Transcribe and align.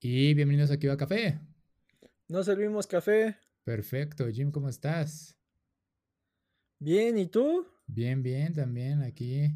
Y 0.00 0.32
bienvenidos 0.34 0.70
aquí 0.70 0.86
a 0.86 0.96
Café. 0.96 1.40
No 2.28 2.44
servimos 2.44 2.86
café. 2.86 3.36
Perfecto. 3.64 4.28
Jim, 4.28 4.52
¿cómo 4.52 4.68
estás? 4.68 5.36
Bien, 6.78 7.18
¿y 7.18 7.26
tú? 7.26 7.66
Bien, 7.88 8.22
bien, 8.22 8.52
también 8.52 9.02
aquí 9.02 9.50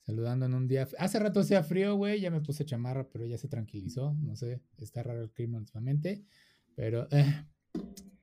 saludando 0.00 0.46
en 0.46 0.54
un 0.54 0.66
día. 0.66 0.88
Hace 0.98 1.20
rato 1.20 1.38
hacía 1.38 1.62
frío, 1.62 1.94
güey, 1.94 2.20
ya 2.20 2.32
me 2.32 2.40
puse 2.40 2.64
chamarra, 2.64 3.08
pero 3.08 3.24
ya 3.24 3.38
se 3.38 3.46
tranquilizó. 3.46 4.16
No 4.20 4.34
sé, 4.34 4.60
está 4.78 5.04
raro 5.04 5.22
el 5.22 5.30
clima 5.30 5.58
últimamente, 5.58 6.24
pero, 6.74 7.06
eh, 7.12 7.46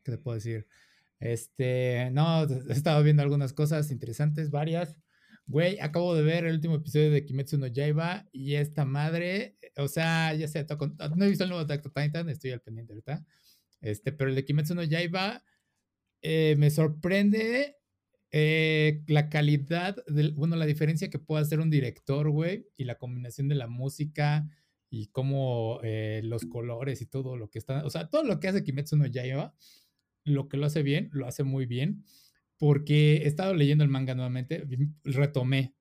¿qué 0.04 0.12
te 0.12 0.18
puedo 0.18 0.36
decir? 0.36 0.68
Este, 1.22 2.10
no, 2.12 2.44
he 2.44 2.74
estado 2.74 3.02
viendo 3.02 3.24
algunas 3.24 3.54
cosas 3.54 3.92
interesantes, 3.92 4.52
varias. 4.52 4.98
Güey, 5.48 5.80
acabo 5.80 6.16
de 6.16 6.24
ver 6.24 6.46
el 6.46 6.56
último 6.56 6.76
episodio 6.76 7.12
de 7.12 7.26
Kimetsu 7.26 7.58
no 7.58 7.68
Yaiba 7.68 8.28
y 8.32 8.56
esta 8.56 8.86
madre, 8.86 9.58
o 9.76 9.88
sea, 9.88 10.34
ya 10.34 10.48
sé, 10.48 10.66
no 11.16 11.26
he 11.26 11.30
visto 11.30 11.44
el 11.44 11.50
nuevo 11.50 11.64
Attack 11.64 11.84
Titan, 11.94 12.30
estoy 12.30 12.52
al 12.52 12.62
pendiente 12.62 12.94
ahorita. 12.94 13.26
Este, 13.82 14.12
pero 14.12 14.30
el 14.30 14.36
de 14.36 14.46
Kimetsu 14.46 14.76
no 14.76 14.84
Yaiba 14.84 15.44
eh, 16.22 16.56
me 16.58 16.70
sorprende 16.70 17.78
eh, 18.32 19.04
la 19.08 19.30
calidad, 19.30 19.98
del, 20.08 20.34
bueno, 20.34 20.56
la 20.56 20.66
diferencia 20.66 21.10
que 21.10 21.20
puede 21.20 21.42
hacer 21.42 21.60
un 21.60 21.70
director, 21.70 22.30
güey, 22.30 22.68
y 22.78 22.86
la 22.86 22.98
combinación 22.98 23.50
de 23.50 23.56
la 23.56 23.68
música 23.68 24.48
y 24.90 25.08
cómo 25.08 25.80
eh, 25.84 26.22
los 26.24 26.46
colores 26.46 27.02
y 27.02 27.08
todo 27.08 27.36
lo 27.36 27.50
que 27.50 27.60
está, 27.60 27.86
o 27.86 27.90
sea, 27.90 28.10
todo 28.10 28.24
lo 28.24 28.40
que 28.40 28.48
hace 28.48 28.64
Kimetsu 28.64 28.96
no 28.98 29.06
Yaiba, 29.06 29.56
lo 30.24 30.48
que 30.48 30.58
lo 30.58 30.68
hace 30.68 30.84
bien, 30.84 31.10
lo 31.12 31.28
hace 31.28 31.44
muy 31.44 31.66
bien, 31.66 32.06
porque 32.62 33.24
he 33.24 33.28
estado 33.28 33.56
leyendo 33.56 33.84
el 33.84 33.90
manga 33.90 34.14
nuevamente, 34.14 34.68
retomé, 35.04 35.74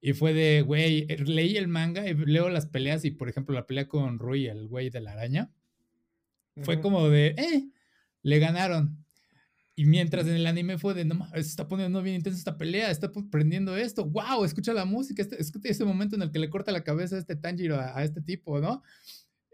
y 0.00 0.12
fue 0.12 0.32
de, 0.32 0.62
güey, 0.62 1.08
leí 1.08 1.56
el 1.56 1.66
manga 1.66 2.08
y 2.08 2.14
leo 2.14 2.48
las 2.50 2.66
peleas 2.66 3.04
y, 3.04 3.10
por 3.10 3.28
ejemplo, 3.28 3.52
la 3.52 3.66
pelea 3.66 3.88
con 3.88 4.20
Rui, 4.20 4.46
el 4.46 4.68
güey 4.68 4.90
de 4.90 5.00
la 5.00 5.10
araña, 5.10 5.50
fue 6.62 6.80
como 6.80 7.08
de, 7.08 7.34
eh, 7.36 7.68
le 8.22 8.38
ganaron. 8.38 9.04
Y 9.74 9.86
mientras 9.86 10.24
en 10.28 10.36
el 10.36 10.46
anime 10.46 10.78
fue 10.78 10.94
de, 10.94 11.04
no 11.04 11.28
se 11.32 11.40
está 11.40 11.66
poniendo 11.66 12.00
bien 12.00 12.14
intensa 12.14 12.38
esta 12.38 12.56
pelea, 12.56 12.92
está 12.92 13.10
prendiendo 13.10 13.76
esto, 13.76 14.04
wow, 14.04 14.44
escucha 14.44 14.72
la 14.72 14.84
música, 14.84 15.22
este, 15.22 15.42
escucha 15.42 15.68
ese 15.68 15.84
momento 15.84 16.14
en 16.14 16.22
el 16.22 16.30
que 16.30 16.38
le 16.38 16.48
corta 16.48 16.70
la 16.70 16.84
cabeza 16.84 17.16
a 17.16 17.18
este 17.18 17.34
Tanjiro 17.34 17.76
a, 17.76 18.04
este 18.04 18.20
tipo, 18.20 18.60
¿no? 18.60 18.84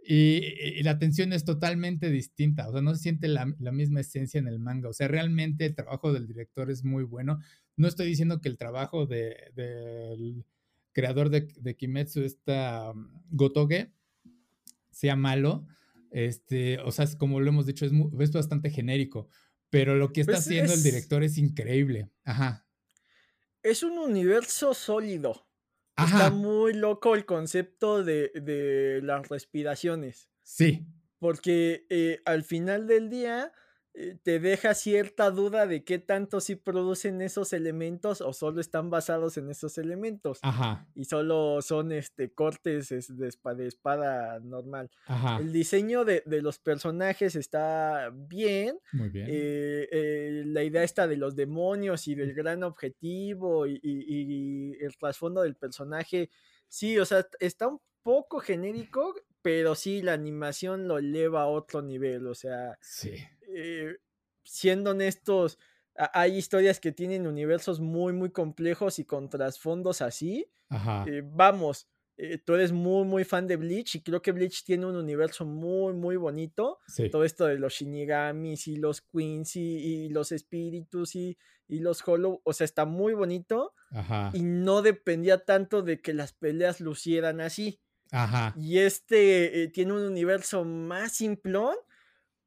Y, 0.09 0.83
la 0.85 0.99
tensión 0.99 1.33
es 1.33 1.45
totalmente 1.45 2.11
distinta, 2.11 2.69
o 2.69 2.73
sea, 2.73 2.81
no 2.81 2.95
se 2.95 3.03
siente 3.03 3.27
la, 3.27 3.53
la, 3.59 3.73
misma 3.73 4.01
esencia 4.01 4.39
en 4.39 4.47
el 4.47 4.61
manga, 4.61 4.89
o 4.89 4.93
sea, 4.93 5.09
realmente 5.09 5.67
el 5.67 5.75
trabajo 5.75 6.13
del 6.13 6.29
director 6.29 6.71
es 6.71 6.85
muy 6.85 7.03
bueno. 7.03 7.41
No 7.77 7.89
estoy 7.89 8.07
diciendo 8.07 8.41
que 8.41 8.49
el 8.49 8.57
trabajo 8.57 9.07
de, 9.07 9.51
del 9.57 10.45
creador 10.93 11.29
de, 11.29 11.49
de 11.61 11.77
Kimetsu, 11.77 12.23
esta 12.23 12.93
um, 12.93 13.11
Gotoge, 13.31 13.93
sea 14.91 15.17
malo, 15.17 15.67
este, 16.11 16.79
o 16.79 16.93
sea, 16.93 17.07
como 17.19 17.41
lo 17.41 17.49
hemos 17.49 17.67
dicho, 17.67 17.85
es, 17.85 17.93
es 18.21 18.33
bastante 18.33 18.71
genérico, 18.71 19.29
pero 19.71 19.97
lo 19.97 20.13
que 20.13 20.21
está 20.23 20.35
pues 20.35 20.47
haciendo 20.47 20.73
el 20.73 20.83
director 20.83 21.23
es 21.23 21.37
increíble. 21.37 22.09
Ajá. 22.25 22.65
Es 23.63 23.83
un 23.83 23.99
universo 23.99 24.73
sólido. 24.73 25.46
Está 25.97 26.31
muy 26.31 26.75
loco 26.75 27.15
el 27.15 27.25
concepto 27.25 28.05
de, 28.05 28.31
de 28.35 29.01
las 29.03 29.29
respiraciones. 29.29 30.29
Sí. 30.43 30.87
Porque 31.19 31.87
eh, 31.89 32.21
al 32.27 32.45
final 32.45 32.87
del 32.87 33.09
día, 33.09 33.53
te 34.23 34.39
deja 34.41 34.75
cierta 34.75 35.31
duda 35.31 35.67
de 35.67 35.83
qué 35.83 35.99
tanto 35.99 36.41
sí 36.41 36.55
producen 36.55 37.23
esos 37.23 37.55
elementos 37.55 38.21
o 38.21 38.35
solo 38.35 38.61
están 38.61 38.91
basados 38.91 39.39
en 39.39 39.51
esos 39.51 39.79
elementos. 39.79 40.39
Ajá. 40.43 40.87
Y 40.95 41.07
solo 41.07 41.63
son 41.63 41.93
este 41.93 42.31
cortes 42.31 42.91
de, 42.91 43.29
espada, 43.67 44.39
normal. 44.41 44.91
Ajá. 45.07 45.39
El 45.39 45.51
diseño 45.51 46.05
de, 46.05 46.23
los 46.27 46.59
personajes 46.59 47.37
está 47.37 48.11
bien. 48.13 48.79
Muy 48.93 49.09
bien. 49.09 49.27
Eh, 49.31 49.89
eh, 49.91 50.43
la 50.45 50.63
idea 50.63 50.83
está 50.83 51.07
de 51.07 51.17
los 51.17 51.35
demonios 51.35 52.07
y 52.07 52.15
del 52.15 52.35
gran 52.35 52.63
objetivo 52.65 53.67
y, 53.67 53.81
y 53.83 54.75
el 54.79 54.95
trasfondo 54.99 55.41
del 55.41 55.57
personaje. 55.57 56.29
Sí, 56.69 56.99
o 56.99 57.07
sea, 57.07 57.27
está 57.41 57.69
un 57.69 57.81
poco 58.03 58.41
genérico, 58.41 59.15
pero 59.41 59.75
sí 59.75 60.03
la 60.03 60.13
animación 60.13 60.87
lo 60.87 60.99
eleva 60.99 61.43
a 61.43 61.47
otro 61.47 61.81
nivel. 61.81 62.27
O 62.27 62.35
sea. 62.35 62.77
Sí 62.83 63.17
eh, 63.57 63.97
siendo 64.45 64.91
honestos, 64.91 65.59
hay 65.95 66.37
historias 66.37 66.79
que 66.79 66.93
tienen 66.93 67.27
universos 67.27 67.81
muy, 67.81 68.13
muy 68.13 68.31
complejos 68.31 68.99
y 68.99 69.05
con 69.07 69.31
trasfondos 69.31 70.03
así. 70.03 70.47
Eh, 71.07 71.23
vamos, 71.25 71.89
eh, 72.19 72.37
tú 72.37 72.55
eres 72.55 72.71
muy, 72.71 73.07
muy 73.07 73.25
fan 73.25 73.47
de 73.47 73.57
Bleach 73.57 73.95
y 73.95 74.03
creo 74.03 74.21
que 74.21 74.33
Bleach 74.33 74.63
tiene 74.63 74.85
un 74.85 74.95
universo 74.95 75.47
muy, 75.47 75.95
muy 75.95 76.17
bonito. 76.17 76.81
Todo 77.11 77.25
esto 77.25 77.47
de 77.47 77.59
los 77.59 77.73
Shinigamis 77.73 78.69
y 78.69 78.77
los 78.77 79.01
Queens 79.01 79.57
y, 79.57 80.11
los 80.11 80.33
espíritus 80.33 81.17
y, 81.17 81.39
y, 81.67 81.79
los 81.79 82.07
Hollow, 82.07 82.43
o 82.45 82.53
sea, 82.53 82.67
está 82.67 82.85
muy 82.85 83.15
bonito. 83.15 83.73
Y 84.35 84.43
no 84.43 84.83
dependía 84.83 85.47
tanto 85.47 85.81
de 85.81 86.03
que 86.03 86.13
las 86.13 86.35
peleas 86.35 86.81
lucieran 86.81 87.41
así. 87.41 87.81
Y 88.55 88.79
este 88.79 89.69
tiene 89.73 89.95
un 89.95 90.03
universo 90.03 90.65
más 90.65 91.13
simplón 91.13 91.75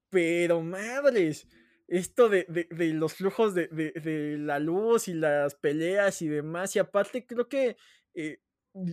pero 0.09 0.61
madres, 0.61 1.47
esto 1.87 2.29
de, 2.29 2.67
los 2.93 3.13
flujos 3.13 3.55
de, 3.55 4.35
la 4.39 4.59
luz 4.59 5.07
y 5.07 5.13
las 5.13 5.55
peleas 5.55 6.21
y 6.21 6.27
demás, 6.27 6.75
y 6.75 6.79
aparte 6.79 7.25
creo 7.25 7.49
que 7.49 7.77
eh, 8.13 8.41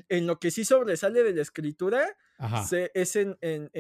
en 0.09 0.27
lo 0.27 0.39
que 0.39 0.51
sí 0.51 0.65
sobresale 0.65 1.23
de 1.23 1.35
la 1.35 1.43
escritura 1.43 2.17
es 2.95 3.17
en, 3.17 3.37
en, 3.43 3.71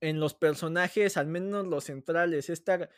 en, 0.00 0.20
los 0.20 0.34
personajes, 0.34 1.16
al 1.16 1.26
menos 1.26 1.66
los 1.66 1.84
centrales, 1.84 2.48
esta 2.48 2.88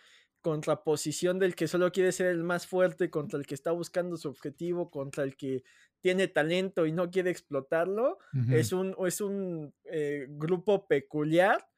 contraposición 0.40 1.38
del 1.38 1.54
que 1.54 1.68
solo 1.68 1.92
quiere 1.92 2.12
ser 2.12 2.28
el 2.28 2.44
más 2.44 2.66
fuerte 2.66 3.10
contra 3.10 3.38
el 3.38 3.46
que 3.46 3.54
está 3.54 3.72
buscando 3.72 4.16
su 4.16 4.28
objetivo, 4.28 4.90
contra 4.90 5.24
el 5.24 5.36
que 5.36 5.62
tiene 6.00 6.28
talento 6.28 6.86
y 6.86 6.92
no 6.92 7.10
quiere 7.10 7.30
explotarlo, 7.30 8.18
es 8.48 8.72
un, 8.72 8.96
es 9.06 9.20
un 9.20 9.74
eh, 9.84 10.26
grupo 10.30 10.86
peculiar 10.86 11.69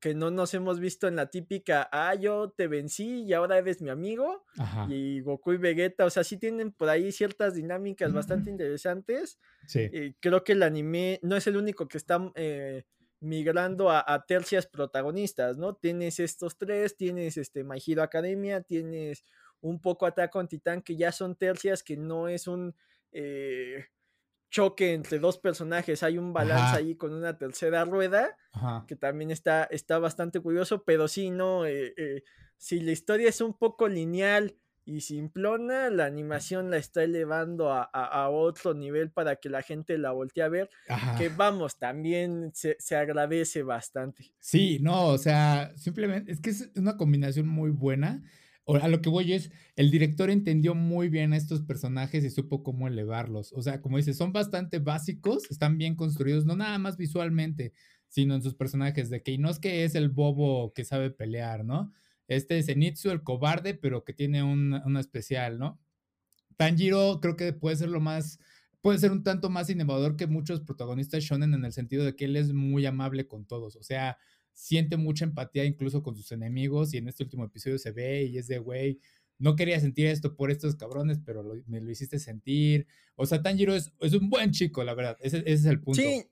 que 0.00 0.14
no 0.14 0.30
nos 0.30 0.54
hemos 0.54 0.78
visto 0.78 1.08
en 1.08 1.16
la 1.16 1.26
típica, 1.26 1.88
ah, 1.90 2.14
yo 2.14 2.50
te 2.50 2.68
vencí 2.68 3.22
y 3.24 3.32
ahora 3.32 3.58
eres 3.58 3.82
mi 3.82 3.90
amigo. 3.90 4.44
Y 4.88 5.20
Goku 5.20 5.52
y 5.52 5.56
Vegeta, 5.56 6.04
o 6.04 6.10
sea, 6.10 6.22
sí 6.24 6.36
tienen 6.36 6.72
por 6.72 6.88
ahí 6.88 7.10
ciertas 7.10 7.54
dinámicas 7.54 8.12
bastante 8.12 8.50
interesantes. 8.50 9.38
Sí. 9.66 9.80
Eh, 9.92 10.14
creo 10.20 10.44
que 10.44 10.52
el 10.52 10.62
anime 10.62 11.18
no 11.22 11.36
es 11.36 11.46
el 11.46 11.56
único 11.56 11.88
que 11.88 11.98
está 11.98 12.30
eh, 12.36 12.84
migrando 13.20 13.90
a, 13.90 14.24
tercias 14.26 14.66
protagonistas, 14.66 15.58
¿no? 15.58 15.74
Tienes 15.74 16.20
estos 16.20 16.56
tres, 16.56 16.96
tienes 16.96 17.36
este 17.36 17.64
My 17.64 17.82
Hero 17.84 18.02
Academia, 18.02 18.62
tienes 18.62 19.24
un 19.60 19.80
poco 19.80 20.06
Attack 20.06 20.34
on 20.36 20.46
Titan, 20.46 20.82
que 20.82 20.96
ya 20.96 21.10
son 21.10 21.34
tercias 21.34 21.82
que 21.82 21.96
no 21.96 22.28
es 22.28 22.46
un... 22.46 22.74
Eh, 23.10 23.86
choque 24.50 24.94
entre 24.94 25.18
dos 25.18 25.38
personajes, 25.38 26.02
hay 26.02 26.18
un 26.18 26.32
balance 26.32 26.76
ahí 26.76 26.94
con 26.94 27.12
una 27.12 27.36
tercera 27.36 27.84
rueda, 27.84 28.36
que 28.86 28.96
también 28.96 29.30
está, 29.30 29.64
está 29.64 29.98
bastante 29.98 30.40
curioso, 30.40 30.84
pero 30.84 31.08
sí, 31.08 31.30
no, 31.30 31.66
eh, 31.66 31.94
eh, 31.96 32.22
si 32.56 32.80
la 32.80 32.92
historia 32.92 33.28
es 33.28 33.40
un 33.40 33.54
poco 33.54 33.88
lineal 33.88 34.56
y 34.84 35.02
simplona, 35.02 35.90
la 35.90 36.06
animación 36.06 36.70
la 36.70 36.78
está 36.78 37.02
elevando 37.02 37.70
a, 37.70 38.28
otro 38.30 38.72
nivel 38.72 39.10
para 39.10 39.36
que 39.36 39.50
la 39.50 39.60
gente 39.60 39.98
la 39.98 40.12
voltee 40.12 40.42
a 40.42 40.48
ver, 40.48 40.70
que 41.18 41.28
vamos, 41.28 41.78
también 41.78 42.50
se, 42.54 42.76
se 42.78 42.96
agradece 42.96 43.62
bastante. 43.62 44.32
Sí, 44.38 44.78
no, 44.80 45.08
o 45.08 45.18
sea, 45.18 45.72
simplemente 45.76 46.32
es 46.32 46.40
que 46.40 46.50
es 46.50 46.70
una 46.74 46.96
combinación 46.96 47.46
muy 47.46 47.70
buena 47.70 48.22
a 48.76 48.88
lo 48.88 49.00
que 49.00 49.08
voy 49.08 49.32
es, 49.32 49.50
el 49.76 49.90
director 49.90 50.30
entendió 50.30 50.74
muy 50.74 51.08
bien 51.08 51.32
a 51.32 51.36
estos 51.36 51.62
personajes 51.62 52.22
y 52.24 52.30
supo 52.30 52.62
cómo 52.62 52.86
elevarlos. 52.86 53.52
O 53.54 53.62
sea, 53.62 53.80
como 53.80 53.96
dices, 53.96 54.16
son 54.16 54.32
bastante 54.32 54.78
básicos, 54.78 55.50
están 55.50 55.78
bien 55.78 55.96
construidos, 55.96 56.44
no 56.44 56.54
nada 56.54 56.78
más 56.78 56.96
visualmente, 56.98 57.72
sino 58.08 58.34
en 58.34 58.42
sus 58.42 58.54
personajes, 58.54 59.10
de 59.10 59.22
que 59.22 59.32
Inosuke 59.32 59.84
es 59.84 59.94
el 59.94 60.10
bobo 60.10 60.72
que 60.74 60.84
sabe 60.84 61.10
pelear, 61.10 61.64
¿no? 61.64 61.92
Este 62.26 62.58
es 62.58 62.66
Zenitsu, 62.66 63.10
el 63.10 63.22
cobarde, 63.22 63.74
pero 63.74 64.04
que 64.04 64.12
tiene 64.12 64.42
una 64.42 65.00
especial, 65.00 65.58
¿no? 65.58 65.80
Tanjiro 66.56 67.20
creo 67.20 67.36
que 67.36 67.52
puede 67.54 67.76
ser 67.76 67.88
lo 67.88 68.00
más, 68.00 68.38
puede 68.82 68.98
ser 68.98 69.12
un 69.12 69.22
tanto 69.22 69.48
más 69.48 69.70
innovador 69.70 70.16
que 70.16 70.26
muchos 70.26 70.60
protagonistas 70.60 71.22
shonen 71.22 71.54
en 71.54 71.64
el 71.64 71.72
sentido 71.72 72.04
de 72.04 72.16
que 72.16 72.26
él 72.26 72.36
es 72.36 72.52
muy 72.52 72.84
amable 72.84 73.26
con 73.26 73.46
todos, 73.46 73.76
o 73.76 73.82
sea, 73.82 74.18
siente 74.58 74.96
mucha 74.96 75.24
empatía 75.24 75.64
incluso 75.64 76.02
con 76.02 76.16
sus 76.16 76.32
enemigos 76.32 76.92
y 76.92 76.98
en 76.98 77.06
este 77.06 77.22
último 77.22 77.44
episodio 77.44 77.78
se 77.78 77.92
ve 77.92 78.24
y 78.24 78.38
es 78.38 78.48
de, 78.48 78.58
güey, 78.58 78.98
no 79.38 79.54
quería 79.54 79.78
sentir 79.78 80.06
esto 80.06 80.34
por 80.34 80.50
estos 80.50 80.74
cabrones, 80.74 81.20
pero 81.24 81.44
me 81.68 81.80
lo 81.80 81.88
hiciste 81.92 82.18
sentir. 82.18 82.88
O 83.14 83.24
sea, 83.24 83.40
Tanjiro 83.40 83.72
es, 83.72 83.92
es 84.00 84.14
un 84.14 84.28
buen 84.28 84.50
chico, 84.50 84.82
la 84.82 84.94
verdad. 84.94 85.16
Ese, 85.20 85.44
es 85.46 85.64
el 85.64 85.80
punto. 85.80 86.02
Sí, 86.02 86.28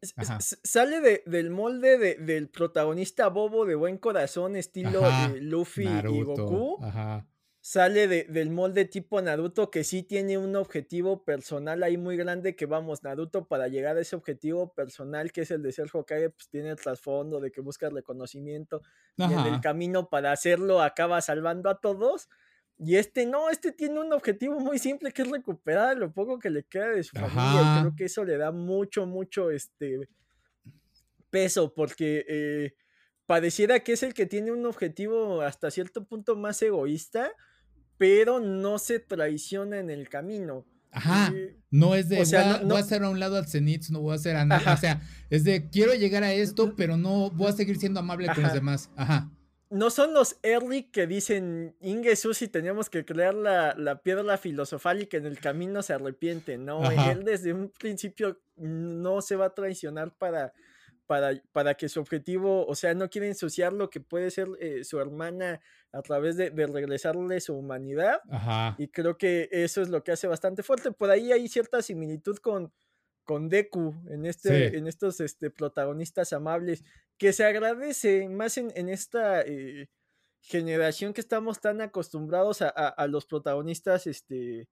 sale 0.65 1.23
del 1.25 1.51
molde 1.51 2.17
del 2.17 2.49
protagonista 2.49 3.29
bobo 3.29 3.65
de 3.65 3.77
buen 3.77 3.97
corazón, 3.97 4.57
estilo 4.57 5.03
Luffy 5.41 5.87
y 5.87 6.23
Goku. 6.23 6.79
Ajá. 6.83 7.29
Sale 7.67 8.07
del 8.07 8.51
molde 8.51 8.85
tipo 8.85 9.21
Naruto 9.21 9.73
que 9.73 9.83
sí 9.83 10.05
tiene 10.05 10.39
un 10.39 10.55
objetivo 10.55 11.25
personal 11.25 11.83
ahí 11.83 11.97
muy 11.97 12.17
grande 12.17 12.55
que 12.55 12.65
vamos, 12.65 13.03
Naruto 13.03 13.49
para 13.49 13.67
llegar 13.67 13.97
a 13.97 14.03
ese 14.03 14.15
objetivo 14.15 14.73
personal 14.73 15.33
que 15.33 15.41
es 15.41 15.51
el 15.51 15.63
de 15.63 15.73
ser 15.73 15.89
Hokage, 15.93 16.31
pues 16.31 16.49
tiene 16.49 16.71
el 16.71 16.77
trasfondo 16.77 17.41
de 17.41 17.51
que 17.51 17.61
busca 17.61 17.91
reconocimiento 17.91 18.83
y 19.17 19.25
en 19.25 19.41
el 19.41 19.61
camino 19.61 20.09
para 20.09 20.31
hacerlo 20.31 20.81
acaba 20.81 21.21
salvando 21.21 21.69
a 21.69 21.81
todos. 21.81 22.29
Y 22.79 22.99
este 22.99 23.27
no, 23.27 23.51
este 23.51 23.73
tiene 23.73 23.99
un 23.99 24.13
objetivo 24.13 24.61
muy 24.61 24.79
simple 24.79 25.11
que 25.11 25.23
es 25.23 25.29
recuperar 25.29 25.97
lo 25.97 26.13
poco 26.13 26.39
que 26.39 26.51
le 26.51 26.63
queda 26.63 26.91
de 26.91 27.03
su 27.03 27.17
familia. 27.17 27.63
Y 27.63 27.81
creo 27.81 27.97
que 27.97 28.05
eso 28.05 28.25
le 28.25 28.37
da 28.37 28.53
mucho, 28.53 29.07
mucho 29.07 29.51
este 29.51 30.09
peso 31.31 31.75
porque 31.75 32.25
eh, 32.29 32.75
pareciera 33.27 33.81
que 33.81 33.95
es 33.95 34.05
el 34.05 34.15
que 34.15 34.27
tiene 34.27 34.53
un 34.53 34.65
objetivo 34.67 35.41
hasta 35.41 35.73
cierto 35.73 36.05
punto 36.05 36.37
más 36.37 36.63
egoísta 36.63 37.33
pero 37.99 38.41
no 38.41 38.79
se 38.79 38.99
traiciona 38.99 39.79
en 39.79 39.91
el 39.91 40.09
camino. 40.09 40.65
Ajá, 40.93 41.33
no 41.71 41.95
es 41.95 42.09
de, 42.09 42.17
voy, 42.17 42.35
a, 42.35 42.79
hacer 42.79 43.03
a 43.03 43.11
un 43.11 43.21
lado 43.21 43.37
al 43.37 43.47
Zenith, 43.47 43.91
no 43.91 44.01
voy 44.01 44.13
a 44.13 44.15
hacer 44.15 44.35
a 44.35 44.47
nada, 44.47 44.73
o 44.73 44.77
sea, 44.79 45.03
es 45.29 45.45
de, 45.45 45.69
quiero 45.69 45.93
llegar 45.93 46.23
a 46.25 46.33
esto, 46.33 46.75
pero 46.75 46.97
no 46.97 47.31
voy 47.31 47.49
a 47.49 47.53
seguir 47.53 47.77
siendo 47.77 48.01
amable 48.01 48.29
con 48.35 48.43
los 48.43 48.55
demás, 48.55 48.91
ajá. 48.97 49.31
No 49.69 49.91
son 49.91 50.15
los 50.15 50.37
early 50.43 50.85
que 50.85 51.07
dicen, 51.07 51.77
Inge 51.81 52.17
Susi, 52.17 52.49
teníamos 52.49 52.89
que 52.89 53.05
crear 53.05 53.35
la, 53.35 53.75
la, 53.77 54.01
piedra 54.01 54.39
filosofal 54.39 55.03
y 55.03 55.07
que 55.07 55.19
en 55.19 55.27
el 55.27 55.39
camino 55.39 55.83
se 55.83 55.93
arrepiente, 55.93 56.57
no, 56.57 56.91
él 56.91 57.25
desde 57.25 57.53
un 57.53 57.69
principio 57.69 58.41
no 58.57 59.21
se 59.21 59.37
va 59.37 59.47
a 59.47 59.55
traicionar 59.55 60.15
para, 60.17 60.55
para, 61.07 61.41
para 61.53 61.75
que 61.75 61.89
su 61.89 62.01
objetivo, 62.01 62.67
o 62.67 62.75
sea, 62.75 62.95
no 62.95 63.09
quiere 63.09 63.29
ensuciar 63.29 63.73
lo 63.73 63.91
que 63.91 64.01
puede 64.01 64.31
ser 64.31 64.49
eh, 64.61 64.85
su 64.85 65.01
hermana 65.01 65.61
a 65.93 66.03
través 66.03 66.37
de, 66.37 66.51
regresarle 66.51 67.41
su 67.41 67.55
humanidad. 67.55 68.21
Y 68.79 68.89
creo 68.89 69.17
que 69.17 69.49
eso 69.51 69.81
es 69.83 69.89
lo 69.89 70.03
que 70.03 70.13
hace 70.13 70.27
bastante 70.27 70.63
fuerte. 70.63 70.93
Por 70.93 71.11
ahí 71.11 71.33
hay 71.33 71.49
cierta 71.49 71.81
similitud 71.81 72.37
con, 72.39 72.73
con 73.25 73.49
Deku 73.49 73.95
en, 74.09 74.27
este, 74.27 74.77
en 74.77 74.87
estos 74.87 75.21
este, 75.21 75.51
protagonistas 75.51 76.33
amables, 76.33 76.85
que 77.19 77.33
se 77.33 77.45
agradece 77.45 78.29
más 78.29 78.59
en, 78.59 78.73
en 78.75 78.89
esta 78.89 79.41
eh, 79.43 79.89
generación 80.41 81.13
que 81.13 81.21
estamos 81.21 81.61
tan 81.61 81.81
acostumbrados 81.81 82.63
a, 82.63 82.69
a, 82.69 83.07
los 83.07 83.27
protagonistas 83.27 84.07
este, 84.07 84.69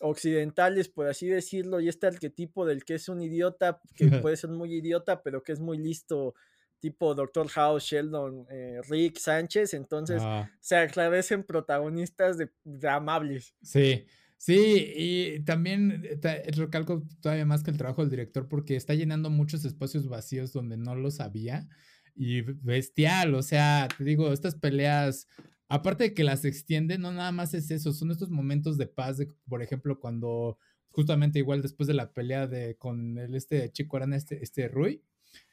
occidentales, 0.00 0.88
por 0.88 1.06
así 1.06 1.28
decirlo, 1.28 1.80
y 1.80 1.88
este 1.88 2.06
arquetipo 2.06 2.66
del 2.66 2.84
que 2.84 2.94
es 2.94 3.08
un 3.08 3.22
idiota, 3.22 3.80
que 3.94 4.08
puede 4.22 4.36
ser 4.36 4.50
muy 4.50 4.74
idiota, 4.74 5.22
pero 5.22 5.42
que 5.42 5.52
es 5.52 5.60
muy 5.60 5.78
listo 5.78 6.34
tipo 6.80 7.14
Doctor 7.14 7.48
House, 7.48 7.84
Sheldon, 7.84 8.46
eh, 8.50 8.80
Rick, 8.88 9.18
Sánchez, 9.18 9.74
entonces 9.74 10.22
se 10.60 10.76
agradecen 10.76 11.44
protagonistas 11.44 12.38
de, 12.38 12.50
amables. 12.88 13.54
Sí, 13.62 14.06
sí, 14.38 14.92
y 14.96 15.40
también 15.44 16.02
eh, 16.04 16.50
recalco 16.56 17.06
todavía 17.20 17.44
más 17.44 17.62
que 17.62 17.70
el 17.70 17.76
trabajo 17.76 18.00
del 18.00 18.10
director 18.10 18.48
porque 18.48 18.76
está 18.76 18.94
llenando 18.94 19.28
muchos 19.28 19.64
espacios 19.66 20.08
vacíos 20.08 20.52
donde 20.52 20.78
no 20.78 20.94
los 20.94 21.20
había 21.20 21.68
y 22.16 22.40
bestial, 22.40 23.34
o 23.34 23.42
sea, 23.42 23.86
te 23.96 24.02
digo, 24.02 24.32
estas 24.32 24.54
peleas 24.54 25.28
aparte 25.70 26.04
de 26.04 26.14
que 26.14 26.24
las 26.24 26.44
extiende, 26.44 26.98
no 26.98 27.12
nada 27.12 27.32
más 27.32 27.54
es 27.54 27.70
eso, 27.70 27.92
son 27.92 28.10
estos 28.10 28.28
momentos 28.28 28.76
de 28.76 28.86
paz, 28.88 29.16
de, 29.18 29.28
por 29.48 29.62
ejemplo, 29.62 30.00
cuando 30.00 30.58
justamente 30.90 31.38
igual 31.38 31.62
después 31.62 31.86
de 31.86 31.94
la 31.94 32.12
pelea 32.12 32.48
de 32.48 32.76
con 32.76 33.16
el 33.18 33.34
este 33.36 33.70
chico 33.70 33.96
Arana, 33.96 34.16
este, 34.16 34.42
este 34.42 34.66
Rui, 34.68 35.02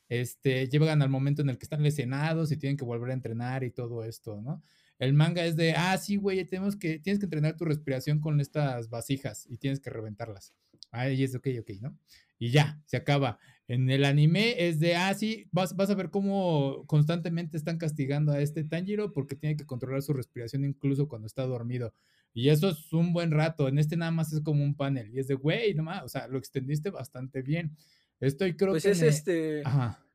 este, 0.09 0.67
llegan 0.69 1.03
al 1.03 1.09
momento 1.09 1.43
en 1.43 1.49
el 1.49 1.57
que 1.59 1.65
están 1.65 1.83
lesionados 1.83 2.51
y 2.51 2.57
tienen 2.57 2.77
que 2.77 2.85
volver 2.85 3.11
a 3.11 3.13
entrenar 3.13 3.63
y 3.63 3.71
todo 3.71 4.03
esto, 4.03 4.41
¿no? 4.41 4.63
El 4.97 5.13
manga 5.13 5.45
es 5.45 5.55
de, 5.55 5.73
ah, 5.73 5.95
sí, 5.99 6.15
güey, 6.15 6.43
tenemos 6.45 6.75
que, 6.75 6.97
tienes 6.97 7.19
que 7.19 7.27
entrenar 7.27 7.55
tu 7.55 7.65
respiración 7.65 8.19
con 8.19 8.41
estas 8.41 8.89
vasijas 8.89 9.45
y 9.47 9.57
tienes 9.57 9.79
que 9.79 9.91
reventarlas. 9.91 10.55
Ahí 10.92 11.24
es 11.24 11.36
ok, 11.36 11.48
ok, 11.60 11.69
¿no? 11.81 11.98
Y 12.39 12.51
ya, 12.51 12.80
se 12.86 12.98
acaba. 12.98 13.39
En 13.68 13.89
el 13.89 14.06
anime 14.06 14.68
es 14.68 14.80
de, 14.80 14.95
ah, 14.95 15.13
sí, 15.13 15.48
vas, 15.51 15.75
vas 15.75 15.89
a 15.89 15.95
ver 15.95 16.10
cómo 16.10 16.86
constantemente 16.88 17.57
están 17.57 17.78
castigando 17.78 18.31
a 18.31 18.39
este 18.39 18.63
Tanjiro 18.63 19.12
porque 19.12 19.36
tiene 19.36 19.57
que 19.57 19.66
controlar 19.66 20.01
su 20.01 20.13
respiración 20.13 20.63
incluso 20.63 21.07
cuando 21.07 21.28
está 21.28 21.44
dormido. 21.45 21.94
Y 22.34 22.50
eso 22.50 22.69
es 22.69 22.94
un 22.94 23.13
buen 23.13 23.31
rato. 23.31 23.68
En 23.68 23.80
este 23.80 23.98
nada 23.98 24.12
más 24.12 24.31
es 24.31 24.42
como 24.42 24.63
un 24.63 24.75
panel. 24.75 25.12
Y 25.13 25.19
es 25.19 25.28
de, 25.28 25.34
güey, 25.34 25.74
nomás, 25.74 26.04
o 26.04 26.07
sea, 26.07 26.28
lo 26.28 26.38
extendiste 26.38 26.92
bastante 26.92 27.42
bien. 27.42 27.75
Estoy 28.19 28.56
creo 28.56 28.72
pues 28.72 28.84
que. 28.84 28.92
es 28.92 29.01
este. 29.01 29.63
Ajá. 29.66 30.06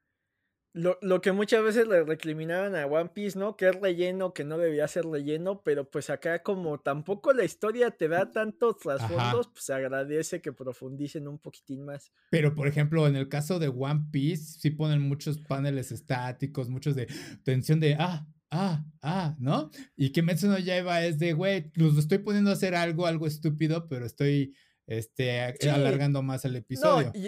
Lo, 0.75 0.99
lo, 1.03 1.21
que 1.21 1.33
muchas 1.33 1.63
veces 1.63 1.87
le 1.87 2.03
recriminaban 2.03 2.75
a 2.75 2.87
One 2.87 3.11
Piece, 3.11 3.39
¿no? 3.39 3.57
Que 3.57 3.69
es 3.69 3.81
relleno, 3.81 4.33
que 4.33 4.43
no 4.43 4.57
debía 4.57 4.89
ser 4.89 5.05
relleno, 5.05 5.63
pero 5.63 5.91
pues 5.91 6.09
acá 6.09 6.43
como 6.43 6.81
tampoco 6.81 7.35
la 7.35 7.45
historia 7.45 7.91
te 7.91 8.09
da 8.09 8.31
tantos 8.31 8.79
trasfondos, 8.79 9.49
pues 9.49 9.65
se 9.65 9.75
agradece 9.75 10.41
que 10.41 10.53
profundicen 10.53 11.29
un 11.29 11.39
poquitín 11.39 11.85
más. 11.85 12.11
Pero 12.31 12.55
por 12.55 12.69
ejemplo, 12.69 13.07
en 13.07 13.17
el 13.17 13.29
caso 13.29 13.59
de 13.59 13.69
One 13.69 14.07
Piece, 14.11 14.61
sí 14.61 14.71
ponen 14.71 15.03
muchos 15.03 15.39
paneles 15.39 15.93
estáticos, 15.93 16.71
muchos 16.71 16.97
de 16.97 17.07
tensión 17.45 17.79
de, 17.79 17.97
ah, 17.99 18.27
ah, 18.51 18.83
ah, 19.03 19.37
¿no? 19.39 19.71
Y 19.95 20.11
que 20.11 20.23
Metsuno 20.23 20.59
Yaiba 20.59 21.05
es 21.05 21.19
de, 21.19 21.35
güey, 21.35 21.71
los 21.75 21.99
estoy 21.99 22.19
poniendo 22.19 22.49
a 22.49 22.55
hacer 22.55 22.75
algo, 22.75 23.07
algo 23.07 23.27
estúpido, 23.27 23.89
pero 23.89 24.07
estoy 24.07 24.55
este, 24.87 25.41
alargando 25.69 26.23
más 26.23 26.45
el 26.45 26.57
episodio. 26.57 27.13
No, 27.15 27.21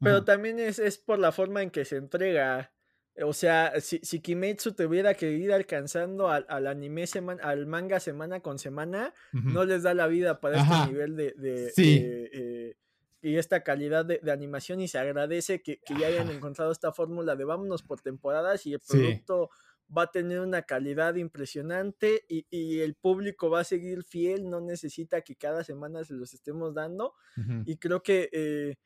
pero 0.00 0.24
también 0.24 0.58
es, 0.58 0.78
es, 0.78 0.98
por 0.98 1.18
la 1.18 1.32
forma 1.32 1.62
en 1.62 1.70
que 1.70 1.84
se 1.84 1.96
entrega. 1.96 2.72
O 3.22 3.34
sea, 3.34 3.78
si, 3.80 3.98
si 4.02 4.20
Kimetsu 4.20 4.72
tuviera 4.72 5.14
que 5.14 5.30
ir 5.32 5.52
alcanzando 5.52 6.30
al, 6.30 6.46
al 6.48 6.66
anime 6.66 7.06
semana, 7.06 7.42
al 7.42 7.66
manga 7.66 8.00
semana 8.00 8.40
con 8.40 8.58
semana, 8.58 9.12
no 9.32 9.64
les 9.64 9.82
da 9.82 9.92
la 9.92 10.06
vida 10.06 10.40
para 10.40 10.62
este 10.62 10.92
nivel 10.92 11.16
de, 11.16 11.32
de, 11.32 11.72
eh, 11.76 12.76
y 13.20 13.36
esta 13.36 13.62
calidad 13.62 14.06
de, 14.06 14.32
animación 14.32 14.80
y 14.80 14.88
se 14.88 14.98
agradece 14.98 15.62
que, 15.62 15.78
que 15.80 15.94
ya 15.98 16.06
hayan 16.06 16.30
encontrado 16.30 16.72
esta 16.72 16.92
fórmula 16.92 17.36
de 17.36 17.44
vámonos 17.44 17.82
por 17.82 18.00
temporadas 18.00 18.66
y 18.66 18.72
el 18.72 18.80
producto 18.80 19.50
va 19.96 20.04
a 20.04 20.10
tener 20.10 20.40
una 20.40 20.62
calidad 20.62 21.14
impresionante 21.16 22.24
y, 22.28 22.46
y, 22.50 22.80
el 22.80 22.94
público 22.94 23.50
va 23.50 23.60
a 23.60 23.64
seguir 23.64 24.04
fiel, 24.04 24.48
no 24.48 24.60
necesita 24.60 25.20
que 25.20 25.36
cada 25.36 25.64
semana 25.64 26.02
se 26.04 26.14
los 26.14 26.32
estemos 26.32 26.74
dando 26.74 27.14
y 27.66 27.76
creo 27.76 28.02
que 28.02 28.30
eh, 28.32 28.76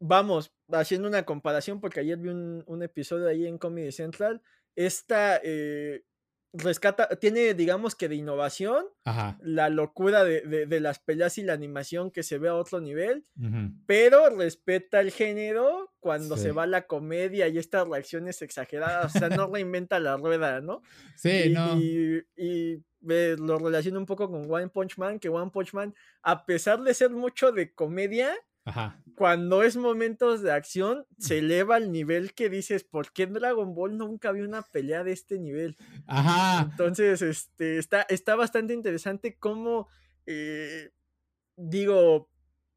vamos, 0.00 0.52
haciendo 0.70 1.08
una 1.08 1.24
comparación, 1.24 1.80
porque 1.80 2.00
ayer 2.00 2.18
vi 2.18 2.30
un, 2.30 2.82
episodio 2.82 3.28
ahí 3.28 3.46
en 3.46 3.58
Comedy 3.58 3.92
Central, 3.92 4.42
esta 4.76 5.40
eh, 5.42 6.04
rescata, 6.52 7.08
tiene 7.16 7.52
digamos 7.54 7.94
que 7.94 8.08
de 8.08 8.16
innovación, 8.16 8.86
la 9.40 9.68
locura 9.68 10.24
de, 10.24 10.80
las 10.80 10.98
peleas 10.98 11.38
y 11.38 11.42
la 11.42 11.52
animación 11.52 12.10
que 12.10 12.22
se 12.22 12.38
ve 12.38 12.48
a 12.48 12.54
otro 12.54 12.80
nivel, 12.80 13.24
pero 13.86 14.30
respeta 14.30 15.00
el 15.00 15.10
género 15.10 15.92
cuando 16.00 16.36
se 16.36 16.52
va 16.52 16.66
la 16.66 16.86
comedia 16.86 17.48
y 17.48 17.58
estas 17.58 17.86
reacciones 17.88 18.40
exageradas, 18.42 19.14
o 19.14 19.18
sea, 19.18 19.28
no 19.28 19.46
reinventa 19.52 19.98
la 19.98 20.16
rueda, 20.16 20.60
¿no? 20.60 20.82
Sí, 21.16 21.50
no. 21.50 21.78
Y, 21.78 22.24
y 22.36 22.82
lo 23.00 23.58
relaciono 23.58 23.98
un 23.98 24.06
poco 24.06 24.30
con 24.30 24.50
One 24.50 24.68
Punch 24.68 24.96
Man, 24.98 25.18
que 25.18 25.28
One 25.28 25.50
Punch 25.50 25.72
Man, 25.72 25.94
a 26.22 26.46
pesar 26.46 26.82
de 26.82 26.94
ser 26.94 27.10
mucho 27.10 27.52
de 27.52 27.72
comedia, 27.74 28.34
cuando 29.18 29.64
es 29.64 29.76
momentos 29.76 30.42
de 30.42 30.52
acción, 30.52 31.04
se 31.18 31.38
eleva 31.38 31.76
al 31.76 31.90
nivel 31.90 32.34
que 32.34 32.48
dices, 32.48 32.84
¿por 32.84 33.12
qué 33.12 33.24
en 33.24 33.32
Dragon 33.32 33.74
Ball 33.74 33.96
nunca 33.96 34.28
había 34.28 34.44
una 34.44 34.62
pelea 34.62 35.02
de 35.02 35.12
este 35.12 35.38
nivel? 35.38 35.76
Ajá. 36.06 36.68
Entonces, 36.70 37.20
este, 37.22 37.78
está, 37.78 38.02
está 38.02 38.36
bastante 38.36 38.74
interesante 38.74 39.36
cómo, 39.36 39.88
eh, 40.26 40.92
digo, 41.56 42.28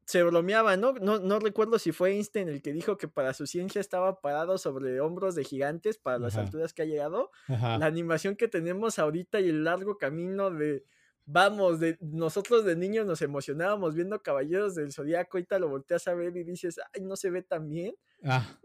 se 0.04 0.22
bromeaba, 0.24 0.76
¿no? 0.76 0.94
¿no? 0.94 1.20
No 1.20 1.38
recuerdo 1.38 1.78
si 1.78 1.92
fue 1.92 2.10
Einstein 2.10 2.48
el 2.48 2.60
que 2.60 2.72
dijo 2.72 2.96
que 2.98 3.08
para 3.08 3.34
su 3.34 3.46
ciencia 3.46 3.80
estaba 3.80 4.20
parado 4.20 4.58
sobre 4.58 5.00
hombros 5.00 5.34
de 5.34 5.44
gigantes 5.44 5.96
para 5.96 6.18
las 6.18 6.36
alturas 6.36 6.72
que 6.72 6.82
ha 6.82 6.86
llegado. 6.86 7.30
La 7.46 7.86
animación 7.86 8.36
que 8.36 8.48
tenemos 8.48 8.98
ahorita 8.98 9.40
y 9.40 9.48
el 9.48 9.64
largo 9.64 9.96
camino 9.96 10.50
de 10.50 10.84
vamos, 11.24 11.80
de, 11.80 11.96
nosotros 12.00 12.64
de 12.64 12.76
niños 12.76 13.06
nos 13.06 13.22
emocionábamos 13.22 13.94
viendo 13.94 14.22
Caballeros 14.22 14.74
del 14.74 14.92
Zodíaco, 14.92 15.36
ahorita 15.36 15.58
lo 15.58 15.68
volteas 15.68 16.06
a 16.08 16.14
ver 16.14 16.36
y 16.36 16.44
dices, 16.44 16.80
ay, 16.92 17.02
no 17.02 17.16
se 17.16 17.30
ve 17.30 17.42
tan 17.42 17.68
bien. 17.68 17.94
Ah, 18.24 18.58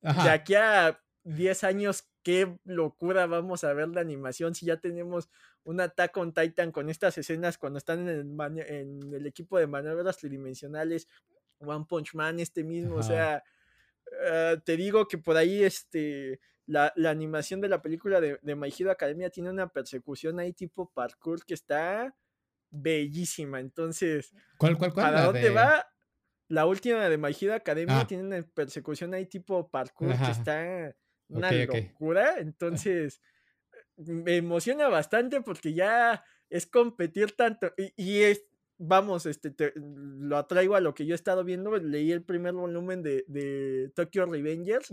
de 0.00 0.30
aquí 0.30 0.54
a 0.54 0.98
10 1.24 1.64
años, 1.64 2.08
qué 2.22 2.58
locura 2.64 3.26
vamos 3.26 3.64
a 3.64 3.72
ver 3.72 3.88
la 3.88 4.00
animación 4.00 4.54
si 4.54 4.66
ya 4.66 4.78
tenemos 4.78 5.30
un 5.64 5.80
Attack 5.80 6.16
on 6.16 6.32
Titan 6.32 6.72
con 6.72 6.88
estas 6.88 7.18
escenas 7.18 7.58
cuando 7.58 7.78
están 7.78 8.08
en 8.08 8.40
el, 8.40 8.58
en 8.66 9.14
el 9.14 9.26
equipo 9.26 9.58
de 9.58 9.66
maniobras 9.66 10.16
tridimensionales, 10.16 11.06
One 11.58 11.84
Punch 11.86 12.14
Man, 12.14 12.40
este 12.40 12.64
mismo, 12.64 12.96
o 12.96 13.02
sea, 13.02 13.44
eh, 14.22 14.58
te 14.64 14.76
digo 14.76 15.06
que 15.06 15.18
por 15.18 15.36
ahí 15.36 15.62
este 15.62 16.40
la, 16.70 17.10
animación 17.10 17.60
de 17.60 17.68
la 17.68 17.82
película 17.82 18.20
de, 18.20 18.38
de 18.42 18.54
My 18.54 18.72
Hero 18.76 18.90
Academia 18.90 19.30
tiene 19.30 19.50
una 19.50 19.68
persecución 19.68 20.38
ahí 20.38 20.52
tipo 20.52 20.90
parkour 20.92 21.44
que 21.44 21.54
está 21.54 22.14
bellísima. 22.70 23.58
Entonces, 23.60 24.32
¿cuál, 24.56 24.78
cuál, 24.78 24.92
cuál? 24.92 25.06
¿Para 25.06 25.24
dónde 25.24 25.50
va? 25.50 25.86
La 26.48 26.66
última 26.66 27.08
de 27.08 27.18
My 27.18 27.36
Hero 27.38 27.54
Academia 27.54 28.00
ah. 28.00 28.06
tiene 28.06 28.24
una 28.24 28.42
persecución 28.42 29.14
ahí 29.14 29.26
tipo 29.26 29.68
parkour 29.68 30.16
que 30.16 30.30
está 30.30 30.94
una 31.28 31.50
locura. 31.50 32.38
Entonces, 32.38 33.20
me 33.96 34.36
emociona 34.36 34.88
bastante 34.88 35.40
porque 35.40 35.74
ya 35.74 36.24
es 36.48 36.66
competir 36.66 37.32
tanto. 37.32 37.72
Y, 37.96 38.22
es, 38.22 38.44
vamos, 38.80 39.26
este, 39.26 39.54
lo 39.76 40.36
atraigo 40.38 40.74
a 40.74 40.80
lo 40.80 40.94
que 40.94 41.06
yo 41.06 41.14
he 41.14 41.14
estado 41.14 41.44
viendo. 41.44 41.76
Leí 41.76 42.10
el 42.10 42.22
primer 42.22 42.54
volumen 42.54 43.02
de, 43.02 43.24
de 43.28 43.92
Tokyo 43.94 44.26
Revengers, 44.26 44.88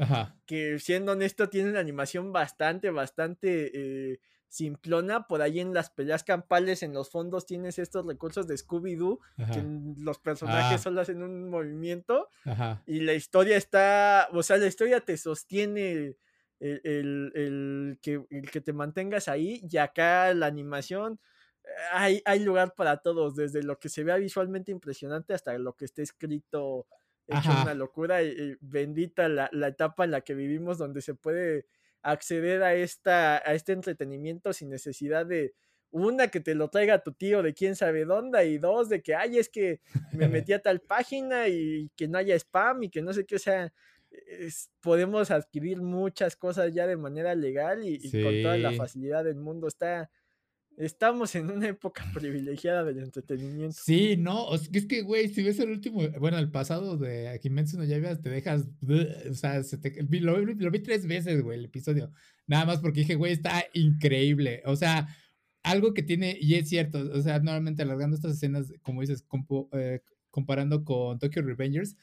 que 0.46 0.78
siendo 0.78 1.14
honesto, 1.14 1.50
tiene 1.50 1.70
una 1.70 1.80
animación 1.80 2.32
bastante, 2.32 2.92
bastante. 2.92 3.72
Eh, 3.74 4.20
simplona, 4.50 5.28
por 5.28 5.42
ahí 5.42 5.60
en 5.60 5.74
las 5.74 5.90
peleas 5.90 6.24
campales, 6.24 6.82
en 6.82 6.94
los 6.94 7.10
fondos 7.10 7.46
tienes 7.46 7.80
estos 7.80 8.06
recursos 8.06 8.48
de 8.48 8.56
Scooby-Doo, 8.56 9.20
que 9.54 9.62
los 10.02 10.20
personajes 10.20 10.80
ah. 10.80 10.84
solo 10.84 11.02
hacen 11.02 11.22
un 11.22 11.50
movimiento, 11.50 12.30
y 12.86 13.02
la 13.02 13.14
historia 13.14 13.58
está, 13.58 14.30
o 14.32 14.42
sea, 14.44 14.56
la 14.56 14.68
historia 14.68 15.02
te 15.02 15.18
sostiene 15.18 16.16
el, 16.60 18.00
que, 18.02 18.26
el 18.30 18.50
que 18.50 18.62
te 18.62 18.72
mantengas 18.72 19.28
ahí, 19.28 19.62
y 19.70 19.78
acá 19.78 20.34
la 20.34 20.46
animación, 20.46 21.20
hay, 21.92 22.22
hay 22.26 22.40
lugar 22.40 22.74
para 22.76 22.98
todos, 22.98 23.36
desde 23.36 23.64
lo 23.64 23.80
que 23.80 23.90
se 23.90 24.04
vea 24.04 24.18
visualmente 24.18 24.72
impresionante 24.72 25.34
hasta 25.34 25.58
lo 25.58 25.76
que 25.76 25.86
esté 25.86 26.02
escrito 26.02 26.88
hecho 27.28 27.50
una 27.62 27.74
locura, 27.74 28.24
y, 28.24 28.56
bendita 28.62 29.28
la, 29.28 29.50
la 29.52 29.68
etapa 29.68 30.06
en 30.06 30.12
la 30.12 30.22
que 30.22 30.34
vivimos 30.34 30.78
donde 30.78 31.02
se 31.02 31.14
puede 31.14 31.66
acceder 32.02 32.64
a, 32.64 32.74
esta, 32.74 33.38
a 33.38 33.54
este 33.54 33.74
entretenimiento 33.74 34.54
sin 34.54 34.70
necesidad 34.70 35.26
de, 35.26 35.54
una, 35.92 36.28
que 36.28 36.40
te 36.40 36.56
lo 36.56 36.70
traiga 36.70 37.04
tu 37.04 37.14
tío 37.14 37.42
de 37.44 37.54
quién 37.54 37.76
sabe 37.76 38.06
dónde, 38.06 38.46
y 38.48 38.58
dos, 38.58 38.90
de 38.90 39.02
que, 39.02 39.16
ay, 39.16 39.38
es 39.38 39.50
que 39.50 39.82
me 40.14 40.28
metí 40.28 40.54
a 40.54 40.62
tal 40.62 40.80
página 40.82 41.48
y 41.48 41.90
que 41.96 42.08
no 42.08 42.18
haya 42.18 42.36
spam 42.36 42.84
y 42.84 42.90
que 42.90 43.02
no 43.02 43.14
sé 43.14 43.26
qué, 43.26 43.36
o 43.36 43.40
sea, 43.40 43.74
podemos 44.82 45.32
adquirir 45.32 45.82
muchas 45.82 46.36
cosas 46.36 46.74
ya 46.74 46.88
de 46.88 46.98
manera 46.98 47.36
legal 47.36 47.86
y, 47.86 48.00
y, 48.02 48.24
con 48.24 48.42
toda 48.42 48.58
la 48.58 48.72
facilidad 48.74 49.24
del 49.24 49.36
mundo. 49.36 49.68
Está, 49.68 50.10
Estamos 50.78 51.34
en 51.36 51.50
una 51.50 51.70
época 51.70 52.06
privilegiada 52.14 52.84
del 52.84 53.00
entretenimiento. 53.00 53.76
Sí, 53.84 54.16
no, 54.16 54.54
es 54.54 54.86
que, 54.86 55.02
güey, 55.02 55.28
si 55.28 55.42
ves 55.42 55.60
el 55.60 55.72
último, 55.72 56.08
bueno, 56.20 56.38
el 56.38 56.52
pasado 56.52 56.98
de 56.98 57.40
Kimetsu 57.42 57.78
no 57.78 57.84
Yaiba, 57.84 58.16
te 58.16 58.30
dejas, 58.30 58.68
o 58.88 59.34
sea, 59.34 59.62
lo, 60.22 60.72
vi 60.72 60.80
tres 60.80 61.08
veces, 61.08 61.42
güey, 61.42 61.58
el 61.58 61.66
episodio, 61.66 62.14
nada 62.46 62.66
más 62.66 62.80
porque 62.80 63.00
dije, 63.00 63.16
güey, 63.16 63.34
está 63.34 63.66
increíble, 63.74 64.62
o 64.66 64.76
sea, 64.76 65.08
algo 65.64 65.96
que 65.96 66.04
tiene, 66.04 66.38
y 66.40 66.54
es 66.54 66.70
cierto, 66.70 67.00
o 67.12 67.22
sea, 67.22 67.40
normalmente 67.40 67.82
alargando 67.82 68.16
estas 68.16 68.36
escenas, 68.36 68.72
como 68.84 69.02
dices, 69.02 69.26
eh, 69.74 70.02
comparando 70.30 70.86
con 70.86 71.18
Tokyo 71.18 71.42
Revengers, 71.42 71.98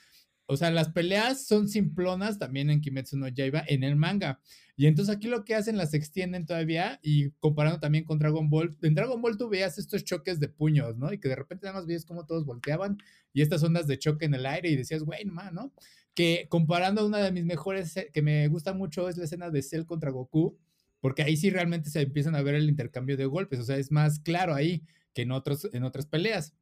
o 0.46 0.56
sea, 0.56 0.70
las 0.70 0.90
peleas 0.90 1.46
son 1.46 1.68
simplonas 1.68 2.38
también 2.38 2.68
en 2.70 2.80
Kimetsu 2.80 3.16
no 3.16 3.28
Yaiba 3.28 3.64
en 3.66 3.82
el 3.82 3.96
manga. 3.96 4.40
Y 4.76 4.86
entonces 4.86 5.14
aquí 5.14 5.28
lo 5.28 5.44
que 5.44 5.54
hacen 5.54 5.76
las 5.76 5.94
extienden 5.94 6.46
todavía 6.46 6.98
y 7.02 7.30
comparando 7.38 7.80
también 7.80 8.04
con 8.04 8.18
Dragon 8.18 8.50
Ball. 8.50 8.76
En 8.82 8.94
Dragon 8.94 9.22
Ball 9.22 9.38
tú 9.38 9.48
veías 9.48 9.78
estos 9.78 10.04
choques 10.04 10.40
de 10.40 10.48
puños, 10.48 10.96
¿no? 10.96 11.12
Y 11.12 11.18
que 11.18 11.28
de 11.28 11.36
repente 11.36 11.64
nada 11.66 11.78
más 11.78 11.86
veías 11.86 12.04
cómo 12.04 12.26
todos 12.26 12.44
volteaban 12.44 12.98
y 13.32 13.42
estas 13.42 13.62
ondas 13.62 13.86
de 13.86 13.98
choque 13.98 14.26
en 14.26 14.34
el 14.34 14.44
aire 14.46 14.68
y 14.68 14.76
decías, 14.76 15.02
güey, 15.02 15.24
no, 15.24 15.50
¿no? 15.52 15.72
Que 16.12 16.46
comparando 16.50 17.06
una 17.06 17.18
de 17.18 17.32
mis 17.32 17.44
mejores 17.44 17.94
que 18.12 18.22
me 18.22 18.46
gusta 18.48 18.74
mucho 18.74 19.08
es 19.08 19.16
la 19.16 19.24
escena 19.24 19.50
de 19.50 19.62
Cell 19.62 19.84
contra 19.84 20.10
Goku, 20.10 20.58
porque 21.00 21.22
ahí 21.22 21.36
sí 21.36 21.50
realmente 21.50 21.88
se 21.90 22.02
empiezan 22.02 22.34
a 22.34 22.42
ver 22.42 22.54
el 22.54 22.68
intercambio 22.68 23.16
de 23.16 23.26
golpes, 23.26 23.60
o 23.60 23.64
sea, 23.64 23.78
es 23.78 23.90
más 23.90 24.20
claro 24.20 24.54
ahí 24.54 24.84
que 25.14 25.22
en, 25.22 25.32
otros, 25.32 25.68
en 25.72 25.84
otras 25.84 26.06
peleas. 26.06 26.54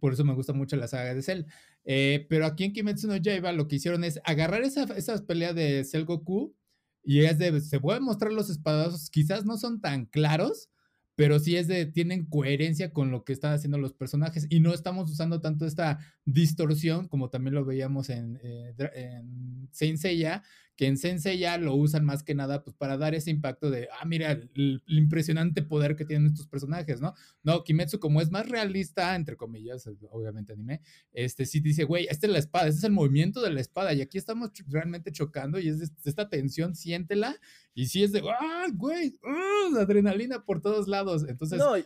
Por 0.00 0.12
eso 0.12 0.24
me 0.24 0.34
gusta 0.34 0.52
mucho 0.52 0.76
la 0.76 0.88
saga 0.88 1.14
de 1.14 1.22
Cell. 1.22 1.44
Eh, 1.90 2.26
pero 2.28 2.44
aquí 2.44 2.64
en 2.64 2.74
Kimetsu 2.74 3.08
no 3.08 3.16
Yaiba 3.16 3.50
lo 3.52 3.66
que 3.66 3.76
hicieron 3.76 4.04
es 4.04 4.20
agarrar 4.24 4.62
esa, 4.62 4.82
esa 4.94 5.24
pelea 5.26 5.54
de 5.54 5.84
Cell 5.84 6.04
Goku 6.04 6.54
y 7.02 7.20
es 7.20 7.38
de, 7.38 7.62
se 7.62 7.80
pueden 7.80 8.02
mostrar 8.02 8.30
los 8.30 8.50
espadazos, 8.50 9.08
quizás 9.08 9.46
no 9.46 9.56
son 9.56 9.80
tan 9.80 10.04
claros, 10.04 10.68
pero 11.14 11.38
sí 11.40 11.56
es 11.56 11.66
de, 11.66 11.86
tienen 11.86 12.26
coherencia 12.26 12.92
con 12.92 13.10
lo 13.10 13.24
que 13.24 13.32
están 13.32 13.54
haciendo 13.54 13.78
los 13.78 13.94
personajes 13.94 14.46
y 14.50 14.60
no 14.60 14.74
estamos 14.74 15.10
usando 15.10 15.40
tanto 15.40 15.64
esta 15.64 15.98
distorsión 16.32 17.08
como 17.08 17.30
también 17.30 17.54
lo 17.54 17.64
veíamos 17.64 18.10
en, 18.10 18.38
eh, 18.42 18.74
en 18.94 19.68
Saint 19.72 19.98
Seiya, 19.98 20.42
que 20.78 20.86
en 20.86 20.96
Sensei 20.96 21.38
ya 21.38 21.58
lo 21.58 21.74
usan 21.74 22.04
más 22.04 22.22
que 22.22 22.36
nada 22.36 22.62
pues 22.62 22.76
para 22.76 22.96
dar 22.96 23.12
ese 23.16 23.32
impacto 23.32 23.68
de, 23.68 23.88
ah, 23.98 24.04
mira, 24.04 24.30
el, 24.30 24.80
impresionante 24.86 25.62
poder 25.62 25.96
que 25.96 26.04
tienen 26.04 26.28
estos 26.28 26.46
personajes, 26.46 27.00
¿no? 27.00 27.14
No, 27.42 27.64
Kimetsu 27.64 27.98
como 27.98 28.20
es 28.20 28.30
más 28.30 28.48
realista, 28.48 29.16
entre 29.16 29.36
comillas, 29.36 29.90
obviamente 30.10 30.52
anime, 30.52 30.80
este 31.10 31.46
sí 31.46 31.58
dice, 31.58 31.82
güey, 31.82 32.06
esta 32.08 32.28
es 32.28 32.32
la 32.32 32.38
espada, 32.38 32.68
este 32.68 32.78
es 32.78 32.84
el 32.84 32.92
movimiento 32.92 33.42
de 33.42 33.50
la 33.50 33.60
espada 33.60 33.92
y 33.92 34.02
aquí 34.02 34.18
estamos 34.18 34.52
realmente 34.68 35.10
chocando 35.10 35.58
y 35.58 35.68
es 35.68 35.92
esta 36.04 36.28
tensión, 36.28 36.76
siéntela 36.76 37.34
y 37.74 37.86
sí 37.86 38.04
es 38.04 38.12
de, 38.12 38.22
ah, 38.28 38.66
güey, 38.72 39.18
ah, 39.24 39.80
adrenalina 39.80 40.44
por 40.44 40.60
todos 40.60 40.86
lados, 40.86 41.26
entonces... 41.28 41.58
No, 41.58 41.76
y, 41.76 41.84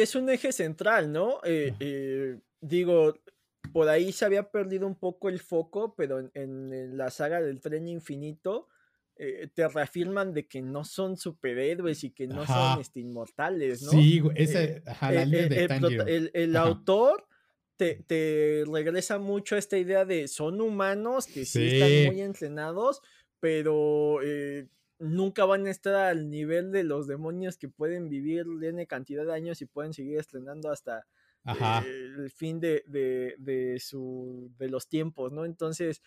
es 0.00 0.14
un 0.14 0.30
eje 0.30 0.52
central, 0.52 1.10
¿no? 1.10 1.40
Eh, 1.42 1.74
eh, 1.80 2.38
digo, 2.60 3.14
por 3.72 3.88
ahí 3.88 4.12
se 4.12 4.24
había 4.24 4.50
perdido 4.50 4.86
un 4.86 4.96
poco 4.96 5.28
el 5.28 5.40
foco, 5.40 5.94
pero 5.94 6.30
en, 6.34 6.96
la 6.96 7.10
saga 7.10 7.40
del 7.40 7.60
tren 7.60 7.88
infinito 7.88 8.68
eh, 9.16 9.48
te 9.54 9.68
reafirman 9.68 10.32
de 10.32 10.46
que 10.46 10.62
no 10.62 10.84
son 10.84 11.16
superhéroes 11.16 12.04
y 12.04 12.10
que 12.10 12.26
no 12.26 12.46
son 12.46 12.80
este, 12.80 13.00
inmortales, 13.00 13.82
¿no? 13.82 13.90
Sí, 13.90 14.22
ese, 14.34 14.82
ajá, 14.86 15.12
la 15.12 15.26
de 15.26 16.30
el, 16.32 16.56
autor 16.56 17.26
te, 17.76 18.64
regresa 18.70 19.18
mucho 19.18 19.56
a 19.56 19.58
esta 19.58 19.78
idea 19.78 20.04
de 20.04 20.28
son 20.28 20.60
humanos 20.60 21.26
que 21.26 21.44
sí, 21.44 21.80
están 21.80 22.14
muy 22.14 22.22
entrenados, 22.22 23.02
pero 23.40 24.20
eh, 24.22 24.68
nunca 24.98 25.44
van 25.44 25.66
a 25.66 25.70
estar 25.70 25.94
al 25.94 26.28
nivel 26.28 26.72
de 26.72 26.84
los 26.84 27.06
demonios 27.06 27.56
que 27.56 27.68
pueden 27.68 28.08
vivir 28.08 28.44
N 28.62 28.86
cantidad 28.86 29.24
de 29.24 29.34
años 29.34 29.62
y 29.62 29.66
pueden 29.66 29.94
seguir 29.94 30.18
estrenando 30.18 30.70
hasta 30.70 31.06
el 31.44 32.30
fin 32.30 32.60
de, 32.60 32.84
de, 32.86 33.78
su, 33.80 34.52
de 34.58 34.68
los 34.68 34.88
tiempos, 34.88 35.32
¿no? 35.32 35.44
Entonces, 35.44 36.02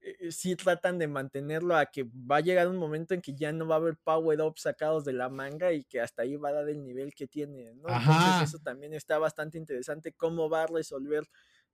eh, 0.00 0.30
sí 0.30 0.54
tratan 0.56 0.98
de 0.98 1.08
mantenerlo 1.08 1.76
a 1.76 1.86
que 1.86 2.04
va 2.04 2.36
a 2.36 2.40
llegar 2.40 2.68
un 2.68 2.76
momento 2.76 3.14
en 3.14 3.20
que 3.20 3.34
ya 3.34 3.52
no 3.52 3.66
va 3.66 3.76
a 3.76 3.78
haber 3.78 3.96
power 3.96 4.40
up 4.42 4.58
sacados 4.58 5.04
de 5.04 5.12
la 5.12 5.28
manga 5.28 5.72
y 5.72 5.84
que 5.84 6.00
hasta 6.00 6.22
ahí 6.22 6.36
va 6.36 6.50
a 6.50 6.52
dar 6.52 6.68
el 6.68 6.82
nivel 6.84 7.14
que 7.14 7.26
tiene, 7.26 7.74
¿no? 7.74 7.88
Entonces 7.88 8.48
eso 8.48 8.58
también 8.58 8.94
está 8.94 9.18
bastante 9.18 9.58
interesante 9.58 10.12
cómo 10.12 10.48
va 10.48 10.64
a 10.64 10.66
resolver 10.66 11.24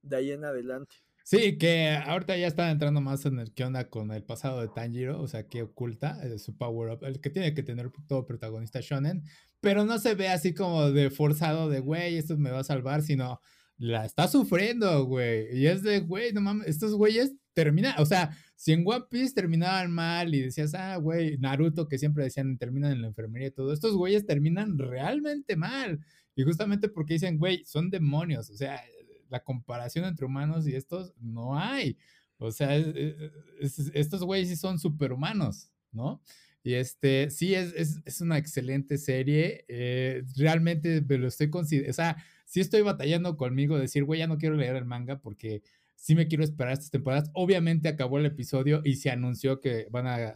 de 0.01 0.17
ahí 0.17 0.33
en 0.33 0.45
adelante. 0.45 0.97
Sí, 1.25 1.57
que 1.57 1.91
ahorita 2.05 2.37
ya 2.37 2.49
están 2.49 2.71
entrando 2.71 3.01
más 3.01 3.25
en 3.27 3.39
el 3.39 3.55
que 3.55 3.65
onda 3.65 3.89
con 3.89 4.11
el 4.11 4.25
pasado 4.25 4.61
de 4.61 4.69
Tanjiro, 4.69 5.21
o 5.21 5.29
sea, 5.29 5.47
que 5.47 5.63
oculta 5.63 6.19
eh, 6.25 6.39
su 6.39 6.57
power 6.57 6.91
up, 6.91 7.05
el 7.05 7.21
que 7.21 7.31
tiene 7.31 7.55
que 7.55 7.63
tener 7.63 7.93
todo 8.09 8.27
protagonista 8.27 8.81
shonen, 8.81 9.23
pero 9.63 9.85
no 9.85 9.99
se 10.01 10.17
ve 10.17 10.29
así 10.29 10.53
como 10.53 10.91
de 10.91 11.09
forzado 11.09 11.71
de, 11.71 11.79
güey, 11.79 12.17
esto 12.19 12.37
me 12.37 12.51
va 12.51 12.59
a 12.59 12.65
salvar, 12.65 13.01
sino 13.01 13.41
la 13.79 14.05
está 14.05 14.27
sufriendo, 14.27 15.05
güey. 15.07 15.57
Y 15.57 15.69
es 15.69 15.85
de, 15.85 16.01
güey, 16.01 16.33
no 16.33 16.41
mames, 16.41 16.67
estos 16.67 16.95
güeyes 16.95 17.33
terminan, 17.55 17.95
o 17.99 18.05
sea, 18.05 18.37
si 18.57 18.73
en 18.73 18.83
One 18.85 19.05
Piece 19.09 19.35
terminaban 19.35 19.93
mal 19.93 20.35
y 20.35 20.41
decías, 20.41 20.75
ah, 20.75 20.97
güey, 20.97 21.39
Naruto, 21.39 21.87
que 21.87 21.97
siempre 21.99 22.25
decían, 22.25 22.59
terminan 22.59 22.91
en 22.91 23.03
la 23.03 23.07
enfermería 23.07 23.49
y 23.49 23.51
todo, 23.53 23.73
estos 23.73 23.95
güeyes 23.95 24.27
terminan 24.27 24.79
realmente 24.79 25.55
mal. 25.55 26.01
Y 26.35 26.43
justamente 26.43 26.89
porque 26.89 27.15
dicen, 27.15 27.39
güey, 27.39 27.65
son 27.65 27.89
demonios, 27.89 28.51
o 28.51 28.57
sea, 28.57 28.83
la 29.29 29.45
comparación 29.45 30.07
entre 30.07 30.27
humanos 30.27 30.67
y 30.67 30.75
estos 30.75 31.15
no 31.21 31.57
hay. 31.57 31.97
O 32.39 32.51
sea, 32.51 32.77
estos 32.77 34.25
güeyes 34.25 34.49
sí 34.49 34.57
son 34.57 34.81
superhumanos, 34.81 35.71
¿no? 35.93 36.21
Y 36.65 36.75
este, 36.75 37.31
sí, 37.31 37.55
es, 37.55 38.01
es, 38.05 38.21
una 38.21 38.39
excelente 38.39 38.97
serie. 38.97 39.65
Eh, 39.69 40.23
realmente 40.37 41.03
me 41.03 41.19
lo 41.19 41.29
estoy 41.29 41.51
considerando. 41.51 41.91
O 41.91 41.95
sea, 41.95 42.17
sí 42.45 42.61
estoy 42.61 42.83
batallando 42.83 43.37
conmigo, 43.37 43.79
decir, 43.79 44.05
güey, 44.05 44.21
ya 44.21 44.29
no 44.29 44.39
quiero 44.39 44.55
leer 44.55 44.77
el 44.77 44.85
manga 44.85 45.19
porque 45.19 45.63
sí 45.97 46.15
me 46.15 46.29
quiero 46.29 46.45
esperar 46.45 46.75
estas 46.75 46.91
temporadas. 46.91 47.31
Obviamente 47.35 47.89
acabó 47.89 48.19
el 48.19 48.27
episodio 48.27 48.81
y 48.85 48.97
se 48.97 49.11
anunció 49.11 49.61
que 49.61 49.87
van 49.91 50.07
a, 50.07 50.35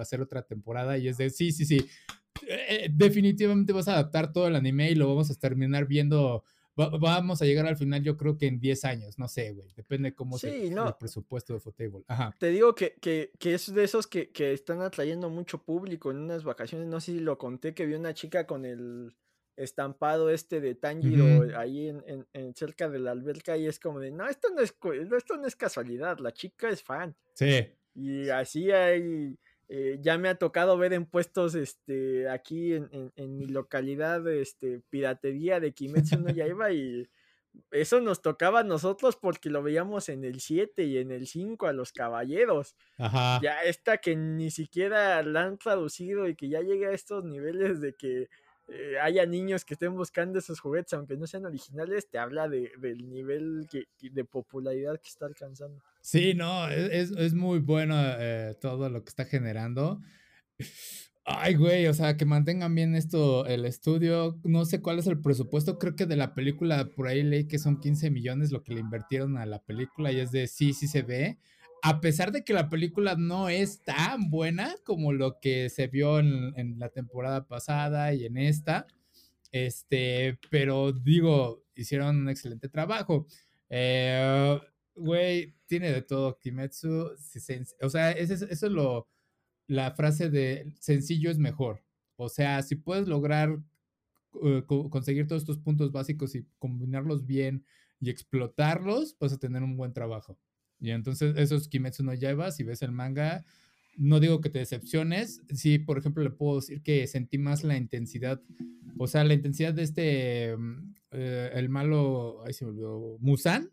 hacer 0.00 0.22
otra 0.22 0.42
temporada. 0.42 0.96
Y 0.96 1.08
es 1.08 1.18
de, 1.18 1.28
sí, 1.28 1.52
sí, 1.52 1.66
sí. 1.66 1.86
Eh, 2.48 2.88
definitivamente 2.92 3.72
vas 3.72 3.88
a 3.88 3.92
adaptar 3.92 4.32
todo 4.32 4.46
el 4.48 4.56
anime 4.56 4.90
y 4.90 4.94
lo 4.94 5.08
vamos 5.08 5.30
a 5.30 5.34
terminar 5.34 5.86
viendo 5.86 6.44
vamos 6.76 7.40
a 7.40 7.44
llegar 7.44 7.66
al 7.66 7.76
final, 7.76 8.02
yo 8.02 8.16
creo 8.16 8.36
que 8.36 8.46
en 8.46 8.60
10 8.60 8.84
años, 8.84 9.18
no 9.18 9.28
sé, 9.28 9.52
güey. 9.52 9.68
Depende 9.74 10.14
cómo 10.14 10.38
se 10.38 10.66
el 10.66 10.74
presupuesto 10.98 11.54
de 11.54 11.60
Fotable. 11.60 12.04
Ajá. 12.06 12.34
Te 12.38 12.48
digo 12.48 12.74
que, 12.74 12.94
que, 13.00 13.32
que, 13.38 13.54
es 13.54 13.72
de 13.74 13.84
esos 13.84 14.06
que, 14.06 14.30
que, 14.30 14.52
están 14.52 14.82
atrayendo 14.82 15.30
mucho 15.30 15.62
público 15.62 16.10
en 16.10 16.18
unas 16.18 16.44
vacaciones. 16.44 16.86
No 16.86 17.00
sé 17.00 17.12
si 17.12 17.20
lo 17.20 17.38
conté 17.38 17.74
que 17.74 17.86
vi 17.86 17.94
una 17.94 18.14
chica 18.14 18.46
con 18.46 18.64
el 18.64 19.14
estampado 19.56 20.28
este 20.28 20.60
de 20.60 20.74
Tanjiro 20.74 21.58
ahí 21.58 21.88
en, 21.88 22.26
en, 22.32 22.54
cerca 22.54 22.90
de 22.90 22.98
la 22.98 23.12
alberca 23.12 23.56
y 23.56 23.66
es 23.66 23.80
como 23.80 24.00
de, 24.00 24.10
no, 24.10 24.28
esto 24.28 24.48
no 24.54 24.60
es, 24.60 24.74
esto 25.16 25.36
no 25.38 25.46
es 25.46 25.56
casualidad, 25.56 26.18
la 26.18 26.32
chica 26.32 26.68
es 26.68 26.82
fan. 26.82 27.16
Sí. 27.32 27.66
Y 27.94 28.28
así 28.28 28.70
hay 28.70 29.38
eh, 29.68 29.98
ya 30.00 30.16
me 30.16 30.28
ha 30.28 30.36
tocado 30.36 30.78
ver 30.78 30.92
en 30.92 31.06
puestos 31.06 31.54
este, 31.54 32.28
aquí 32.28 32.74
en, 32.74 33.12
en, 33.16 33.36
mi 33.36 33.46
localidad 33.46 34.26
este, 34.28 34.80
piratería 34.90 35.58
de 35.58 35.72
Kimetsu 35.72 36.20
no 36.20 36.30
Yaiba 36.30 36.70
y 36.70 37.08
eso 37.70 38.00
nos 38.00 38.22
tocaba 38.22 38.60
a 38.60 38.64
nosotros 38.64 39.16
porque 39.16 39.50
lo 39.50 39.62
veíamos 39.62 40.08
en 40.08 40.24
el 40.24 40.40
7 40.40 40.84
y 40.84 40.98
en 40.98 41.10
el 41.10 41.26
5 41.26 41.66
a 41.66 41.72
los 41.72 41.92
caballeros. 41.92 42.76
Ajá. 42.98 43.40
Ya 43.42 43.62
esta 43.62 43.98
que 43.98 44.14
ni 44.14 44.50
siquiera 44.50 45.22
la 45.22 45.44
han 45.44 45.58
traducido 45.58 46.28
y 46.28 46.36
que 46.36 46.48
ya 46.48 46.60
llega 46.60 46.88
a 46.88 46.94
estos 46.94 47.24
niveles 47.24 47.80
de 47.80 47.94
que 47.94 48.28
eh, 48.68 48.98
haya 49.00 49.26
niños 49.26 49.64
que 49.64 49.74
estén 49.74 49.94
buscando 49.94 50.38
esos 50.38 50.60
juguetes, 50.60 50.92
aunque 50.94 51.16
no 51.16 51.26
sean 51.26 51.46
originales, 51.46 52.08
te 52.08 52.18
habla 52.18 52.48
de, 52.48 52.72
del 52.78 53.08
nivel 53.08 53.66
de 54.00 54.24
popularidad 54.24 55.00
que 55.00 55.08
está 55.08 55.26
alcanzando. 55.26 55.82
Sí, 56.06 56.34
no, 56.34 56.68
e, 56.70 57.00
es, 57.00 57.10
es 57.10 57.34
muy 57.34 57.58
bueno 57.58 57.96
eh, 57.98 58.56
todo 58.60 58.88
lo 58.88 59.02
que 59.02 59.08
está 59.08 59.24
generando. 59.24 60.00
Ay, 61.24 61.56
güey, 61.56 61.88
o 61.88 61.94
sea, 61.94 62.16
que 62.16 62.24
mantengan 62.24 62.76
bien 62.76 62.94
esto, 62.94 63.44
el 63.46 63.64
estudio. 63.64 64.38
No 64.44 64.64
sé 64.66 64.80
cuál 64.80 65.00
es 65.00 65.08
el 65.08 65.20
presupuesto. 65.20 65.80
Creo 65.80 65.96
que 65.96 66.06
de 66.06 66.14
la 66.14 66.32
película, 66.32 66.88
por 66.94 67.08
ahí 67.08 67.24
leí 67.24 67.48
que 67.48 67.58
son 67.58 67.80
15 67.80 68.10
millones 68.10 68.52
lo 68.52 68.62
que 68.62 68.72
le 68.72 68.80
invirtieron 68.82 69.36
a 69.36 69.46
la 69.46 69.58
película 69.64 70.12
y 70.12 70.20
es 70.20 70.30
de 70.30 70.46
sí, 70.46 70.74
sí 70.74 70.86
se 70.86 71.02
ve. 71.02 71.38
A 71.82 72.00
pesar 72.00 72.30
de 72.30 72.44
que 72.44 72.52
la 72.52 72.68
película 72.68 73.16
no 73.16 73.48
es 73.48 73.82
tan 73.82 74.30
buena 74.30 74.76
como 74.84 75.12
lo 75.12 75.40
que 75.40 75.70
se 75.70 75.88
vio 75.88 76.20
en, 76.20 76.78
la 76.78 76.88
temporada 76.90 77.48
pasada 77.48 78.14
y 78.14 78.26
en 78.26 78.36
esta, 78.36 78.86
este, 79.50 80.38
pero 80.50 80.92
digo, 80.92 81.64
hicieron 81.74 82.16
un 82.16 82.28
excelente 82.28 82.68
trabajo. 82.68 83.26
Eh, 83.70 84.60
güey, 84.96 85.54
tiene 85.66 85.92
de 85.92 86.02
todo 86.02 86.38
Kimetsu. 86.38 87.12
O 87.82 87.88
sea, 87.90 88.12
eso 88.12 88.46
es 88.46 88.62
lo 88.62 89.08
la 89.66 89.92
frase 89.92 90.30
de 90.30 90.72
sencillo 90.78 91.30
es 91.30 91.38
mejor. 91.38 91.82
O 92.16 92.28
sea, 92.28 92.62
si 92.62 92.76
puedes 92.76 93.08
lograr 93.08 93.58
eh, 94.42 94.62
conseguir 94.66 95.26
todos 95.26 95.42
estos 95.42 95.58
puntos 95.58 95.92
básicos 95.92 96.34
y 96.34 96.46
combinarlos 96.58 97.26
bien 97.26 97.64
y 98.00 98.10
explotarlos, 98.10 99.16
vas 99.18 99.32
a 99.32 99.38
tener 99.38 99.62
un 99.62 99.76
buen 99.76 99.92
trabajo. 99.92 100.38
Y 100.78 100.90
entonces 100.90 101.34
esos 101.36 101.68
Kimetsu 101.68 102.04
no 102.04 102.14
lleva, 102.14 102.50
si 102.52 102.62
ves 102.62 102.82
el 102.82 102.92
manga, 102.92 103.44
no 103.96 104.20
digo 104.20 104.40
que 104.40 104.50
te 104.50 104.58
decepciones, 104.58 105.40
sí, 105.54 105.78
por 105.78 105.98
ejemplo, 105.98 106.22
le 106.22 106.30
puedo 106.30 106.56
decir 106.56 106.82
que 106.82 107.06
sentí 107.06 107.38
más 107.38 107.64
la 107.64 107.76
intensidad, 107.76 108.42
o 108.98 109.06
sea, 109.06 109.24
la 109.24 109.32
intensidad 109.32 109.72
de 109.72 109.82
este, 109.82 110.56
mm, 110.56 110.94
eh, 111.12 111.50
el 111.54 111.70
malo, 111.70 112.42
ahí 112.44 112.52
se 112.52 112.66
me 112.66 112.72
olvidó, 112.72 113.16
Musan, 113.20 113.70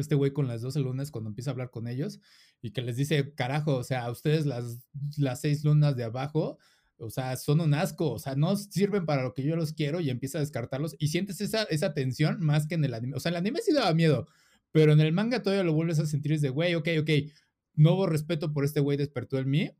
este 0.00 0.14
güey 0.14 0.32
con 0.32 0.48
las 0.48 0.62
12 0.62 0.80
lunas 0.80 1.10
cuando 1.10 1.28
empieza 1.28 1.50
a 1.50 1.52
hablar 1.52 1.70
con 1.70 1.88
ellos 1.88 2.20
y 2.62 2.70
que 2.70 2.82
les 2.82 2.96
dice, 2.96 3.34
carajo, 3.34 3.76
o 3.76 3.84
sea, 3.84 4.10
ustedes 4.10 4.46
las, 4.46 4.88
las 5.16 5.40
seis 5.40 5.64
lunas 5.64 5.96
de 5.96 6.04
abajo, 6.04 6.58
o 6.98 7.10
sea, 7.10 7.36
son 7.36 7.60
un 7.60 7.74
asco, 7.74 8.12
o 8.12 8.18
sea, 8.18 8.34
no 8.34 8.56
sirven 8.56 9.06
para 9.06 9.22
lo 9.22 9.34
que 9.34 9.42
yo 9.42 9.56
los 9.56 9.72
quiero 9.72 10.00
y 10.00 10.10
empieza 10.10 10.38
a 10.38 10.40
descartarlos 10.40 10.96
y 10.98 11.08
sientes 11.08 11.40
esa, 11.40 11.64
esa 11.64 11.94
tensión 11.94 12.40
más 12.40 12.66
que 12.66 12.74
en 12.74 12.84
el 12.84 12.94
anime. 12.94 13.16
O 13.16 13.20
sea, 13.20 13.30
el 13.30 13.36
anime 13.36 13.60
sí 13.62 13.72
daba 13.72 13.92
miedo, 13.94 14.26
pero 14.72 14.92
en 14.92 15.00
el 15.00 15.12
manga 15.12 15.42
todavía 15.42 15.64
lo 15.64 15.72
vuelves 15.72 15.98
a 15.98 16.06
sentir 16.06 16.32
es 16.32 16.42
de, 16.42 16.50
güey, 16.50 16.74
ok, 16.74 16.88
ok, 17.00 17.10
nuevo 17.74 18.06
respeto 18.06 18.52
por 18.52 18.64
este 18.64 18.80
güey 18.80 18.96
despertó 18.96 19.38
en 19.38 19.50
mí 19.50 19.70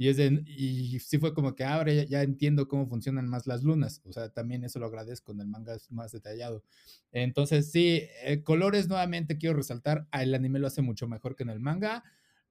y, 0.00 0.08
es 0.08 0.18
y 0.18 0.98
sí 0.98 1.18
fue 1.18 1.34
como 1.34 1.54
que 1.54 1.62
ahora 1.62 1.92
ya, 1.92 2.22
entiendo 2.22 2.68
cómo 2.68 2.88
funcionan 2.88 3.28
más 3.28 3.46
las 3.46 3.62
lunas. 3.62 4.00
O 4.06 4.12
sea, 4.14 4.30
también 4.30 4.64
eso 4.64 4.78
lo 4.78 4.86
agradezco 4.86 5.32
en 5.32 5.40
el 5.40 5.46
manga 5.46 5.76
más 5.90 6.10
detallado. 6.10 6.64
Entonces, 7.12 7.70
sí, 7.70 8.04
eh, 8.24 8.42
colores 8.42 8.88
nuevamente 8.88 9.36
quiero 9.36 9.56
resaltar. 9.58 10.08
El 10.10 10.34
anime 10.34 10.58
lo 10.58 10.68
hace 10.68 10.80
mucho 10.80 11.06
mejor 11.06 11.36
que 11.36 11.42
en 11.42 11.50
el 11.50 11.60
manga. 11.60 12.02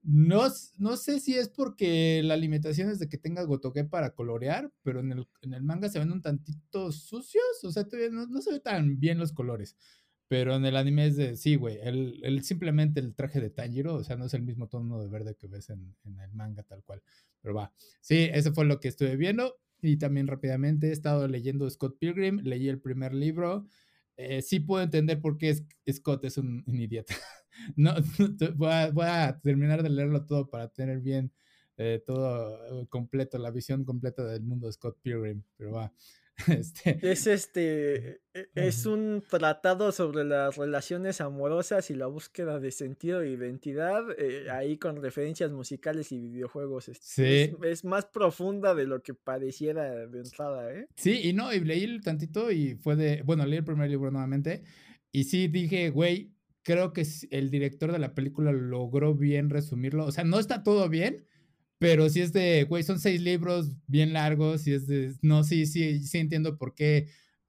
No, 0.04 0.44
no 0.78 0.96
sé 0.96 1.20
si 1.20 1.40
es 1.40 1.50
porque 1.50 2.22
la 2.24 2.38
limitación 2.38 2.92
es 2.92 3.00
de 3.00 3.10
que 3.10 3.18
tenga 3.18 3.42
gotoque 3.42 3.84
para 3.84 4.12
colorear, 4.12 4.72
pero 4.84 5.00
en 5.00 5.12
el, 5.12 5.28
en 5.42 5.56
el 5.56 5.64
manga 5.64 5.90
se 5.90 5.98
ven 5.98 6.12
un 6.12 6.22
tantito 6.22 6.92
sucios. 6.92 7.64
O 7.64 7.72
sea, 7.72 7.84
no, 8.12 8.28
no 8.28 8.42
se 8.44 8.52
ve 8.52 8.60
tan 8.60 9.00
bien 9.00 9.18
los 9.18 9.34
colores. 9.34 9.76
Pero 10.30 10.56
en 10.56 10.64
el 10.64 10.78
anime 10.78 11.08
es 11.08 11.18
de, 11.18 11.36
sí, 11.36 11.56
güey, 11.56 11.80
el, 11.82 12.44
simplemente 12.44 13.00
el 13.00 13.16
traje 13.16 13.42
de 13.42 13.50
Tanjiro, 13.50 13.96
o 13.96 14.04
sea, 14.04 14.16
no 14.16 14.26
es 14.26 14.34
el 14.36 14.44
mismo 14.44 14.68
tono 14.68 15.02
de 15.02 15.10
verde 15.10 15.36
que 15.36 15.48
ves 15.48 15.72
en, 15.72 15.96
en, 16.06 16.20
el 16.20 16.32
manga 16.34 16.62
tal 16.62 16.84
cual. 16.84 17.02
Pero 17.42 17.56
va, 17.56 17.74
sí, 18.00 18.30
eso 18.32 18.54
fue 18.54 18.66
lo 18.66 18.80
que 18.80 18.90
estuve 18.90 19.16
viendo. 19.16 19.58
Y 19.82 19.98
también 19.98 20.28
rápidamente 20.28 20.90
he 20.90 20.92
estado 20.92 21.28
leyendo 21.28 21.68
Scott 21.68 21.98
Pilgrim, 21.98 22.42
leí 22.44 22.70
el 22.70 22.80
primer 22.80 23.12
libro. 23.12 23.66
Eh, 24.18 24.44
sí 24.44 24.60
puedo 24.60 24.84
entender 24.84 25.20
por 25.20 25.40
qué 25.40 25.56
Scott 25.92 26.24
es 26.26 26.38
un, 26.38 26.64
idiota. 26.68 27.16
no, 27.76 27.96
voy, 28.56 28.72
a, 28.72 28.92
voy, 28.92 29.06
a, 29.08 29.40
terminar 29.42 29.82
de 29.82 29.90
leerlo 29.90 30.28
todo 30.28 30.48
para 30.48 30.68
tener 30.68 31.00
bien 31.00 31.32
eh, 31.78 32.04
todo 32.06 32.88
completo, 32.90 33.40
la 33.40 33.50
visión 33.50 33.84
completa 33.84 34.24
del 34.26 34.44
mundo 34.44 34.68
de 34.68 34.74
Scott 34.74 35.00
Pilgrim. 35.02 35.42
Pero 35.58 35.72
va, 35.72 35.92
Este, 36.60 37.00
es 37.02 37.28
este, 37.28 38.22
e, 38.34 38.48
es 38.56 38.86
un 38.86 39.24
tratado 39.28 39.92
sobre 39.92 40.24
las 40.24 40.58
relaciones 40.58 41.22
amorosas 41.22 41.90
y 41.90 41.96
la 41.96 42.08
búsqueda 42.08 42.60
de 42.60 42.72
sentido 42.72 43.22
e 43.22 43.32
identidad, 43.32 44.04
eh, 44.18 44.50
ahí 44.50 44.78
con 44.78 45.02
referencias 45.02 45.52
musicales 45.52 46.12
y 46.12 46.20
videojuegos. 46.20 46.90
Es, 46.90 47.86
más 47.86 48.06
profunda 48.06 48.76
de 48.76 48.86
lo 48.86 49.02
que 49.02 49.14
pareciera 49.14 50.08
de 50.08 50.20
entrada, 50.20 50.74
¿eh? 50.74 50.88
Sí, 50.96 51.22
y 51.24 51.34
no, 51.34 51.54
y 51.54 51.60
leí 51.60 52.00
tantito 52.02 52.52
y 52.52 52.76
fue 52.76 52.96
de, 52.96 53.22
bueno, 53.24 53.46
leí 53.46 53.60
el 53.60 53.66
primer 53.66 53.90
libro 53.90 54.12
nuevamente 54.12 54.64
y 55.12 55.26
sí 55.26 55.48
dije, 55.48 55.90
güey, 55.90 56.34
creo 56.64 56.94
que 56.94 57.06
el 57.32 57.50
director 57.50 57.92
de 57.92 58.00
la 58.00 58.14
película 58.14 58.52
logró 58.52 59.16
bien 59.16 59.50
resumirlo, 59.50 60.06
o 60.06 60.12
sea, 60.12 60.24
no 60.24 60.40
está 60.40 60.64
todo 60.64 60.90
bien, 60.90 61.26
pero 61.80 62.10
si 62.10 62.22
es 62.22 62.34
de, 62.34 62.66
güey, 62.66 62.84
son 62.84 63.00
seis 63.00 63.22
libros 63.22 63.76
bien 63.88 64.14
largos 64.14 64.68
y 64.68 64.74
es 64.74 64.86
de, 64.86 65.16
no, 65.22 65.44
sí, 65.44 65.66
sí, 65.66 66.02
sí 66.04 66.18
entiendo 66.18 66.58
por 66.58 66.76
qué 66.76 67.08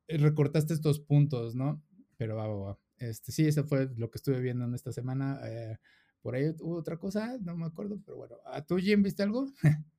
recortaste 0.09 0.73
estos 0.73 1.01
puntos, 1.01 1.55
¿no? 1.55 1.83
Pero 2.17 2.37
va, 2.37 2.47
va, 2.47 2.55
va. 2.55 2.79
Este, 2.99 3.33
sí, 3.33 3.47
eso 3.47 3.65
fue 3.65 3.89
lo 3.97 4.11
que 4.11 4.19
estuve 4.19 4.41
viendo 4.41 4.65
en 4.65 4.75
esta 4.75 4.93
semana. 4.93 5.41
Eh, 5.45 5.77
por 6.23 6.35
ahí 6.35 6.55
hubo 6.61 6.77
otra 6.77 6.97
cosa, 6.99 7.39
no 7.43 7.57
me 7.57 7.67
acuerdo, 7.67 8.01
pero 8.05 8.19
bueno. 8.19 8.37
¿A 8.47 8.65
tú, 8.65 8.77
Jim, 8.79 9.03
viste 9.03 9.23
algo? 9.23 9.47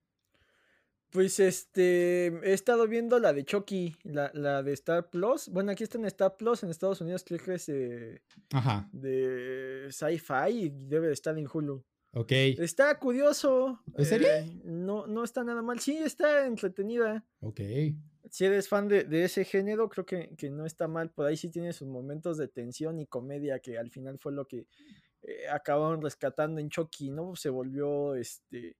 Pues 1.12 1.41
este, 1.41 2.28
he 2.28 2.54
estado 2.54 2.88
viendo 2.88 3.20
la 3.20 3.34
de 3.34 3.44
Chucky, 3.44 3.98
la, 4.04 4.32
la, 4.34 4.63
de 4.63 4.72
Star 4.72 5.10
Plus. 5.10 5.50
Bueno, 5.50 5.74
aquí 5.74 5.84
está 5.84 5.98
en 5.98 6.06
Star 6.06 6.38
Plus, 6.38 6.63
en 6.63 6.70
Estados 6.70 7.02
Unidos 7.02 7.26
creo 7.28 7.38
que 7.44 7.56
es 7.56 7.65
de, 7.65 8.22
Ajá. 8.54 8.88
de 8.94 9.88
sci-fi 9.89 10.52
y 10.52 10.70
debe 10.70 11.08
de 11.08 11.13
estar 11.13 11.38
en 11.38 11.50
Hulu. 11.52 11.84
Ok. 12.13 12.32
Está 12.32 12.97
curioso. 13.00 13.82
¿En 13.95 14.06
serio? 14.06 14.28
Eh, 14.28 14.62
no, 14.65 15.08
no 15.08 15.24
está 15.24 15.43
nada 15.43 15.62
mal. 15.62 15.80
Sí, 15.80 15.97
está 15.97 16.45
entretenida. 16.45 17.26
Ok. 17.39 17.62
Si 18.30 18.45
eres 18.45 18.67
fan 18.67 18.88
de, 18.88 19.08
ese 19.24 19.45
género, 19.45 19.89
creo 19.89 20.06
que, 20.06 20.30
no 20.52 20.65
está 20.65 20.88
mal. 20.88 21.12
Por 21.12 21.26
ahí 21.26 21.38
sí 21.38 21.50
tiene 21.50 21.74
sus 21.74 21.88
momentos 21.88 22.38
de 22.38 22.47
tensión 22.47 23.00
y 23.00 23.08
comedia, 23.08 23.60
que 23.60 23.78
al 23.78 23.91
final 23.91 24.19
fue 24.19 24.34
lo 24.34 24.45
que 24.45 24.67
eh, 25.21 25.47
acabaron 25.50 26.02
rescatando 26.02 26.60
en 26.60 26.69
Chucky, 26.69 27.12
¿no? 27.12 27.36
Se 27.36 27.50
volvió 27.50 28.15
este. 28.15 28.78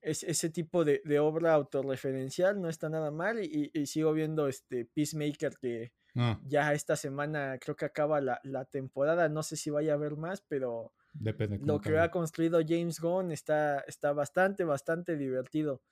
ese 0.00 0.50
tipo 0.50 0.84
de, 0.84 1.02
obra 1.18 1.52
autorreferencial, 1.54 2.60
no 2.60 2.70
está 2.70 2.88
nada 2.88 3.10
mal. 3.10 3.38
Y, 3.42 3.70
sigo 3.86 4.14
viendo 4.14 4.48
este 4.48 4.86
Peacemaker 4.86 5.56
que. 5.60 5.92
Ah. 6.14 6.40
Ya 6.46 6.72
esta 6.72 6.96
semana 6.96 7.58
creo 7.60 7.76
que 7.76 7.84
acaba 7.84 8.22
la, 8.22 8.40
la 8.44 8.64
temporada. 8.64 9.28
No 9.28 9.42
sé 9.42 9.56
si 9.56 9.68
vaya 9.68 9.92
a 9.92 9.96
haber 9.96 10.16
más, 10.16 10.40
pero 10.40 10.92
lo 11.20 11.80
que 11.80 11.98
ha 11.98 12.10
construido 12.10 12.60
James 12.66 13.00
Gunn 13.00 13.32
está, 13.32 13.80
está 13.80 14.12
bastante, 14.12 14.64
bastante 14.64 15.16
divertido. 15.16 15.82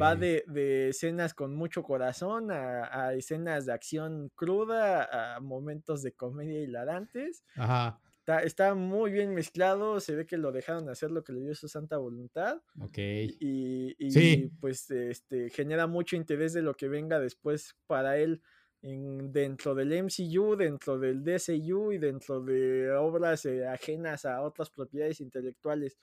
Va 0.00 0.16
de, 0.16 0.88
escenas 0.88 1.34
con 1.34 1.54
mucho 1.54 1.82
corazón 1.82 2.50
a, 2.50 3.12
escenas 3.14 3.66
de 3.66 3.72
acción 3.72 4.30
cruda, 4.34 5.36
a 5.36 5.40
momentos 5.40 6.02
de 6.02 6.12
comedia 6.12 6.60
hilarantes. 6.60 7.44
Ajá. 7.56 8.00
Está, 8.44 8.74
muy 8.74 9.10
bien 9.10 9.34
mezclado, 9.34 9.98
se 9.98 10.14
ve 10.14 10.24
que 10.24 10.36
lo 10.36 10.52
dejaron 10.52 10.88
hacer 10.88 11.10
lo 11.10 11.24
que 11.24 11.32
le 11.32 11.40
dio 11.40 11.54
su 11.54 11.68
santa 11.68 11.96
voluntad. 11.96 12.62
Ok. 12.80 12.98
Y, 12.98 14.48
pues 14.60 14.90
este, 14.90 15.50
genera 15.50 15.86
mucho 15.86 16.16
interés 16.16 16.52
de 16.52 16.62
lo 16.62 16.74
que 16.74 16.88
venga 16.88 17.18
después 17.18 17.76
para 17.86 18.18
él 18.18 18.40
en, 18.82 19.32
dentro 19.32 19.74
del 19.74 19.92
MCU, 20.04 20.56
dentro 20.56 20.98
del 20.98 21.22
DCU 21.22 21.92
y 21.92 21.98
dentro 21.98 22.40
de 22.40 22.90
obras 22.92 23.44
eh, 23.46 23.66
ajenas 23.66 24.24
a 24.24 24.42
otras 24.42 24.70
propiedades 24.70 25.20
intelectuales. 25.20 25.98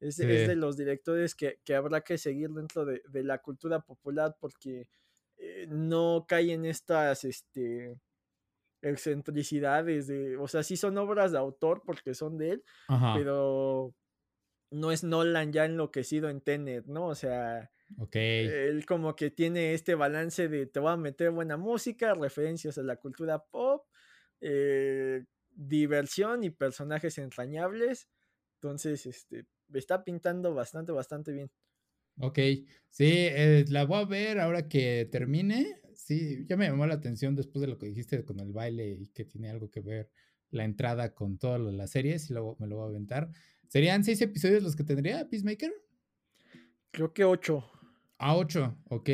Es, 0.00 0.16
de 0.16 0.56
los 0.56 0.76
directores 0.76 1.36
que, 1.36 1.58
habrá 1.72 2.00
que 2.00 2.18
seguir 2.18 2.50
dentro 2.50 2.84
de, 2.84 3.00
la 3.22 3.38
cultura 3.38 3.78
popular 3.78 4.36
porque 4.40 4.88
eh, 5.36 5.66
no 5.68 6.24
cae 6.26 6.52
en 6.52 6.64
estas 6.64 7.22
este, 7.22 7.96
excentricidades 8.82 10.08
de, 10.08 10.36
o 10.36 10.48
sea, 10.48 10.64
sí 10.64 10.76
son 10.76 10.98
obras 10.98 11.30
de 11.30 11.38
autor 11.38 11.82
porque 11.86 12.14
son 12.14 12.36
de 12.36 12.50
él, 12.50 12.64
pero 13.14 13.94
no 14.72 14.90
es 14.90 15.04
Nolan 15.04 15.52
ya 15.52 15.64
enloquecido 15.64 16.28
en 16.28 16.40
Tenet, 16.40 16.86
¿no? 16.86 17.06
O 17.06 17.14
sea. 17.14 17.70
Él 18.10 18.86
como 18.86 19.14
que 19.14 19.30
tiene 19.30 19.74
este 19.74 19.94
balance 19.94 20.48
de 20.48 20.64
te 20.66 20.80
voy 20.80 20.92
a 20.92 20.96
meter 20.96 21.30
buena 21.30 21.58
música, 21.58 22.14
referencias 22.14 22.78
a 22.78 22.82
la 22.82 22.96
cultura 22.96 23.44
pop, 23.44 23.86
eh, 24.40 25.24
diversión 25.50 26.42
y 26.42 26.50
personajes 26.50 27.18
entrañables. 27.18 28.08
Entonces, 28.54 29.04
este, 29.04 29.44
está 29.74 30.04
pintando 30.04 30.54
bastante, 30.54 30.92
bastante 30.92 31.32
bien. 31.32 31.50
Ok, 32.18 32.38
sí, 32.88 33.10
eh, 33.10 33.64
la 33.68 33.84
voy 33.84 34.02
a 34.02 34.04
ver 34.06 34.40
ahora 34.40 34.68
que 34.68 35.08
termine. 35.10 35.80
Sí, 35.94 36.46
ya 36.48 36.56
me 36.56 36.66
llamó 36.66 36.86
la 36.86 36.94
atención 36.94 37.36
después 37.36 37.60
de 37.60 37.68
lo 37.68 37.78
que 37.78 37.86
dijiste 37.86 38.24
con 38.24 38.40
el 38.40 38.52
baile 38.52 38.88
y 38.88 39.08
que 39.08 39.24
tiene 39.24 39.50
algo 39.50 39.70
que 39.70 39.80
ver 39.80 40.10
la 40.50 40.64
entrada 40.64 41.14
con 41.14 41.38
todas 41.38 41.60
las 41.60 41.90
series 41.90 42.28
y 42.30 42.34
luego 42.34 42.56
me 42.58 42.66
lo 42.66 42.76
voy 42.76 42.86
a 42.86 42.88
aventar. 42.88 43.30
¿Serían 43.72 44.04
seis 44.04 44.20
episodios 44.20 44.62
los 44.62 44.76
que 44.76 44.84
tendría 44.84 45.26
Peacemaker? 45.26 45.72
Creo 46.90 47.14
que 47.14 47.24
ocho. 47.24 47.64
A 48.18 48.36
8, 48.36 48.76
ok. 48.90 49.10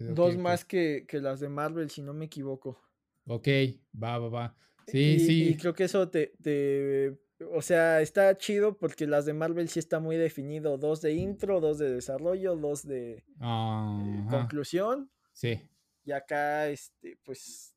Dos 0.00 0.36
más 0.36 0.66
que, 0.66 1.06
las 1.12 1.40
de 1.40 1.48
Marvel, 1.48 1.88
si 1.88 2.02
no 2.02 2.12
me 2.12 2.26
equivoco. 2.26 2.78
Ok, 3.24 3.48
va, 3.94 4.18
va, 4.18 4.28
va. 4.28 4.56
Sí, 4.86 5.18
sí. 5.18 5.48
Y 5.48 5.56
creo 5.56 5.72
que 5.72 5.84
eso 5.84 6.10
te, 6.10 6.34
te, 6.42 7.16
O 7.54 7.62
sea, 7.62 8.02
está 8.02 8.36
chido 8.36 8.76
porque 8.76 9.06
las 9.06 9.24
de 9.24 9.32
Marvel 9.32 9.70
sí 9.70 9.78
está 9.78 9.98
muy 9.98 10.18
definido. 10.18 10.76
Dos 10.76 11.00
de 11.00 11.14
intro, 11.14 11.62
dos 11.62 11.78
de 11.78 11.90
desarrollo, 11.94 12.54
dos 12.54 12.86
de 12.86 13.24
eh, 13.40 14.26
conclusión. 14.28 15.10
Sí. 15.32 15.58
Y 16.04 16.12
acá, 16.12 16.68
este, 16.68 17.16
pues, 17.24 17.74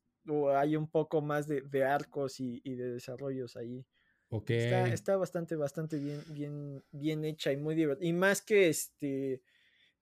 hay 0.54 0.76
un 0.76 0.86
poco 0.86 1.22
más 1.22 1.46
de, 1.48 1.82
arcos 1.82 2.40
y, 2.40 2.60
de 2.62 2.90
desarrollos 2.90 3.56
ahí. 3.56 3.86
Ok. 4.30 4.50
Está, 4.50 5.16
bastante, 5.16 5.56
bastante 5.56 5.98
bien, 5.98 6.22
bien, 6.28 6.84
bien 6.90 7.24
hecha 7.24 7.52
y 7.52 7.56
muy 7.56 7.74
divertida. 7.74 8.08
Y 8.08 8.12
más 8.12 8.42
que 8.42 8.68
este. 8.68 9.42